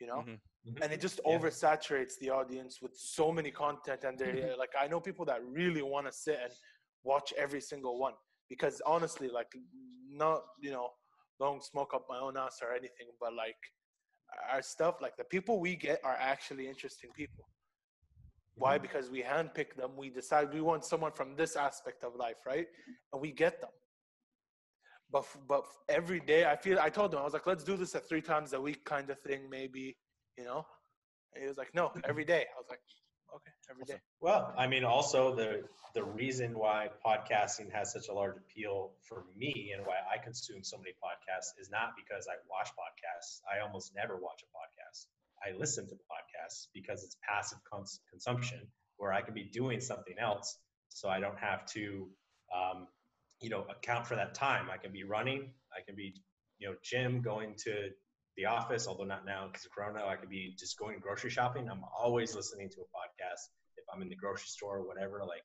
You 0.00 0.06
know, 0.08 0.24
Mhm. 0.26 0.38
and 0.82 0.92
it 0.92 1.00
just 1.00 1.20
Yeah. 1.24 1.38
oversaturates 1.38 2.18
the 2.20 2.30
audience 2.30 2.80
with 2.82 2.96
so 2.96 3.30
many 3.30 3.50
content, 3.50 4.04
and 4.04 4.18
they're 4.18 4.56
like 4.56 4.72
I 4.78 4.88
know 4.88 5.00
people 5.00 5.24
that 5.26 5.44
really 5.44 5.82
want 5.82 6.06
to 6.06 6.12
sit 6.12 6.38
and 6.42 6.52
watch 7.04 7.32
every 7.36 7.60
single 7.60 7.98
one 7.98 8.14
because 8.48 8.80
honestly, 8.86 9.28
like 9.28 9.52
not 10.08 10.42
you 10.60 10.70
know, 10.70 10.88
don't 11.38 11.62
smoke 11.62 11.92
up 11.94 12.06
my 12.08 12.18
own 12.18 12.36
ass 12.36 12.58
or 12.62 12.72
anything, 12.72 13.08
but 13.20 13.34
like 13.34 13.56
our 14.50 14.62
stuff, 14.62 14.96
like 15.02 15.16
the 15.18 15.24
people 15.24 15.60
we 15.60 15.76
get 15.76 16.00
are 16.02 16.16
actually 16.18 16.66
interesting 16.66 17.10
people. 17.14 17.44
Why? 18.62 18.78
Because 18.78 19.10
we 19.10 19.22
handpick 19.22 19.74
them. 19.76 19.90
We 19.96 20.08
decide 20.08 20.54
we 20.54 20.60
want 20.60 20.84
someone 20.84 21.10
from 21.12 21.34
this 21.34 21.56
aspect 21.56 22.04
of 22.04 22.14
life, 22.14 22.36
right? 22.46 22.66
And 23.12 23.20
we 23.20 23.32
get 23.32 23.60
them. 23.60 23.70
But 25.10 25.26
but 25.48 25.64
every 25.88 26.20
day, 26.20 26.44
I 26.44 26.54
feel 26.54 26.78
I 26.78 26.88
told 26.88 27.12
him 27.12 27.18
I 27.18 27.24
was 27.24 27.32
like, 27.32 27.46
let's 27.46 27.64
do 27.64 27.76
this 27.76 27.94
at 27.96 28.08
three 28.08 28.22
times 28.22 28.52
a 28.52 28.60
week, 28.60 28.84
kind 28.84 29.10
of 29.10 29.18
thing, 29.18 29.50
maybe, 29.50 29.96
you 30.38 30.44
know. 30.44 30.64
And 31.34 31.42
he 31.42 31.48
was 31.48 31.58
like, 31.58 31.74
no, 31.74 31.90
every 32.04 32.24
day. 32.24 32.46
I 32.54 32.56
was 32.56 32.68
like, 32.70 32.78
okay, 33.34 33.52
every 33.68 33.84
day. 33.84 34.00
Well, 34.20 34.54
I 34.56 34.68
mean, 34.68 34.84
also 34.84 35.34
the 35.34 35.64
the 35.94 36.04
reason 36.04 36.56
why 36.56 36.88
podcasting 37.04 37.72
has 37.72 37.92
such 37.92 38.08
a 38.08 38.14
large 38.14 38.36
appeal 38.36 38.92
for 39.08 39.24
me 39.36 39.72
and 39.74 39.84
why 39.84 39.96
I 40.06 40.22
consume 40.22 40.62
so 40.62 40.78
many 40.78 40.92
podcasts 41.02 41.60
is 41.60 41.68
not 41.68 41.94
because 41.96 42.28
I 42.30 42.36
watch 42.48 42.70
podcasts. 42.78 43.40
I 43.52 43.60
almost 43.66 43.92
never 43.96 44.14
watch 44.16 44.40
a 44.46 44.50
podcast. 44.54 45.06
I 45.44 45.58
listen 45.58 45.88
to 45.88 45.94
podcasts 45.94 46.21
because 46.74 47.04
it's 47.04 47.16
passive 47.28 47.58
cons- 47.70 48.00
consumption, 48.10 48.60
where 48.96 49.12
I 49.12 49.22
can 49.22 49.34
be 49.34 49.44
doing 49.44 49.80
something 49.80 50.14
else, 50.18 50.58
so 50.88 51.08
I 51.08 51.20
don't 51.20 51.38
have 51.38 51.64
to, 51.74 52.08
um, 52.54 52.86
you 53.40 53.50
know, 53.50 53.64
account 53.76 54.06
for 54.06 54.16
that 54.16 54.34
time. 54.34 54.70
I 54.70 54.76
can 54.76 54.92
be 54.92 55.04
running. 55.04 55.52
I 55.76 55.80
can 55.84 55.96
be, 55.96 56.14
you 56.58 56.68
know, 56.68 56.76
gym, 56.82 57.22
going 57.22 57.54
to 57.64 57.90
the 58.36 58.46
office, 58.46 58.86
although 58.86 59.04
not 59.04 59.24
now 59.26 59.48
because 59.48 59.64
of 59.66 59.72
Corona. 59.72 60.06
I 60.06 60.16
could 60.16 60.30
be 60.30 60.54
just 60.58 60.78
going 60.78 60.98
grocery 61.00 61.30
shopping. 61.30 61.68
I'm 61.68 61.82
always 61.98 62.34
listening 62.34 62.70
to 62.70 62.80
a 62.80 62.84
podcast 62.84 63.42
if 63.76 63.84
I'm 63.92 64.02
in 64.02 64.08
the 64.08 64.16
grocery 64.16 64.46
store 64.46 64.78
or 64.78 64.86
whatever. 64.86 65.20
Like, 65.26 65.42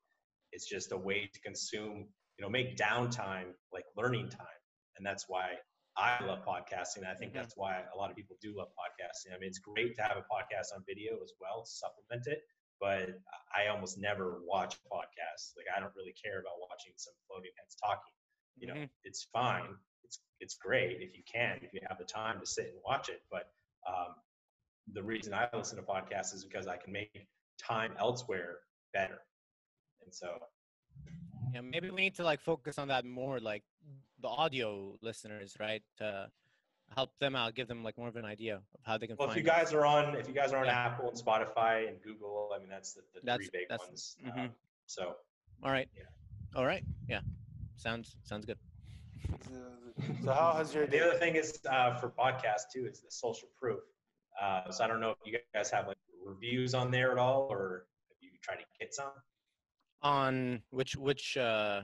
it's 0.52 0.70
just 0.70 0.92
a 0.92 0.98
way 0.98 1.30
to 1.34 1.40
consume, 1.42 2.08
you 2.38 2.42
know, 2.42 2.50
make 2.50 2.78
downtime 2.78 3.54
like 3.74 3.86
learning 3.98 4.30
time, 4.30 4.62
and 4.98 5.06
that's 5.06 5.26
why 5.28 5.56
I 5.98 6.24
love 6.26 6.46
podcasting. 6.46 7.06
I 7.06 7.16
think 7.16 7.32
Mhm. 7.32 7.36
that's 7.36 7.58
why 7.58 7.84
a 7.94 7.98
lot 7.98 8.10
of 8.12 8.16
people 8.16 8.38
do 8.42 8.56
love 8.56 8.70
podcasting. 8.78 9.34
I 9.34 9.40
mean, 9.40 9.50
it's 9.50 9.60
great 9.60 9.96
to 9.96 10.04
have 10.04 10.18
a 10.18 10.22
podcast 10.22 10.74
on 10.76 10.84
video 10.86 11.22
as 11.24 11.34
well, 11.42 11.64
to 11.64 11.70
supplement 11.70 12.28
it. 12.28 12.44
But 12.80 13.10
I 13.56 13.68
almost 13.68 13.98
never 13.98 14.42
watch 14.44 14.76
podcasts. 14.84 15.56
Like, 15.58 15.66
I 15.76 15.80
don't 15.80 15.96
really 15.96 16.14
care 16.14 16.40
about 16.40 16.60
watching 16.70 16.94
some 16.98 17.14
floating 17.28 17.52
heads 17.58 17.76
talking. 17.76 18.14
You 18.58 18.68
know, 18.68 18.74
Mhm. 18.76 18.90
it's 19.04 19.24
fine. 19.26 19.78
It's 20.04 20.20
it's 20.40 20.56
great 20.56 21.02
if 21.02 21.18
you 21.18 21.24
can, 21.24 21.58
if 21.64 21.74
you 21.74 21.82
have 21.90 21.98
the 21.98 22.06
time 22.06 22.40
to 22.40 22.46
sit 22.46 22.68
and 22.74 22.82
watch 22.84 23.10
it. 23.10 23.24
But 23.32 23.52
um, 23.88 24.22
the 24.94 25.04
reason 25.04 25.34
I 25.34 25.50
listen 25.54 25.78
to 25.78 25.84
podcasts 25.84 26.34
is 26.34 26.46
because 26.46 26.68
I 26.68 26.78
can 26.78 26.94
make 26.94 27.28
time 27.58 27.96
elsewhere 27.98 28.60
better. 28.94 29.20
And 30.02 30.14
so, 30.14 30.40
Yeah, 31.54 31.62
maybe 31.62 31.90
we 31.90 32.02
need 32.02 32.16
to 32.16 32.24
like 32.24 32.42
focus 32.42 32.78
on 32.78 32.90
that 32.90 33.06
more, 33.06 33.40
like 33.40 33.64
the 34.22 34.28
audio 34.28 34.98
listeners, 35.02 35.56
right? 35.60 35.84
To 35.98 36.30
help 36.96 37.12
them 37.20 37.36
out, 37.36 37.54
give 37.56 37.68
them 37.68 37.84
like 37.84 37.98
more 37.98 38.08
of 38.08 38.16
an 38.16 38.26
idea 38.26 38.56
of 38.56 38.62
how 38.84 38.98
they 38.98 39.08
can 39.08 39.16
well, 39.20 39.30
if 39.30 39.36
you 39.36 39.44
us. 39.44 39.48
guys 39.48 39.74
are 39.74 39.86
on, 39.86 40.16
if 40.16 40.28
you 40.28 40.34
guys 40.34 40.54
are 40.54 40.58
on 40.60 40.66
Yeah. 40.66 40.86
Apple 40.88 41.10
and 41.10 41.18
Spotify 41.18 41.88
and 41.88 42.02
Google, 42.02 42.52
I 42.56 42.60
mean, 42.60 42.70
that's 42.70 42.94
the, 42.94 43.02
the 43.14 43.20
That's- 43.24 43.50
three 43.50 43.60
big 43.62 43.70
that's- 43.70 43.88
ones. 43.88 44.18
mhm. 44.26 44.46
Um, 44.46 44.56
so, 44.86 45.16
All 45.64 45.72
right. 45.72 45.90
Yeah. 45.96 46.04
All 46.56 46.66
right. 46.66 46.84
Yeah. 47.10 47.20
Sounds 47.76 48.16
sounds 48.24 48.46
good. 48.46 48.58
So 50.24 50.32
how 50.32 50.54
has 50.54 50.74
your 50.74 50.88
the 50.88 51.06
other 51.06 51.18
thing 51.20 51.36
is 51.36 51.60
uh, 51.70 51.96
for 51.96 52.10
podcast 52.10 52.72
too 52.74 52.86
is 52.86 53.02
the 53.02 53.12
social 53.12 53.50
proof. 53.60 53.82
Uh, 54.42 54.70
so 54.72 54.84
I 54.84 54.88
don't 54.88 55.00
know 55.02 55.12
if 55.12 55.18
you 55.26 55.38
guys 55.54 55.70
have 55.72 55.88
like 55.88 55.98
reviews 56.26 56.74
on 56.74 56.92
there 56.92 57.12
at 57.12 57.18
all, 57.18 57.48
or 57.52 57.86
if 58.12 58.18
you 58.22 58.30
try 58.42 58.56
to 58.56 58.64
get 58.80 58.94
some 58.94 59.12
On 60.02 60.62
which 60.70 60.96
which 60.96 61.36
uh 61.38 61.82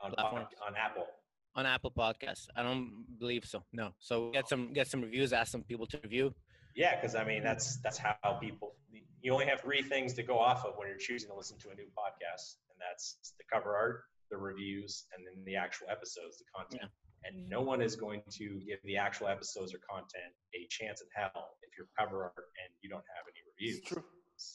on 0.00 0.12
Platforms. 0.12 0.48
on 0.66 0.74
Apple. 0.76 1.06
On 1.54 1.66
Apple 1.66 1.90
Podcasts? 1.90 2.48
I 2.56 2.62
don't 2.62 3.04
believe 3.18 3.44
so. 3.44 3.62
No. 3.72 3.90
So 3.98 4.30
get 4.30 4.48
some 4.48 4.72
get 4.72 4.88
some 4.88 5.02
reviews. 5.02 5.32
Ask 5.32 5.52
some 5.52 5.62
people 5.62 5.86
to 5.86 6.00
review. 6.02 6.34
Yeah, 6.74 6.96
because 6.96 7.14
I 7.14 7.24
mean 7.24 7.42
that's 7.42 7.76
that's 7.82 7.98
how 7.98 8.38
people. 8.40 8.74
You 9.22 9.32
only 9.32 9.46
have 9.46 9.60
three 9.60 9.82
things 9.82 10.12
to 10.14 10.22
go 10.22 10.38
off 10.38 10.64
of 10.66 10.74
when 10.76 10.88
you're 10.88 10.98
choosing 10.98 11.30
to 11.30 11.36
listen 11.36 11.56
to 11.60 11.70
a 11.70 11.74
new 11.74 11.88
podcast, 11.96 12.60
and 12.68 12.76
that's 12.78 13.16
the 13.38 13.44
cover 13.50 13.74
art, 13.74 14.02
the 14.30 14.36
reviews, 14.36 15.06
and 15.16 15.24
then 15.26 15.42
the 15.46 15.56
actual 15.56 15.86
episodes, 15.90 16.38
the 16.38 16.44
content. 16.54 16.90
And 17.24 17.48
no 17.48 17.62
one 17.62 17.80
is 17.80 17.96
going 17.96 18.20
to 18.32 18.60
give 18.68 18.80
the 18.84 18.98
actual 18.98 19.28
episodes 19.28 19.72
or 19.72 19.78
content 19.88 20.34
a 20.54 20.66
chance 20.68 21.00
in 21.00 21.08
hell 21.16 21.56
if 21.62 21.70
you're 21.78 21.86
cover 21.98 22.24
art 22.24 22.34
and 22.36 22.68
you 22.82 22.90
don't 22.90 23.04
have 23.16 23.24
any 23.24 23.40
reviews. 23.48 23.78
It's 23.78 23.88
true. 23.88 24.04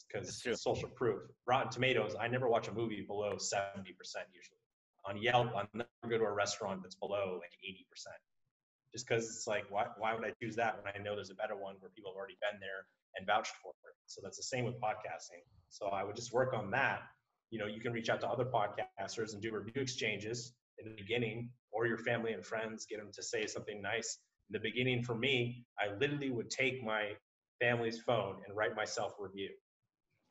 Because 0.06 0.62
social 0.62 0.88
proof. 0.90 1.22
Rotten 1.46 1.72
Tomatoes. 1.72 2.14
I 2.20 2.28
never 2.28 2.48
watch 2.48 2.68
a 2.68 2.72
movie 2.72 3.02
below 3.04 3.38
seventy 3.38 3.92
percent 3.92 4.26
usually. 4.32 4.59
On 5.06 5.16
Yelp, 5.16 5.52
I'm 5.56 5.68
never 5.74 5.88
go 6.08 6.18
to 6.18 6.24
a 6.24 6.32
restaurant 6.32 6.82
that's 6.82 6.94
below 6.94 7.38
like 7.40 7.52
eighty 7.64 7.86
percent. 7.90 8.16
Just 8.92 9.06
because 9.06 9.24
it's 9.24 9.46
like 9.46 9.64
why, 9.70 9.86
why 9.98 10.14
would 10.14 10.24
i 10.24 10.32
choose 10.42 10.56
that 10.56 10.82
when 10.82 10.92
i 10.94 10.98
know 10.98 11.14
there's 11.14 11.30
a 11.30 11.34
better 11.34 11.56
one 11.56 11.76
where 11.78 11.90
people 11.94 12.10
have 12.10 12.16
already 12.16 12.36
been 12.40 12.58
there 12.60 12.86
and 13.16 13.26
vouched 13.26 13.54
for 13.62 13.70
it? 13.70 13.94
So 14.06 14.20
that's 14.22 14.36
the 14.36 14.42
same 14.42 14.64
with 14.64 14.80
podcasting. 14.80 15.44
So 15.68 15.86
i 15.86 16.02
would 16.04 16.16
just 16.16 16.32
work 16.32 16.52
on 16.54 16.70
that. 16.72 17.02
You 17.50 17.58
know 17.58 17.66
you 17.66 17.80
can 17.80 17.92
reach 17.92 18.08
out 18.10 18.20
to 18.22 18.28
other 18.28 18.44
podcasters 18.44 19.32
and 19.32 19.40
do 19.40 19.52
review 19.54 19.82
exchanges 19.82 20.54
in 20.78 20.90
the 20.90 20.96
beginning, 20.96 21.50
or 21.72 21.86
your 21.86 21.98
family 21.98 22.32
and 22.32 22.44
friends, 22.44 22.86
get 22.88 22.98
them 22.98 23.10
to 23.12 23.22
say 23.22 23.46
something 23.46 23.80
nice. 23.82 24.18
In 24.48 24.54
the 24.54 24.60
beginning, 24.60 25.02
for 25.02 25.14
me, 25.14 25.64
I 25.78 25.94
literally 25.98 26.30
would 26.30 26.50
take 26.50 26.82
my 26.82 27.12
family's 27.60 28.00
phone 28.00 28.36
and 28.46 28.56
write 28.56 28.74
myself 28.74 29.12
a 29.20 29.22
review, 29.22 29.50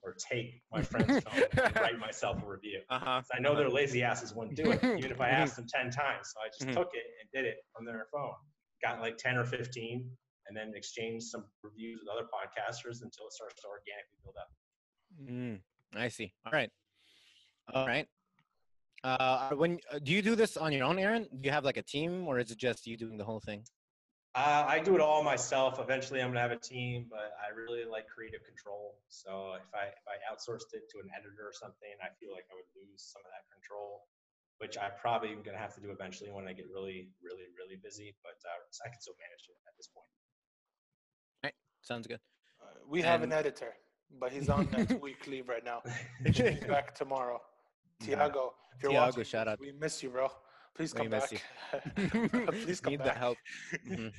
or 0.01 0.15
take 0.19 0.61
my 0.71 0.81
friend's 0.81 1.19
phone 1.25 1.43
and 1.63 1.75
write 1.75 1.99
myself 1.99 2.41
a 2.43 2.47
review. 2.47 2.81
Uh-huh. 2.89 3.21
I 3.35 3.39
know 3.39 3.55
their 3.55 3.69
lazy 3.69 4.03
asses 4.03 4.33
wouldn't 4.33 4.55
do 4.55 4.71
it, 4.71 4.81
even 4.97 5.11
if 5.11 5.19
I 5.21 5.29
asked 5.41 5.55
them 5.57 5.65
10 5.67 5.91
times. 5.91 6.31
So 6.33 6.39
I 6.41 6.47
just 6.47 6.67
Mhm. 6.69 6.73
took 6.73 6.89
it 6.93 7.05
and 7.21 7.29
did 7.33 7.45
it 7.49 7.57
from 7.75 7.85
their 7.85 8.07
phone. 8.11 8.33
Got 8.81 9.01
like 9.01 9.17
10 9.17 9.37
or 9.37 9.45
15, 9.45 10.09
and 10.47 10.57
then 10.57 10.71
exchanged 10.75 11.25
some 11.27 11.45
reviews 11.63 11.99
with 12.01 12.09
other 12.15 12.27
podcasters 12.27 13.01
until 13.03 13.27
it 13.27 13.33
starts 13.33 13.55
to 13.61 13.67
organically 13.67 14.19
build 14.23 14.35
up. 14.39 14.49
Mm, 15.21 15.61
I 15.95 16.07
see. 16.07 16.33
All 16.45 16.51
right. 16.53 16.71
All 17.73 17.85
right. 17.87 18.07
Uh, 19.03 19.51
when 19.51 19.79
uh, 19.91 19.99
do 19.99 20.11
you 20.11 20.21
do 20.21 20.35
this 20.35 20.57
on 20.57 20.71
your 20.73 20.83
own, 20.83 20.99
Aaron? 20.99 21.23
Do 21.23 21.47
you 21.47 21.51
have 21.51 21.63
like 21.63 21.77
a 21.77 21.81
team, 21.81 22.27
or 22.27 22.39
is 22.39 22.51
it 22.51 22.57
just 22.57 22.87
you 22.87 22.97
doing 22.97 23.17
the 23.17 23.23
whole 23.23 23.39
thing? 23.39 23.63
Uh, 24.35 24.63
I 24.67 24.77
do 24.79 24.93
it 24.93 25.01
all 25.01 25.23
myself. 25.23 25.79
Eventually, 25.79 26.21
I'm 26.21 26.29
gonna 26.29 26.45
have 26.45 26.51
a 26.53 26.61
team, 26.61 27.07
but 27.09 27.33
I 27.41 27.49
really 27.49 27.83
like 27.83 28.05
creative 28.07 28.45
control. 28.45 29.01
So 29.09 29.57
if 29.57 29.65
I 29.73 29.89
if 29.89 30.05
I 30.05 30.21
outsourced 30.29 30.69
it 30.77 30.85
to 30.93 31.01
an 31.01 31.09
editor 31.17 31.49
or 31.49 31.53
something, 31.53 31.89
I 31.97 32.13
feel 32.21 32.29
like 32.31 32.45
I 32.51 32.55
would 32.55 32.69
lose 32.77 33.01
some 33.01 33.25
of 33.25 33.31
that 33.33 33.49
control, 33.49 34.05
which 34.61 34.77
I 34.77 34.93
probably 35.01 35.33
am 35.33 35.41
gonna 35.41 35.57
have 35.57 35.73
to 35.75 35.81
do 35.81 35.89
eventually 35.89 36.29
when 36.29 36.47
I 36.47 36.53
get 36.53 36.69
really, 36.69 37.09
really, 37.25 37.49
really 37.57 37.81
busy. 37.81 38.13
But 38.21 38.37
uh, 38.45 38.61
I 38.85 38.93
can 38.93 39.01
still 39.01 39.17
manage 39.17 39.49
it 39.49 39.57
at 39.65 39.73
this 39.77 39.89
point. 39.89 40.05
Sounds 41.81 42.05
good. 42.05 42.19
Uh, 42.61 42.65
we 42.87 43.01
have 43.01 43.23
an 43.23 43.31
editor, 43.31 43.73
but 44.19 44.31
he's 44.31 44.49
on 44.49 44.67
a 44.73 44.85
two-week 44.85 45.25
leave 45.27 45.49
right 45.49 45.63
now. 45.63 45.81
He'll 46.25 46.67
back 46.67 46.93
tomorrow. 46.93 47.41
Tiago, 48.01 48.53
if 48.75 48.83
you're 48.83 48.91
Tiago, 48.91 49.05
watching, 49.07 49.23
shout 49.23 49.47
out. 49.47 49.59
we 49.59 49.71
miss 49.71 50.03
you, 50.03 50.09
bro. 50.09 50.29
Please 50.79 50.93
come 50.93 51.09
back. 51.09 51.29
Please 52.63 52.79
come 52.83 52.91
Need 52.91 53.01
the 53.01 53.03
back. 53.03 53.17
help. 53.17 53.37
Mhm. 53.85 54.13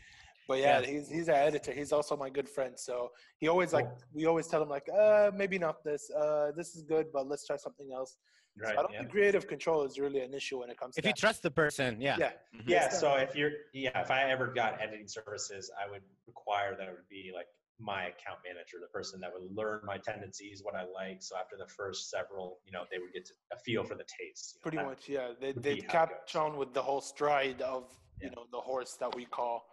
But 0.46 0.58
yeah, 0.58 0.80
Yeah. 0.80 0.86
he's 0.86 1.08
he's 1.08 1.28
an 1.28 1.36
editor. 1.36 1.72
He's 1.72 1.90
also 1.90 2.16
my 2.18 2.28
good 2.28 2.46
friend. 2.48 2.78
So 2.78 3.12
he 3.38 3.48
always 3.48 3.72
like 3.72 3.86
Cool. 3.86 3.98
we 4.12 4.26
always 4.26 4.46
tell 4.46 4.60
him 4.62 4.68
like, 4.68 4.86
uh, 4.92 5.30
maybe 5.34 5.58
not 5.58 5.82
this. 5.84 6.10
Uh, 6.10 6.50
this 6.54 6.74
is 6.76 6.82
good, 6.82 7.06
but 7.14 7.26
let's 7.28 7.46
try 7.46 7.56
something 7.56 7.88
else. 7.98 8.18
So 8.58 8.64
Right. 8.66 8.76
I 8.78 8.82
don't 8.82 8.92
yeah. 8.92 8.98
think 9.00 9.10
creative 9.12 9.46
control 9.46 9.84
is 9.84 9.98
really 9.98 10.20
an 10.20 10.34
issue 10.34 10.58
when 10.60 10.68
it 10.68 10.76
comes 10.76 10.96
to 10.96 10.98
If 11.00 11.04
to 11.04 11.08
you 11.08 11.14
that. 11.14 11.20
trust 11.20 11.42
the 11.42 11.50
person, 11.62 11.98
yeah. 11.98 12.16
yeah. 12.18 12.32
Mhm. 12.54 12.64
Yeah, 12.74 12.88
so 12.90 13.14
if 13.14 13.34
you're 13.34 13.52
yeah, 13.72 13.98
if 14.04 14.10
I 14.10 14.20
ever 14.34 14.48
got 14.48 14.70
editing 14.82 15.08
services, 15.08 15.70
I 15.82 15.88
would 15.90 16.02
require 16.26 16.76
that 16.76 16.86
it 16.90 16.94
would 16.98 17.08
be 17.08 17.30
like 17.34 17.46
my 17.80 18.02
account 18.04 18.38
manager, 18.46 18.76
the 18.80 18.88
person 18.88 19.20
that 19.20 19.30
would 19.32 19.50
learn 19.54 19.80
my 19.84 19.96
tendencies, 19.98 20.62
what 20.62 20.74
I 20.74 20.84
like. 20.84 21.22
So 21.22 21.36
after 21.36 21.56
the 21.56 21.66
first 21.66 22.10
several, 22.10 22.58
you 22.66 22.72
know, 22.72 22.82
they 22.90 22.98
would 22.98 23.12
get 23.12 23.24
to, 23.26 23.32
a 23.52 23.58
feel 23.58 23.84
for 23.84 23.94
the 23.94 24.04
taste. 24.04 24.58
you 24.64 24.70
know, 24.72 24.82
Pretty 24.82 24.88
much, 24.88 25.08
yeah. 25.08 25.28
They 25.40 25.52
they 25.52 25.74
be 25.76 25.80
how 25.88 26.04
it 26.04 26.08
catch 26.08 26.36
on 26.36 26.56
with 26.56 26.74
the 26.74 26.82
whole 26.82 27.00
stride 27.00 27.62
of 27.62 27.84
you 28.20 28.30
know 28.30 28.44
the 28.52 28.60
horse 28.60 28.94
that 29.00 29.14
we 29.14 29.24
call 29.24 29.64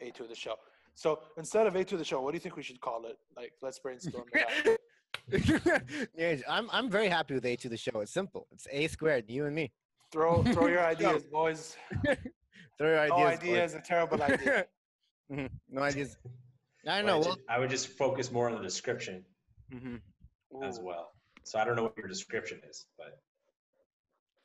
A 0.00 0.10
to 0.12 0.24
the 0.24 0.34
show. 0.34 0.54
So 0.94 1.20
instead 1.36 1.66
of 1.66 1.76
A 1.76 1.84
to 1.84 1.96
the 1.96 2.04
show, 2.04 2.20
what 2.20 2.32
do 2.32 2.36
you 2.36 2.40
think 2.40 2.56
we 2.56 2.62
should 2.62 2.80
call 2.80 3.04
it? 3.06 3.16
Like 3.36 3.52
let's 3.62 3.78
brainstorm. 3.78 4.24
that. 4.32 4.78
yeah, 6.16 6.36
I'm 6.48 6.68
I'm 6.72 6.88
very 6.90 7.08
happy 7.08 7.34
with 7.34 7.44
A 7.44 7.56
to 7.56 7.68
the 7.68 7.76
show. 7.76 8.00
It's 8.00 8.12
simple. 8.12 8.46
It's 8.52 8.66
A 8.70 8.86
squared. 8.88 9.24
You 9.28 9.46
and 9.46 9.54
me. 9.54 9.72
throw 10.12 10.42
throw 10.42 10.66
your 10.66 10.80
ideas, 10.94 11.24
boys. 11.26 11.76
Throw 12.78 12.88
your 12.88 13.00
ideas. 13.00 13.10
No 13.18 13.26
ideas. 13.26 13.40
idea 13.42 13.64
is 13.64 13.74
a 13.74 13.80
terrible 13.80 14.22
idea. 14.22 14.66
Mhm. 15.30 15.48
No 15.68 15.82
ideas. 15.82 16.16
I 16.86 17.02
know. 17.02 17.16
I, 17.16 17.20
Well, 17.20 17.36
I 17.48 17.58
would 17.58 17.70
just 17.70 17.88
focus 17.88 18.30
more 18.30 18.48
on 18.48 18.56
the 18.56 18.62
description 18.62 19.24
mhm. 19.72 20.00
as 20.62 20.80
well. 20.80 21.12
So 21.44 21.58
I 21.58 21.64
don't 21.64 21.76
know 21.76 21.82
what 21.82 21.96
your 21.96 22.08
description 22.08 22.60
is, 22.68 22.86
but 22.96 23.18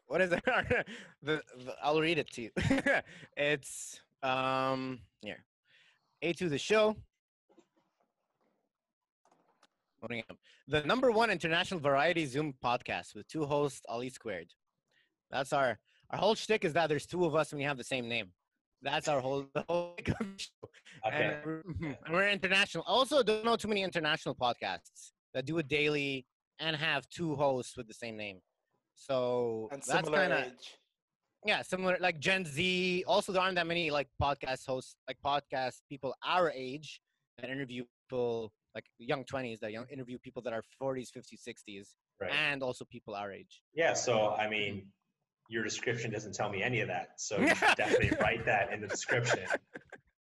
what 0.08 0.21
is 0.21 0.32
it? 0.32 0.43
the, 1.24 1.41
the 1.58 1.76
I'll 1.82 2.00
read 2.00 2.17
it 2.17 2.32
to 2.32 2.41
you. 2.43 2.52
it's 3.38 4.00
um 4.24 5.00
here. 5.21 5.43
A 6.21 6.34
to 6.34 6.50
the 6.50 6.58
show. 6.58 6.95
The 10.67 10.82
number 10.84 11.10
one 11.12 11.32
international 11.32 11.80
variety 11.80 12.26
Zoom 12.26 12.54
podcast 12.63 13.15
with 13.15 13.28
two 13.28 13.45
hosts, 13.45 13.82
Ali 13.89 14.10
squared. 14.10 14.48
That's 15.32 15.54
our 15.54 15.80
our 16.12 16.19
whole 16.19 16.36
shtick 16.36 16.63
is 16.63 16.74
that 16.74 16.89
there's 16.89 17.06
two 17.06 17.26
of 17.26 17.36
us 17.36 17.52
and 17.52 17.60
we 17.60 17.65
have 17.65 17.78
the 17.78 17.84
same 17.84 18.08
name. 18.08 18.32
That's 18.86 19.08
our 19.10 19.19
whole 19.19 19.45
the 19.54 19.63
whole 19.67 19.95
show. 20.38 20.69
okay. 21.08 21.39
And, 21.43 21.63
we're, 21.80 21.98
we're 22.12 22.30
international. 22.30 22.84
Also, 22.88 23.21
don't 23.24 23.43
know 23.43 23.56
too 23.58 23.67
many 23.67 23.82
international 23.84 24.36
podcasts 24.36 25.12
that 25.34 25.45
do 25.45 25.58
it 25.58 25.67
daily 25.67 26.26
and 26.60 26.76
have 26.76 27.10
two 27.10 27.36
hosts 27.36 27.76
with 27.76 27.88
the 27.88 27.93
same 27.93 28.15
name. 28.15 28.39
So 28.95 29.67
and 29.71 29.82
that's 29.82 29.91
similar 30.06 30.17
kind 30.19 30.34
of 30.34 30.39
age. 30.54 30.78
yeah, 31.45 31.62
similar 31.63 31.98
like 32.00 32.19
Gen 32.19 32.45
Z. 32.45 33.04
Also, 33.08 33.34
there 33.34 33.41
aren't 33.41 33.56
that 33.56 33.67
many 33.67 33.89
like 33.91 34.08
podcast 34.21 34.65
hosts, 34.65 34.95
like 35.08 35.17
podcast 35.26 35.78
people 35.89 36.15
our 36.24 36.52
age 36.52 37.02
that 37.39 37.50
interview 37.50 37.84
people 38.08 38.54
like 38.76 38.86
young 39.00 39.24
twenties 39.26 39.60
that 39.62 39.71
young 39.71 39.86
interview 39.91 40.17
people 40.19 40.41
that 40.43 40.54
are 40.54 40.63
forties, 40.80 41.10
fifties, 41.10 41.41
sixties, 41.43 41.95
Right. 42.21 42.32
and 42.32 42.63
also 42.63 42.86
people 42.86 43.15
our 43.15 43.32
age. 43.32 43.62
Yeah. 43.74 43.93
So 43.93 44.30
I 44.30 44.48
mean, 44.48 44.88
your 45.49 45.63
description 45.63 46.12
doesn't 46.12 46.34
tell 46.34 46.49
me 46.49 46.62
any 46.63 46.79
of 46.81 46.88
that. 46.88 47.10
So 47.17 47.38
you 47.39 47.49
should 47.55 47.75
definitely 47.77 48.12
write 48.19 48.45
that 48.45 48.73
in 48.73 48.81
the 48.81 48.88
description. 48.88 49.39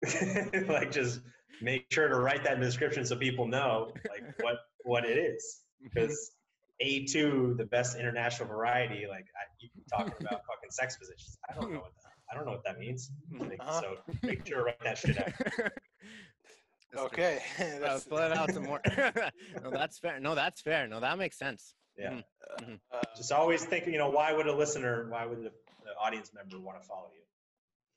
like 0.69 0.91
just 0.91 1.21
make 1.61 1.87
sure 1.91 2.09
to 2.09 2.17
write 2.17 2.43
that 2.45 2.55
in 2.55 2.61
the 2.61 2.67
description 2.67 3.05
so 3.07 3.15
people 3.17 3.47
know 3.47 3.93
like 4.11 4.25
what 4.41 4.57
what 4.85 5.05
it 5.05 5.17
is. 5.19 5.61
Because 5.83 6.33
A2, 6.85 7.57
the 7.57 7.65
best 7.67 7.97
international 7.99 8.49
variety, 8.49 9.07
like 9.09 9.27
I, 9.37 9.43
you 9.61 9.69
keep 9.75 9.85
talking 9.89 10.13
about 10.21 10.41
fucking 10.49 10.71
sex 10.71 10.97
positions. 10.97 11.39
I 11.49 11.55
don't 11.61 11.73
know 11.73 11.81
what 11.81 11.93
that, 12.03 12.13
I 12.31 12.35
don't 12.35 12.45
know 12.47 12.53
what 12.53 12.65
that 12.65 12.79
means. 12.79 13.11
Like, 13.39 13.59
Uh-huh. 13.61 13.81
So 13.81 13.97
make 14.23 14.47
sure 14.47 14.59
to 14.59 14.65
write 14.65 14.81
that 14.83 14.99
shit 14.99 15.19
out. 15.19 15.33
That's. 16.93 17.05
Okay. 17.07 17.39
Uh, 17.59 17.63
That's- 17.79 18.05
fill 18.05 18.19
it 18.19 18.33
out 18.37 18.53
some 18.53 18.65
more. 18.65 18.81
no, 19.63 19.71
that's 19.71 19.99
fair. 19.99 20.21
No, 20.21 20.35
that's 20.35 20.61
fair. 20.61 20.87
No, 20.87 21.01
that 21.01 21.17
makes 21.17 21.39
sense. 21.39 21.75
Yeah. 21.99 22.21
Mhm. 22.61 22.81
uh, 22.93 23.01
Just 23.17 23.33
always 23.33 23.65
think, 23.65 23.87
you 23.87 23.99
know, 23.99 24.11
why 24.11 24.33
would 24.33 24.47
a 24.47 24.55
listener, 24.55 25.09
why 25.11 25.27
would 25.27 25.39
the, 25.39 25.53
the 25.85 25.95
audience 26.01 26.33
member 26.35 26.59
want 26.59 26.81
to 26.81 26.87
follow 26.87 27.11
you? 27.15 27.23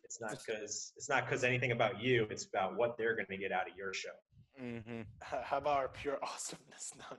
It's 0.04 0.20
not 0.22 0.32
because 0.32 0.94
it's 0.96 1.10
not 1.10 1.26
because 1.26 1.44
anything 1.44 1.72
about 1.72 2.02
you. 2.02 2.28
It's 2.30 2.46
about 2.46 2.76
what 2.78 2.98
they're 2.98 3.16
going 3.16 3.28
to 3.30 3.38
get 3.38 3.52
out 3.52 3.70
of 3.70 3.76
your 3.76 3.94
show. 3.94 4.10
hmm 4.58 5.02
how 5.22 5.58
about 5.58 5.78
our 5.78 5.88
pure 5.88 6.20
awesomeness? 6.24 6.94
No, 6.98 7.06
I'm 7.12 7.18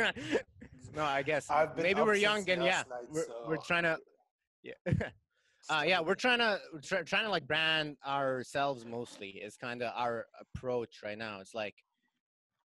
just- 0.00 0.14
no, 0.94 1.04
I 1.04 1.22
guess 1.22 1.48
I've 1.50 1.74
been 1.76 1.84
maybe 1.84 2.00
we're 2.02 2.14
young 2.14 2.48
and 2.50 2.64
yeah, 2.64 2.82
night, 2.90 3.04
we're, 3.10 3.24
we're 3.46 3.56
trying 3.58 3.84
to 3.84 3.98
yeah. 4.62 4.74
Uh, 5.70 5.84
yeah, 5.86 6.00
we're 6.00 6.16
trying 6.16 6.40
to 6.40 6.58
we're 6.72 6.80
try, 6.80 7.02
trying 7.02 7.22
to 7.24 7.30
like 7.30 7.46
brand 7.46 7.96
ourselves 8.04 8.84
mostly 8.84 9.28
is 9.28 9.56
kind 9.56 9.80
of 9.80 9.92
our 9.94 10.26
approach 10.40 10.96
right 11.04 11.16
now. 11.16 11.38
It's 11.40 11.54
like, 11.54 11.76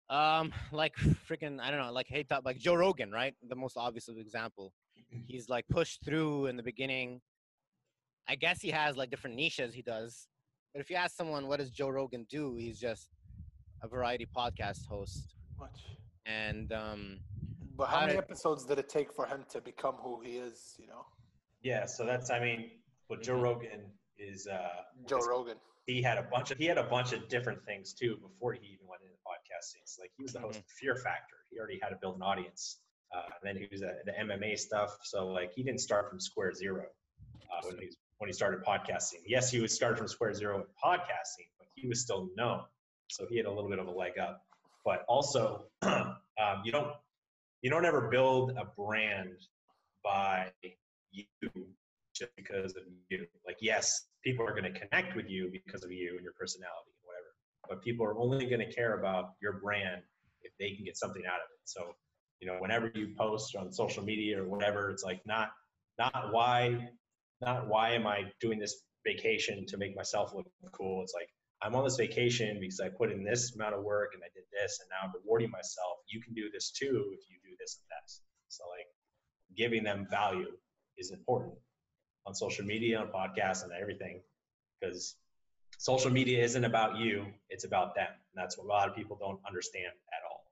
um, 0.09 0.51
like 0.71 0.95
freaking 1.29 1.59
I 1.59 1.71
don't 1.71 1.79
know, 1.79 1.91
like 1.91 2.07
hey, 2.07 2.23
top, 2.23 2.43
like 2.45 2.57
Joe 2.57 2.75
Rogan, 2.75 3.11
right? 3.11 3.33
The 3.47 3.55
most 3.55 3.77
obvious 3.77 4.07
example. 4.09 4.73
He's 5.27 5.47
like 5.49 5.65
pushed 5.69 6.03
through 6.03 6.47
in 6.47 6.57
the 6.57 6.63
beginning. 6.63 7.21
I 8.27 8.35
guess 8.35 8.61
he 8.61 8.69
has 8.71 8.97
like 8.97 9.09
different 9.09 9.35
niches 9.37 9.73
he 9.73 9.81
does, 9.81 10.27
but 10.73 10.81
if 10.81 10.89
you 10.89 10.97
ask 10.97 11.15
someone 11.15 11.47
what 11.47 11.59
does 11.59 11.69
Joe 11.71 11.89
Rogan 11.89 12.25
do, 12.29 12.55
he's 12.55 12.79
just 12.79 13.07
a 13.81 13.87
variety 13.87 14.27
podcast 14.35 14.85
host. 14.87 15.35
much. 15.59 15.79
And 16.25 16.73
um, 16.73 17.19
But 17.77 17.87
how 17.87 17.95
How 17.97 18.01
many 18.01 18.13
did- 18.13 18.23
episodes 18.25 18.65
did 18.65 18.79
it 18.79 18.89
take 18.89 19.13
for 19.13 19.25
him 19.27 19.45
to 19.51 19.61
become 19.61 19.95
who 19.95 20.19
he 20.21 20.31
is? 20.37 20.75
You 20.77 20.87
know, 20.87 21.05
Yeah. 21.61 21.85
So 21.85 22.05
that's, 22.05 22.29
I 22.29 22.39
mean, 22.39 22.71
what 23.07 23.21
Joe 23.23 23.37
Mhm. 23.37 23.43
Rogan 23.43 23.81
is. 24.17 24.45
Uh, 24.47 24.83
Joe 25.07 25.19
is- 25.19 25.27
Rogan. 25.29 25.57
He 25.85 26.01
had 26.01 26.17
a 26.17 26.23
bunch 26.23 26.51
of 26.51 26.57
he 26.57 26.65
had 26.65 26.77
a 26.77 26.83
bunch 26.83 27.13
of 27.13 27.29
different 27.29 27.63
things 27.65 27.93
too 27.93 28.17
before 28.17 28.51
he 28.53 28.59
even 28.73 28.87
went 28.87 29.03
into 29.03 29.15
like 29.99 30.11
he 30.17 30.23
was 30.23 30.33
the 30.33 30.39
host 30.39 30.59
of 30.59 30.65
Fear 30.65 30.95
Factor. 30.95 31.35
He 31.51 31.59
already 31.59 31.79
had 31.81 31.89
to 31.89 31.97
build 32.01 32.15
an 32.15 32.21
audience. 32.21 32.79
Uh, 33.15 33.21
and 33.41 33.41
then 33.43 33.55
he 33.55 33.67
was 33.71 33.81
at 33.81 34.05
the 34.05 34.11
MMA 34.11 34.57
stuff. 34.57 34.97
So 35.03 35.27
like 35.27 35.53
he 35.53 35.63
didn't 35.63 35.81
start 35.81 36.09
from 36.09 36.19
square 36.19 36.53
zero 36.53 36.85
uh, 37.51 37.61
when 37.65 37.77
he 37.79 37.89
when 38.17 38.27
he 38.27 38.33
started 38.33 38.63
podcasting. 38.63 39.21
Yes, 39.25 39.51
he 39.51 39.59
was 39.59 39.73
started 39.73 39.97
from 39.97 40.07
square 40.07 40.33
zero 40.33 40.57
in 40.57 40.63
podcasting, 40.83 41.47
but 41.57 41.67
he 41.75 41.87
was 41.87 42.01
still 42.01 42.29
known. 42.35 42.61
So 43.09 43.25
he 43.29 43.37
had 43.37 43.45
a 43.45 43.51
little 43.51 43.69
bit 43.69 43.79
of 43.79 43.87
a 43.87 43.91
leg 43.91 44.17
up. 44.19 44.43
But 44.83 45.05
also, 45.07 45.65
um, 45.81 46.15
you 46.63 46.71
don't 46.71 46.91
you 47.61 47.69
don't 47.69 47.85
ever 47.85 48.09
build 48.09 48.51
a 48.51 48.65
brand 48.65 49.37
by 50.03 50.51
you 51.11 51.25
just 52.13 52.35
because 52.35 52.75
of 52.75 52.83
you. 53.09 53.25
Like, 53.45 53.57
yes, 53.61 54.05
people 54.23 54.45
are 54.45 54.51
going 54.51 54.71
to 54.71 54.79
connect 54.79 55.15
with 55.15 55.29
you 55.29 55.49
because 55.51 55.83
of 55.83 55.91
you 55.91 56.15
and 56.15 56.23
your 56.23 56.33
personality. 56.33 56.91
But 57.69 57.83
people 57.83 58.05
are 58.05 58.17
only 58.17 58.45
going 58.45 58.59
to 58.59 58.73
care 58.73 58.99
about 58.99 59.33
your 59.41 59.53
brand 59.53 60.01
if 60.43 60.51
they 60.59 60.75
can 60.75 60.85
get 60.85 60.97
something 60.97 61.23
out 61.25 61.35
of 61.35 61.49
it. 61.51 61.59
So, 61.65 61.95
you 62.39 62.47
know, 62.47 62.57
whenever 62.59 62.91
you 62.95 63.13
post 63.17 63.55
on 63.55 63.71
social 63.73 64.03
media 64.03 64.41
or 64.41 64.47
whatever, 64.47 64.89
it's 64.91 65.03
like 65.03 65.21
not 65.25 65.49
not 65.99 66.31
why 66.31 66.89
not 67.41 67.67
why 67.67 67.91
am 67.91 68.07
I 68.07 68.31
doing 68.41 68.59
this 68.59 68.83
vacation 69.05 69.65
to 69.67 69.77
make 69.77 69.95
myself 69.95 70.33
look 70.35 70.47
cool. 70.71 71.01
It's 71.03 71.13
like 71.13 71.29
I'm 71.61 71.75
on 71.75 71.83
this 71.83 71.97
vacation 71.97 72.59
because 72.59 72.79
I 72.79 72.89
put 72.89 73.11
in 73.11 73.23
this 73.23 73.55
amount 73.55 73.75
of 73.75 73.83
work 73.83 74.11
and 74.13 74.23
I 74.23 74.27
did 74.35 74.43
this 74.51 74.79
and 74.81 74.89
now 74.89 75.07
I'm 75.07 75.13
rewarding 75.23 75.51
myself. 75.51 75.97
You 76.07 76.21
can 76.21 76.33
do 76.33 76.49
this 76.53 76.71
too 76.71 77.11
if 77.13 77.21
you 77.29 77.37
do 77.43 77.55
this 77.59 77.79
and 77.81 77.87
that. 77.89 78.11
So 78.49 78.63
like 78.69 78.87
giving 79.55 79.83
them 79.83 80.07
value 80.11 80.51
is 80.97 81.11
important. 81.11 81.55
on 82.27 82.35
social 82.35 82.65
media, 82.65 82.99
on 82.99 83.07
podcasts, 83.07 83.63
and 83.63 83.71
everything, 83.71 84.21
because 84.79 85.15
social 85.77 86.11
media 86.11 86.43
isn't 86.43 86.65
about 86.65 86.97
you; 86.97 87.25
it's 87.49 87.63
about 87.65 87.95
them. 87.95 88.07
And 88.09 88.35
that's 88.43 88.57
what 88.57 88.65
a 88.65 88.67
lot 88.67 88.89
of 88.89 88.95
people 88.95 89.17
don't 89.19 89.39
understand 89.47 89.93
at 90.13 90.21
all. 90.29 90.45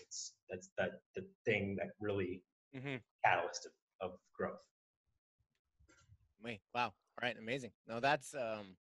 It's 0.00 0.32
that's 0.48 0.70
that 0.78 1.00
the 1.14 1.24
thing 1.44 1.76
that 1.76 1.88
really 2.00 2.42
Mm-hmm. 2.76 2.96
catalyst 3.24 3.66
of, 3.66 3.72
of 4.12 4.18
growth. 4.36 4.60
Wait, 6.42 6.60
wow. 6.72 6.84
All 6.86 6.92
right, 7.22 7.36
amazing. 7.38 7.72
No, 7.88 7.98
that's 8.00 8.32
um 8.34 8.76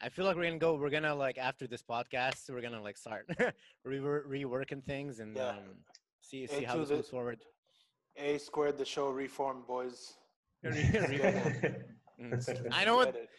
I 0.00 0.08
feel 0.08 0.24
like 0.24 0.36
we're 0.36 0.44
gonna 0.44 0.58
go 0.58 0.74
we're 0.76 0.90
gonna 0.90 1.14
like 1.14 1.36
after 1.36 1.66
this 1.66 1.82
podcast, 1.82 2.48
we're 2.48 2.60
gonna 2.62 2.80
like 2.82 2.96
start 2.96 3.28
rework 3.86 4.26
reworking 4.28 4.84
things 4.84 5.18
and 5.18 5.36
Yeah. 5.36 5.48
um 5.48 5.84
see 6.20 6.44
A 6.44 6.48
see 6.48 6.62
how 6.64 6.76
this 6.78 6.88
the- 6.90 6.94
moves 6.96 7.08
forward. 7.08 7.40
A 8.16 8.38
squared 8.38 8.78
the 8.78 8.84
show 8.84 9.10
reform 9.10 9.64
boys. 9.66 10.14
Mm, 12.20 12.68
I 12.70 12.84
know 12.84 12.96
what 12.96 13.08
it. 13.16 13.30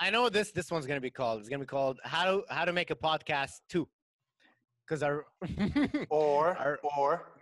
I 0.00 0.10
know 0.10 0.28
this 0.28 0.52
this 0.52 0.70
one's 0.70 0.86
gonna 0.86 1.00
be 1.00 1.10
called. 1.10 1.40
It's 1.40 1.48
gonna 1.48 1.60
be 1.60 1.66
called 1.66 1.98
how 2.04 2.24
to 2.24 2.42
how 2.50 2.64
to 2.64 2.72
make 2.72 2.90
a 2.90 2.94
podcast 2.96 3.60
too. 3.68 3.88
Cause 4.88 5.02
our 5.02 5.24
Or 6.10 6.56
Our- 6.56 6.78
or 6.96 7.32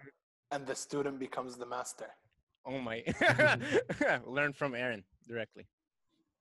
and 0.50 0.66
the 0.66 0.74
student 0.74 1.18
becomes 1.18 1.56
the 1.56 1.66
master. 1.66 2.06
oh 2.66 2.78
my 2.78 3.02
learn 4.26 4.52
from 4.52 4.74
Aaron 4.74 5.02
directly. 5.28 5.66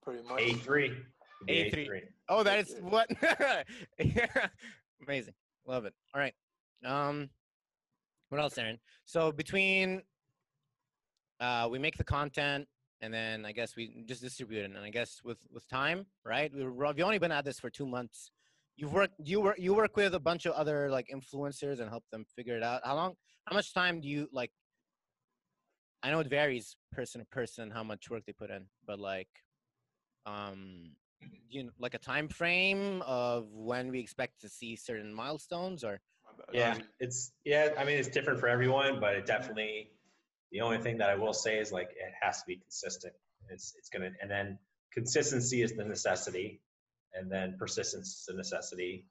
Pretty 0.03 0.23
much. 0.27 0.41
A 0.41 0.53
three. 0.55 0.91
A3. 1.47 1.73
A3. 1.73 2.01
Oh, 2.27 2.43
that 2.43 2.59
is 2.59 2.67
That's 2.67 2.79
it. 2.79 2.83
what 2.83 3.07
amazing. 5.07 5.33
Love 5.65 5.85
it. 5.85 5.93
All 6.13 6.19
right. 6.21 6.33
Um 6.85 7.29
what 8.29 8.39
else, 8.41 8.57
Aaron? 8.57 8.79
So 9.05 9.31
between 9.31 10.01
uh 11.39 11.67
we 11.71 11.79
make 11.79 11.97
the 11.97 12.03
content 12.03 12.67
and 13.01 13.13
then 13.13 13.45
I 13.45 13.51
guess 13.51 13.75
we 13.75 14.03
just 14.05 14.21
distribute 14.21 14.61
it. 14.61 14.65
And 14.65 14.77
I 14.77 14.89
guess 14.89 15.21
with 15.23 15.37
with 15.51 15.67
time, 15.67 16.05
right? 16.25 16.51
We 16.53 16.63
were, 16.63 16.93
we've 16.93 17.05
only 17.05 17.19
been 17.19 17.31
at 17.31 17.45
this 17.45 17.59
for 17.59 17.69
two 17.69 17.85
months. 17.85 18.31
You've 18.75 18.93
worked 18.93 19.15
you 19.23 19.41
work 19.41 19.57
you 19.59 19.73
work 19.73 19.95
with 19.95 20.13
a 20.13 20.19
bunch 20.19 20.45
of 20.45 20.53
other 20.53 20.89
like 20.89 21.07
influencers 21.13 21.79
and 21.79 21.89
help 21.89 22.03
them 22.11 22.25
figure 22.35 22.55
it 22.55 22.63
out. 22.63 22.81
How 22.83 22.95
long 22.95 23.15
how 23.45 23.55
much 23.55 23.73
time 23.73 24.01
do 24.01 24.07
you 24.07 24.27
like 24.31 24.51
I 26.01 26.11
know 26.11 26.19
it 26.19 26.27
varies 26.27 26.75
person 26.91 27.19
to 27.19 27.27
person 27.27 27.71
how 27.71 27.83
much 27.83 28.09
work 28.09 28.23
they 28.25 28.33
put 28.33 28.49
in, 28.49 28.65
but 28.85 28.99
like 28.99 29.29
um 30.25 30.91
you 31.49 31.63
know, 31.63 31.71
like 31.79 31.93
a 31.93 31.97
time 31.97 32.29
frame 32.29 33.01
of 33.05 33.51
when 33.51 33.91
we 33.91 33.99
expect 33.99 34.39
to 34.41 34.49
see 34.49 34.75
certain 34.75 35.13
milestones 35.13 35.83
or 35.83 35.99
Yeah, 36.53 36.77
it's 36.99 37.31
yeah. 37.43 37.69
I 37.77 37.83
mean, 37.83 37.97
it's 37.97 38.07
different 38.07 38.39
for 38.39 38.47
everyone, 38.47 38.99
but 38.99 39.15
it 39.15 39.25
definitely. 39.25 39.91
The 40.51 40.61
only 40.61 40.79
thing 40.79 40.97
that 40.97 41.09
I 41.09 41.15
will 41.15 41.33
say 41.33 41.59
is 41.59 41.71
like 41.71 41.91
it 41.91 42.13
has 42.21 42.39
to 42.39 42.43
be 42.47 42.55
consistent. 42.57 43.13
It's 43.49 43.73
it's 43.77 43.89
gonna 43.89 44.11
and 44.21 44.29
then 44.29 44.57
consistency 44.93 45.61
is 45.61 45.73
the 45.73 45.83
necessity, 45.83 46.61
and 47.13 47.31
then 47.31 47.55
persistence 47.57 48.07
is 48.07 48.25
the 48.27 48.33
necessity. 48.33 49.05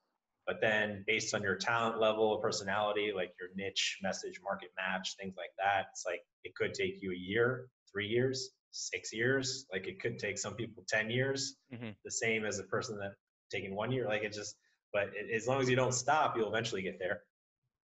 But 0.47 0.61
then 0.61 1.05
based 1.07 1.35
on 1.35 1.43
your 1.43 1.57
talent 1.57 2.01
level, 2.01 2.39
personality, 2.39 3.13
like 3.15 3.35
your 3.39 3.51
niche, 3.55 3.99
message, 4.03 4.41
market 4.43 4.71
match, 4.77 5.15
things 5.21 5.35
like 5.37 5.51
that, 5.59 5.89
it's 5.93 6.05
like 6.07 6.23
it 6.45 6.55
could 6.55 6.73
take 6.73 7.03
you 7.03 7.13
a 7.13 7.17
year, 7.17 7.69
three 7.93 8.07
years, 8.07 8.51
six 8.71 9.13
years. 9.13 9.67
Like 9.71 9.87
it 9.87 10.01
could 10.01 10.19
take 10.19 10.39
some 10.39 10.55
people 10.55 10.85
ten 10.89 11.11
years. 11.11 11.57
Mhm. 11.73 11.95
The 12.05 12.11
same 12.11 12.45
as 12.47 12.59
a 12.59 12.65
person 12.65 12.99
that 12.99 13.13
taking 13.51 13.75
one 13.75 13.93
year. 13.93 14.07
Like 14.07 14.23
it 14.23 14.33
just 14.33 14.57
but 14.93 15.11
it, 15.15 15.31
as 15.35 15.47
long 15.47 15.61
as 15.61 15.69
you 15.69 15.77
don't 15.77 15.93
stop, 15.93 16.37
you'll 16.37 16.49
eventually 16.49 16.83
get 16.83 16.99
there. 16.99 17.23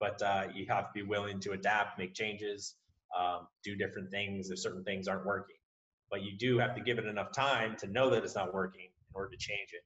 But 0.01 0.21
uh, 0.23 0.49
you 0.55 0.67
have 0.69 0.87
to 0.89 0.93
be 0.95 1.03
willing 1.03 1.39
to 1.41 1.53
adapt, 1.53 1.99
make 1.99 2.15
changes, 2.15 2.75
um, 3.19 3.47
do 3.63 3.77
different 3.77 4.11
things 4.11 4.51
if 4.51 4.59
certain 4.59 4.85
things 4.85 5.09
aren't 5.09 5.27
working. 5.27 5.57
But 6.11 6.23
you 6.23 6.37
do 6.39 6.59
have 6.59 6.75
to 6.77 6.81
give 6.83 6.99
it 6.99 7.07
enough 7.07 7.33
time 7.33 7.77
to 7.81 7.87
know 7.87 8.11
that 8.11 8.25
it's 8.25 8.35
not 8.35 8.55
working 8.55 8.83
in 8.85 9.13
order 9.15 9.31
to 9.31 9.37
change 9.37 9.71
it. 9.73 9.83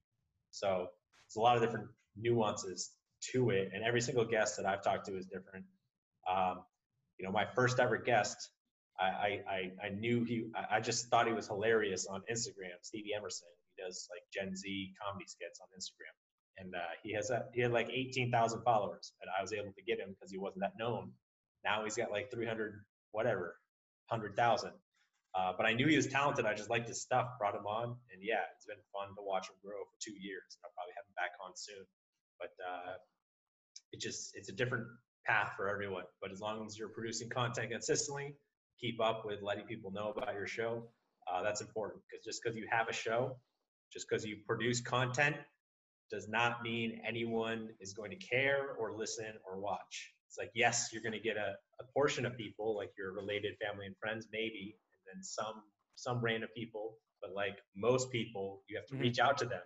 So 0.50 0.88
it's 1.26 1.36
a 1.36 1.40
lot 1.40 1.56
of 1.56 1.62
different 1.62 1.88
nuances 2.16 2.90
to 3.32 3.50
it, 3.50 3.70
and 3.74 3.84
every 3.84 4.00
single 4.00 4.24
guest 4.24 4.56
that 4.56 4.66
I've 4.66 4.82
talked 4.82 5.06
to 5.06 5.16
is 5.16 5.26
different. 5.26 5.64
Um, 6.30 6.62
you 7.18 7.26
know, 7.26 7.32
my 7.32 7.46
first 7.54 7.80
ever 7.80 7.98
guest, 7.98 8.36
I, 9.00 9.40
I, 9.48 9.72
I, 9.86 9.88
knew 9.90 10.24
he, 10.24 10.50
I- 10.54 10.76
I 10.76 10.80
just 10.80 11.08
thought 11.08 11.26
he 11.26 11.32
was 11.32 11.46
hilarious 11.46 12.06
on 12.06 12.20
Instagram. 12.30 12.78
Stevie 12.82 13.14
Emerson, 13.16 13.48
he 13.76 13.82
does 13.82 14.08
like 14.10 14.22
Gen 14.32 14.56
Z 14.56 14.92
comedy 15.00 15.26
skits 15.26 15.60
on 15.60 15.68
Instagram 15.78 16.14
and 16.58 16.74
uh, 16.74 16.78
he 17.02 17.12
has 17.14 17.30
a, 17.30 17.44
he 17.54 17.60
had 17.60 17.72
like 17.72 17.88
18,000 17.92 18.62
followers, 18.62 19.12
and 19.22 19.30
I 19.36 19.42
was 19.42 19.52
able 19.52 19.72
to 19.72 19.82
get 19.86 19.98
him 20.00 20.10
because 20.10 20.30
he 20.30 20.38
wasn't 20.38 20.60
that 20.62 20.72
known. 20.78 21.12
Now 21.64 21.84
he's 21.84 21.96
got 21.96 22.10
like 22.10 22.30
300 22.30 22.84
whatever, 23.12 23.56
100,000. 24.08 24.72
Uh, 25.34 25.52
but 25.56 25.66
I 25.66 25.72
knew 25.72 25.86
he 25.86 25.96
was 25.96 26.06
talented. 26.06 26.46
I 26.46 26.54
just 26.54 26.70
liked 26.70 26.88
his 26.88 27.02
stuff. 27.02 27.38
Brought 27.38 27.54
him 27.54 27.66
on, 27.66 27.94
and 28.12 28.20
yeah, 28.22 28.48
it's 28.56 28.66
been 28.66 28.80
fun 28.92 29.14
to 29.14 29.22
watch 29.22 29.46
him 29.48 29.56
grow 29.62 29.84
for 29.84 29.96
two 30.00 30.16
years. 30.18 30.58
I'll 30.64 30.72
probably 30.74 30.94
have 30.96 31.04
him 31.04 31.14
back 31.14 31.36
on 31.44 31.52
soon. 31.54 31.84
But 32.40 32.52
uh, 32.58 32.96
it 33.92 34.00
just 34.00 34.32
it's 34.34 34.48
a 34.48 34.52
different 34.52 34.86
path 35.26 35.52
for 35.56 35.68
everyone. 35.68 36.04
But 36.20 36.32
as 36.32 36.40
long 36.40 36.64
as 36.66 36.78
you're 36.78 36.88
producing 36.88 37.28
content 37.28 37.70
consistently, 37.70 38.34
keep 38.80 39.00
up 39.00 39.24
with 39.24 39.42
letting 39.42 39.64
people 39.64 39.92
know 39.92 40.14
about 40.16 40.34
your 40.34 40.46
show. 40.46 40.84
Uh, 41.30 41.42
that's 41.42 41.60
important 41.60 42.02
because 42.08 42.24
just 42.24 42.40
because 42.42 42.56
you 42.56 42.66
have 42.70 42.88
a 42.88 42.92
show, 42.92 43.36
just 43.92 44.06
because 44.08 44.24
you 44.24 44.38
produce 44.46 44.80
content 44.80 45.36
does 46.10 46.26
not 46.28 46.62
mean 46.62 47.00
anyone 47.06 47.68
is 47.80 47.92
going 47.92 48.10
to 48.10 48.16
care 48.16 48.72
or 48.78 48.96
listen 48.96 49.32
or 49.46 49.60
watch. 49.60 50.12
It's 50.28 50.38
like, 50.38 50.50
yes, 50.54 50.90
you're 50.92 51.02
going 51.02 51.14
to 51.14 51.20
get 51.20 51.36
a, 51.36 51.54
a 51.80 51.84
portion 51.94 52.26
of 52.26 52.36
people, 52.36 52.76
like 52.76 52.90
your 52.98 53.12
related 53.12 53.54
family 53.64 53.86
and 53.86 53.96
friends, 53.96 54.28
maybe, 54.32 54.76
and 54.92 55.16
then 55.16 55.22
some 55.22 55.62
some 55.96 56.20
random 56.20 56.48
people. 56.54 56.96
But 57.20 57.32
like 57.34 57.58
most 57.74 58.12
people, 58.12 58.62
you 58.68 58.76
have 58.76 58.86
to 58.86 58.94
Mhm. 58.94 59.00
reach 59.00 59.18
out 59.18 59.38
to 59.38 59.46
them. 59.46 59.62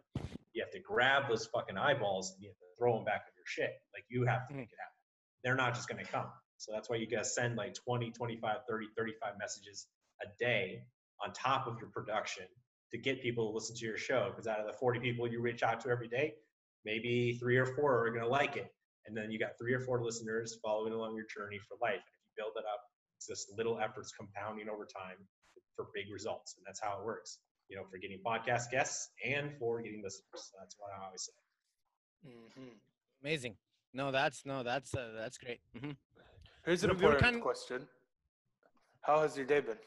You 0.55 0.63
have 0.63 0.71
to 0.71 0.81
grab 0.81 1.29
those 1.29 1.47
fucking 1.47 1.77
eyeballs 1.77 2.33
and 2.33 2.43
you 2.43 2.49
have 2.49 2.59
to 2.59 2.67
throw 2.79 2.95
them 2.95 3.05
back 3.05 3.23
on 3.27 3.33
your 3.37 3.45
shit. 3.47 3.73
Like 3.93 4.05
you 4.09 4.25
have 4.25 4.47
to 4.49 4.55
Mhm. 4.55 4.59
make 4.59 4.73
it 4.73 4.79
happen. 4.79 4.97
They're 5.45 5.55
not 5.57 5.75
just 5.75 5.89
going 5.89 6.03
to 6.03 6.11
come. 6.11 6.31
So 6.57 6.73
that's 6.73 6.89
why 6.89 6.97
you 6.97 7.07
got 7.07 7.19
to 7.19 7.25
send 7.25 7.57
like 7.57 7.75
20, 7.75 8.13
25, 8.13 8.65
30, 8.69 8.87
35 8.97 9.35
messages 9.39 9.89
a 10.23 10.27
day 10.39 10.85
on 11.21 11.33
top 11.33 11.67
of 11.67 11.79
your 11.81 11.91
production 11.91 12.47
to 12.93 12.99
get 12.99 13.21
people 13.21 13.49
to 13.51 13.55
listen 13.55 13.75
to 13.77 13.85
your 13.85 13.99
show. 13.99 14.29
Because 14.31 14.47
out 14.47 14.61
of 14.61 14.67
the 14.67 14.73
40 14.75 15.01
people 15.01 15.27
you 15.27 15.41
reach 15.41 15.63
out 15.63 15.81
to 15.81 15.91
every 15.91 16.09
day, 16.09 16.35
maybe 16.85 17.37
three 17.39 17.57
or 17.57 17.67
four 17.67 18.07
are 18.07 18.11
going 18.11 18.23
to 18.23 18.29
like 18.29 18.57
it. 18.57 18.73
And 19.07 19.17
then 19.17 19.31
you 19.31 19.39
got 19.39 19.59
three 19.61 19.73
or 19.75 19.81
four 19.81 20.03
listeners 20.03 20.59
following 20.63 20.93
along 20.93 21.17
your 21.17 21.27
journey 21.27 21.59
for 21.59 21.77
life. 21.83 21.95
And 22.03 22.15
if 22.17 22.23
you 22.27 22.33
build 22.45 22.53
it 22.57 22.65
up, 22.73 22.81
it's 23.17 23.27
just 23.27 23.53
little 23.57 23.79
efforts 23.81 24.13
compounding 24.13 24.69
over 24.69 24.87
time 24.87 25.17
for 25.77 25.87
big 25.95 26.07
results. 26.13 26.55
And 26.57 26.65
that's 26.67 26.81
how 26.81 26.99
it 26.99 27.05
works, 27.05 27.39
you 27.69 27.77
know, 27.77 27.85
for 27.91 27.99
getting 27.99 28.19
podcast 28.25 28.71
guests 28.71 29.11
and 29.25 29.51
for 29.59 29.81
getting 29.83 30.03
listeners. 30.03 30.25
So 30.51 30.57
that's 30.61 30.77
what 30.79 30.91
I 30.99 31.05
always 31.05 31.25
say. 31.25 32.29
Mhm. 32.29 32.79
amazing. 33.21 33.57
No, 33.93 34.11
that's 34.13 34.47
no, 34.47 34.63
that's 34.63 34.95
uh, 34.95 35.13
that's 35.17 35.37
great. 35.39 35.61
hmm 35.79 35.91
Here's 36.65 36.85
an 36.85 36.91
We- 36.91 36.97
we 36.97 37.03
were 37.03 37.09
important 37.15 37.33
kind- 37.35 37.43
question. 37.43 37.89
How 39.01 39.21
has 39.23 39.37
your 39.37 39.45
day 39.47 39.59
been? 39.61 39.79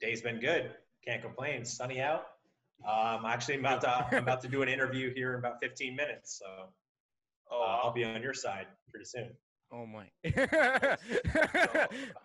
Day's 0.00 0.20
been 0.22 0.38
good. 0.38 0.76
Can't 1.04 1.22
complain. 1.22 1.64
Sunny 1.64 2.00
out. 2.00 2.26
Um, 2.86 3.24
actually, 3.24 3.54
I'm 3.54 3.60
about 3.60 3.80
to, 3.82 3.90
I'm 4.16 4.22
about 4.22 4.40
to 4.42 4.48
do 4.48 4.62
an 4.62 4.68
interview 4.68 5.12
here 5.14 5.32
in 5.32 5.38
about 5.38 5.58
15 5.60 5.96
minutes. 5.96 6.38
So 6.38 6.72
Oh, 7.50 7.62
uh, 7.62 7.80
I'll 7.84 7.92
be 7.92 8.04
on 8.04 8.22
your 8.22 8.34
side 8.34 8.66
pretty 8.90 9.06
soon. 9.06 9.30
Oh 9.72 9.86
my. 9.86 10.06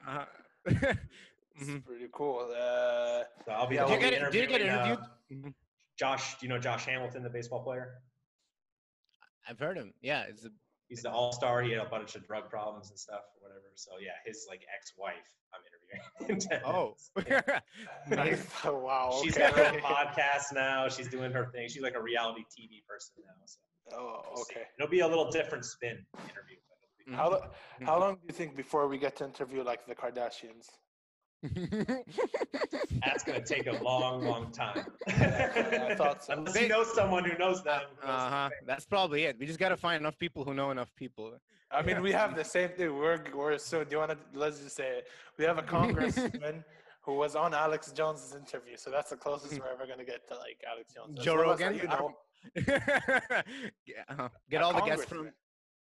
uh, 0.07 0.25
It's 1.55 1.69
mhm. 1.69 1.85
pretty 1.85 2.07
cool. 2.11 2.49
Uh, 2.51 3.23
So 3.45 3.51
I'll 3.51 3.67
be. 3.67 3.75
Yeah, 3.75 3.83
I'll 3.83 3.89
Did 3.89 3.99
be 3.99 4.05
you 4.05 4.11
get 4.11 4.31
did 4.31 4.41
you 4.41 4.47
get 4.47 4.61
interviewed? 4.61 4.99
uh. 5.45 5.49
Josh, 5.99 6.39
do 6.39 6.45
you 6.47 6.49
know 6.49 6.57
Josh 6.57 6.85
Hamilton, 6.85 7.21
the 7.21 7.29
baseball 7.29 7.63
player? 7.63 7.93
I've 9.47 9.59
heard 9.59 9.77
him. 9.77 9.93
Yeah, 10.01 10.23
it's 10.27 10.45
a, 10.45 10.49
He's 10.89 11.03
the 11.03 11.11
all 11.11 11.31
star. 11.31 11.61
He 11.61 11.71
had 11.71 11.85
a 11.85 11.89
bunch 11.89 12.15
of 12.15 12.25
drug 12.25 12.49
problems 12.49 12.89
and 12.89 12.97
stuff 12.99 13.21
or 13.35 13.47
whatever. 13.47 13.65
So 13.75 13.91
yeah, 14.01 14.11
his 14.25 14.45
like 14.49 14.61
ex 14.75 14.93
wife, 14.97 15.13
I'm 15.53 15.61
interviewing. 15.69 16.03
in 16.29 16.39
10 16.49 16.61
oh. 16.65 16.95
minutes. 18.09 18.47
wow. 18.65 19.19
She's 19.23 19.37
okay. 19.37 19.47
got 19.49 19.55
her 19.55 19.73
own 19.75 19.79
podcast 19.81 20.53
now. 20.53 20.87
She's 20.89 21.07
doing 21.07 21.31
her 21.31 21.45
thing. 21.53 21.69
She's 21.69 21.83
like 21.83 21.95
a 21.95 22.01
reality 22.01 22.41
TV 22.41 22.83
person 22.87 23.13
now. 23.25 23.31
So 23.45 23.59
Oh, 23.91 24.21
we'll 24.33 24.41
okay. 24.43 24.63
It'll 24.79 24.89
be 24.89 25.01
a 25.01 25.07
little 25.07 25.29
different 25.29 25.65
spin 25.65 26.05
interview. 26.23 26.57
But 26.69 26.77
it'll 27.01 27.11
be 27.11 27.15
How, 27.15 27.29
lo- 27.29 27.49
how 27.85 27.99
long 27.99 28.15
do 28.15 28.21
you 28.27 28.33
think 28.33 28.55
before 28.55 28.87
we 28.87 28.97
get 28.97 29.15
to 29.17 29.25
interview 29.25 29.63
like 29.63 29.85
the 29.85 29.95
Kardashians? 29.95 30.69
That's 33.03 33.23
gonna 33.25 33.43
take 33.43 33.67
a 33.67 33.83
long, 33.83 34.23
long 34.23 34.51
time. 34.51 34.85
I 35.07 35.93
thought 35.95 36.23
so. 36.23 36.33
Unless 36.37 36.61
you 36.61 36.69
know 36.69 36.83
someone 36.85 37.25
who 37.25 37.37
knows 37.37 37.61
them. 37.63 37.81
uh 38.01 38.29
huh. 38.29 38.49
That's 38.65 38.85
probably 38.85 39.25
it. 39.25 39.37
We 39.37 39.45
just 39.45 39.59
gotta 39.59 39.75
find 39.75 39.99
enough 39.99 40.17
people 40.17 40.45
who 40.45 40.53
know 40.53 40.71
enough 40.71 40.95
people. 40.95 41.33
I 41.69 41.81
mean, 41.81 42.01
we 42.01 42.11
have 42.11 42.35
the 42.35 42.45
same 42.45 42.69
thing. 42.69 42.95
We're 42.95 43.21
we're 43.35 43.57
so. 43.57 43.83
Do 43.83 43.91
you 43.91 43.97
want 43.97 44.11
to? 44.11 44.17
Let's 44.33 44.59
just 44.59 44.75
say 44.77 44.99
it. 44.99 45.07
We 45.37 45.43
have 45.43 45.57
a 45.57 45.61
congressman 45.77 46.63
who 47.03 47.13
was 47.15 47.35
on 47.35 47.53
Alex 47.53 47.91
Jones's 47.91 48.35
interview, 48.35 48.75
so 48.77 48.89
that's 48.89 49.09
the 49.11 49.17
closest 49.17 49.59
we're 49.59 49.67
ever 49.71 49.85
gonna 49.87 50.03
get 50.05 50.27
to 50.29 50.35
like 50.35 50.59
Alex 50.69 50.93
Jones. 50.93 51.19
Joe 51.23 51.35
one 51.37 51.45
of 51.45 51.51
us 51.51 51.59
that 51.59 51.71
Rogan. 51.71 51.81
you 51.81 51.87
know, 51.87 52.15
Yeah, 53.85 54.03
uh-huh. 54.09 54.29
Get 54.49 54.61
a 54.61 54.65
all 54.65 54.73
the 54.73 54.81
guests 54.81 55.05
from. 55.05 55.17
congressman, 55.17 55.33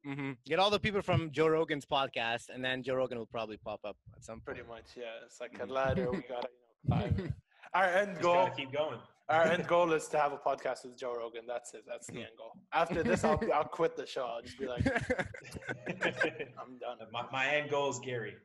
hmm 0.04 0.32
Get 0.46 0.58
all 0.58 0.70
the 0.70 0.78
people 0.78 1.02
from 1.02 1.30
Joe 1.32 1.48
Rogan's 1.48 1.84
podcast, 1.86 2.50
and 2.52 2.64
then 2.64 2.82
Joe 2.82 2.94
Rogan 2.94 3.18
will 3.18 3.26
probably 3.26 3.56
pop 3.56 3.80
up 3.84 3.96
at 4.14 4.24
some 4.24 4.36
point. 4.40 4.44
Pretty 4.44 4.62
much, 4.68 4.84
yeah. 4.96 5.24
It's 5.24 5.40
like 5.40 5.54
a 5.58 5.66
Mhm. 5.66 5.70
ladder. 5.70 6.10
We 6.12 6.18
got 6.28 6.44
you 6.84 6.90
know, 6.90 6.96
five. 6.96 7.32
Our 7.74 7.84
end 7.86 8.10
Just 8.12 8.22
goal. 8.22 8.50
keep 8.56 8.72
going. 8.72 8.98
Our 9.28 9.42
end 9.42 9.66
goal 9.74 9.92
is 9.92 10.06
to 10.08 10.18
have 10.18 10.32
a 10.32 10.38
podcast 10.38 10.84
with 10.84 10.96
Joe 10.96 11.12
Rogan. 11.14 11.42
That's 11.48 11.74
it. 11.74 11.84
That's 11.86 12.06
the 12.06 12.18
end 12.18 12.36
goal. 12.38 12.52
After 12.72 13.02
this, 13.02 13.24
I'll, 13.24 13.40
I'll 13.52 13.64
quit 13.64 13.96
the 13.96 14.06
show. 14.06 14.24
I'll 14.24 14.42
just 14.42 14.58
be 14.58 14.66
like, 14.68 14.86
I'm 16.60 16.78
done. 16.78 16.98
my, 17.12 17.24
my 17.32 17.46
end 17.56 17.70
goal 17.70 17.90
is 17.90 17.98
Gary. 17.98 18.36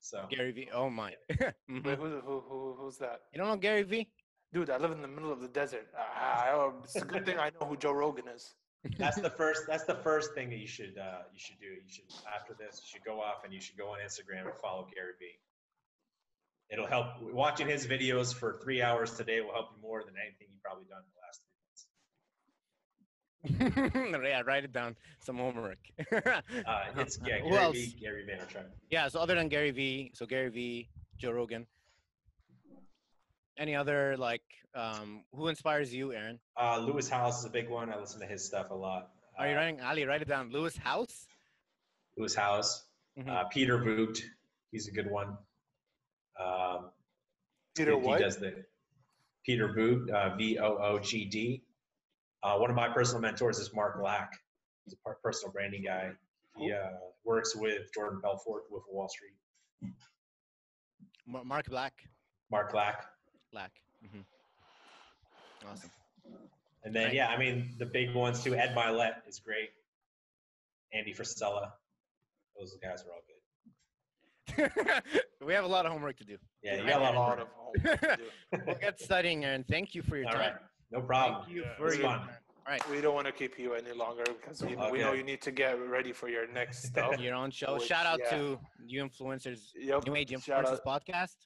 So 0.00 0.26
Gary 0.30 0.52
V. 0.52 0.68
Oh 0.74 0.90
my. 0.90 1.12
Wait, 1.38 1.52
who, 1.68 1.82
who, 1.84 2.42
who, 2.48 2.76
who's 2.78 2.98
that? 2.98 3.20
You 3.32 3.38
don't 3.38 3.48
know 3.48 3.56
Gary 3.56 3.82
V? 3.82 4.08
Dude, 4.52 4.70
I 4.70 4.78
live 4.78 4.90
in 4.90 5.02
the 5.02 5.08
middle 5.08 5.32
of 5.32 5.40
the 5.40 5.48
desert. 5.48 5.86
I, 5.96 6.50
I, 6.50 6.70
it's 6.82 6.96
a 6.96 7.04
good 7.04 7.24
thing 7.24 7.38
I 7.38 7.50
know 7.60 7.66
who 7.68 7.76
Joe 7.76 7.92
Rogan 7.92 8.26
is. 8.34 8.52
that's 8.98 9.20
the 9.20 9.30
first. 9.30 9.62
That's 9.68 9.84
the 9.84 9.94
first 9.94 10.34
thing 10.34 10.48
that 10.50 10.58
you 10.58 10.66
should 10.66 10.96
uh, 10.98 11.28
you 11.32 11.38
should 11.38 11.60
do. 11.60 11.66
You 11.66 11.86
should 11.86 12.04
after 12.34 12.54
this, 12.54 12.80
you 12.82 12.88
should 12.90 13.04
go 13.04 13.20
off 13.20 13.44
and 13.44 13.52
you 13.52 13.60
should 13.60 13.76
go 13.76 13.88
on 13.88 13.98
Instagram 14.00 14.46
and 14.46 14.56
follow 14.60 14.88
Gary 14.94 15.12
V. 15.20 15.26
It'll 16.70 16.86
help. 16.86 17.20
Watching 17.20 17.68
his 17.68 17.86
videos 17.86 18.34
for 18.34 18.58
three 18.62 18.80
hours 18.80 19.12
today 19.12 19.40
will 19.40 19.52
help 19.52 19.70
you 19.76 19.82
more 19.82 20.02
than 20.02 20.14
anything 20.16 20.48
you've 20.50 20.62
probably 20.62 20.84
done 20.88 21.02
in 21.02 21.10
the 21.12 21.19
last 21.19 21.19
three 21.19 21.19
months. 21.19 21.19
yeah, 23.60 24.42
write 24.44 24.64
it 24.64 24.72
down. 24.72 24.96
Some 25.20 25.38
homework. 25.38 25.78
Uh, 26.12 26.40
it's 26.96 27.18
yeah, 27.24 27.38
Who 27.38 27.50
Gary 27.50 27.62
else? 27.62 27.76
V. 27.76 27.96
Gary 28.00 28.24
Vaynerchuk. 28.28 28.64
yeah. 28.90 29.08
So 29.08 29.20
other 29.20 29.34
than 29.34 29.48
Gary 29.48 29.70
V, 29.70 30.10
so 30.14 30.26
Gary 30.26 30.50
V, 30.50 30.88
Joe 31.18 31.30
Rogan. 31.32 31.66
Any 33.58 33.74
other 33.76 34.16
like 34.16 34.42
um 34.74 35.24
who 35.34 35.48
inspires 35.48 35.92
you, 35.94 36.12
Aaron? 36.12 36.38
Uh, 36.60 36.78
Lewis 36.78 37.08
Howes 37.08 37.38
is 37.40 37.44
a 37.44 37.50
big 37.50 37.68
one. 37.68 37.90
I 37.92 37.98
listen 37.98 38.20
to 38.20 38.26
his 38.26 38.44
stuff 38.46 38.70
a 38.70 38.74
lot. 38.74 39.10
Are 39.38 39.46
you 39.48 39.54
Uh, 39.54 39.56
writing 39.56 39.80
Ali, 39.80 40.04
write 40.04 40.22
it 40.22 40.28
down. 40.28 40.50
Lewis 40.50 40.76
Howes? 40.76 41.26
Lewis 42.16 42.34
Howes. 42.34 42.84
Mhm. 43.18 43.28
Uh, 43.28 43.44
Peter 43.44 43.78
Voogd. 43.78 44.18
He's 44.70 44.86
a 44.88 44.92
good 44.92 45.10
one. 45.10 45.36
Um, 46.38 46.90
Peter 47.76 47.92
he, 47.92 47.96
what? 47.96 48.18
He 48.18 48.24
does 48.24 48.36
the 48.38 48.64
Peter 49.44 49.68
Voogd, 49.68 50.10
uh, 50.10 50.36
V 50.36 50.58
O 50.58 50.76
O 50.78 50.98
G 50.98 51.24
D. 51.24 51.62
Uh, 52.42 52.56
one 52.58 52.70
of 52.70 52.76
my 52.76 52.88
personal 52.88 53.20
mentors 53.20 53.58
is 53.58 53.72
Mark 53.74 54.00
Lack. 54.02 54.32
He's 54.84 54.94
a 54.94 55.10
personal 55.22 55.52
branding 55.52 55.82
guy. 55.84 56.10
He 56.56 56.72
uh, 56.72 56.88
works 57.24 57.54
with 57.54 57.92
Jordan 57.94 58.20
Belfort, 58.22 58.64
with 58.70 58.82
Wall 58.90 59.08
Street. 59.08 59.32
Mark 61.26 61.66
Black. 61.68 61.92
Mark 62.50 62.74
Lack. 62.74 63.04
Black. 63.52 63.70
hmm 64.10 64.20
Awesome. 65.70 65.90
And 66.84 66.94
then, 66.96 67.04
Right. 67.06 67.14
yeah, 67.14 67.28
I 67.28 67.36
mean, 67.36 67.74
the 67.78 67.84
big 67.86 68.14
ones 68.14 68.42
too. 68.42 68.54
Ed 68.54 68.74
Mylett 68.74 69.16
is 69.28 69.38
great. 69.38 69.68
Andy 70.92 71.12
Frisella. 71.12 71.72
Those 72.58 72.76
guys 72.82 73.04
are 73.04 73.12
all 73.12 73.20
good. 74.66 75.02
we 75.46 75.52
have 75.52 75.64
a 75.64 75.68
lot 75.68 75.84
of 75.86 75.92
homework 75.92 76.16
to 76.16 76.24
do. 76.24 76.36
Yeah, 76.62 76.76
you 76.80 76.86
got 76.86 77.00
a 77.00 77.04
lot 77.04 77.38
of 77.38 77.48
homework. 77.48 77.48
of 77.48 77.48
homework 77.54 78.00
to 78.00 78.16
do. 78.16 78.62
we'll 78.66 78.76
get 78.76 78.98
studying, 79.00 79.44
Aaron. 79.44 79.64
Thank 79.68 79.94
you 79.94 80.02
for 80.02 80.16
your 80.16 80.26
All 80.26 80.32
time. 80.32 80.40
right. 80.40 80.54
No 80.90 81.00
problem. 81.00 81.42
Thank 81.44 81.54
you 81.56 81.62
Yeah, 81.62 81.76
for 81.76 81.86
it's 81.88 81.96
your 81.96 82.04
fun. 82.06 82.18
time. 82.20 82.28
All 82.66 82.72
right. 82.72 82.90
We 82.90 83.00
don't 83.00 83.14
want 83.14 83.26
to 83.26 83.32
keep 83.32 83.58
you 83.58 83.74
any 83.74 83.92
longer 83.92 84.24
because 84.24 84.62
we, 84.62 84.76
we 84.92 84.98
know 84.98 85.12
you 85.12 85.22
need 85.22 85.40
to 85.42 85.50
get 85.50 85.72
ready 85.88 86.12
for 86.12 86.28
your 86.28 86.46
next 86.52 86.82
stuff. 86.90 87.18
Your 87.18 87.34
own 87.34 87.50
show. 87.50 87.74
Which, 87.74 87.84
Shout 87.86 88.06
out 88.06 88.20
yeah. 88.22 88.30
to 88.36 88.58
you 88.86 89.02
influencers, 89.04 89.60
Yep. 89.74 90.06
New 90.06 90.14
Age 90.16 90.30
Influencers 90.30 90.80
podcast. 90.86 91.36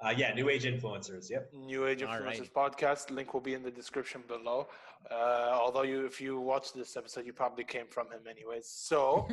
Uh, 0.00 0.14
yeah, 0.16 0.32
New 0.32 0.48
Age 0.48 0.64
influencers. 0.64 1.28
Yep. 1.28 1.50
New 1.52 1.86
Age 1.86 2.02
All 2.04 2.14
Influencers 2.16 2.50
podcast. 2.52 3.10
Link 3.10 3.34
will 3.34 3.40
be 3.40 3.54
in 3.54 3.62
the 3.64 3.70
description 3.70 4.22
below. 4.28 4.68
Uh, 5.10 5.50
although 5.52 5.82
you, 5.82 6.06
if 6.06 6.20
you 6.20 6.38
watch 6.40 6.72
this 6.72 6.96
episode, 6.96 7.26
you 7.26 7.32
probably 7.32 7.64
came 7.64 7.86
from 7.88 8.06
him 8.06 8.20
anyways. 8.30 8.68
So 8.68 9.28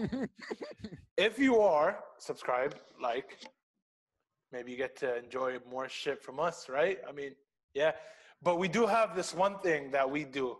if 1.17 1.37
you 1.39 1.59
are, 1.59 1.99
subscribe, 2.17 2.75
like. 3.01 3.37
Maybe 4.51 4.71
you 4.71 4.77
get 4.77 4.95
to 4.97 5.17
enjoy 5.17 5.57
more 5.69 5.89
shit 5.89 6.21
from 6.23 6.39
us, 6.39 6.69
right? 6.69 6.99
I 7.09 7.11
mean, 7.11 7.31
yeah. 7.73 7.91
But 8.45 8.59
we 8.59 8.67
do 8.67 8.85
have 8.85 9.15
this 9.15 9.33
one 9.33 9.57
thing 9.59 9.89
that 9.89 10.07
we 10.07 10.23
do 10.23 10.57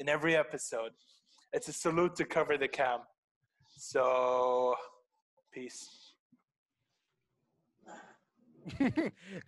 in 0.00 0.08
every 0.08 0.34
episode. 0.34 0.92
It's 1.52 1.68
a 1.68 1.72
salute 1.72 2.16
to 2.16 2.24
cover 2.24 2.56
the 2.56 2.66
cam. 2.66 3.00
So, 3.76 4.74
peace. 5.52 5.86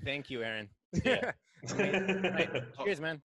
Thank 0.04 0.28
you, 0.28 0.42
Aaron. 0.42 0.68
Yeah. 1.04 1.32
Right. 1.76 2.62
Cheers, 2.84 3.00
man. 3.00 3.20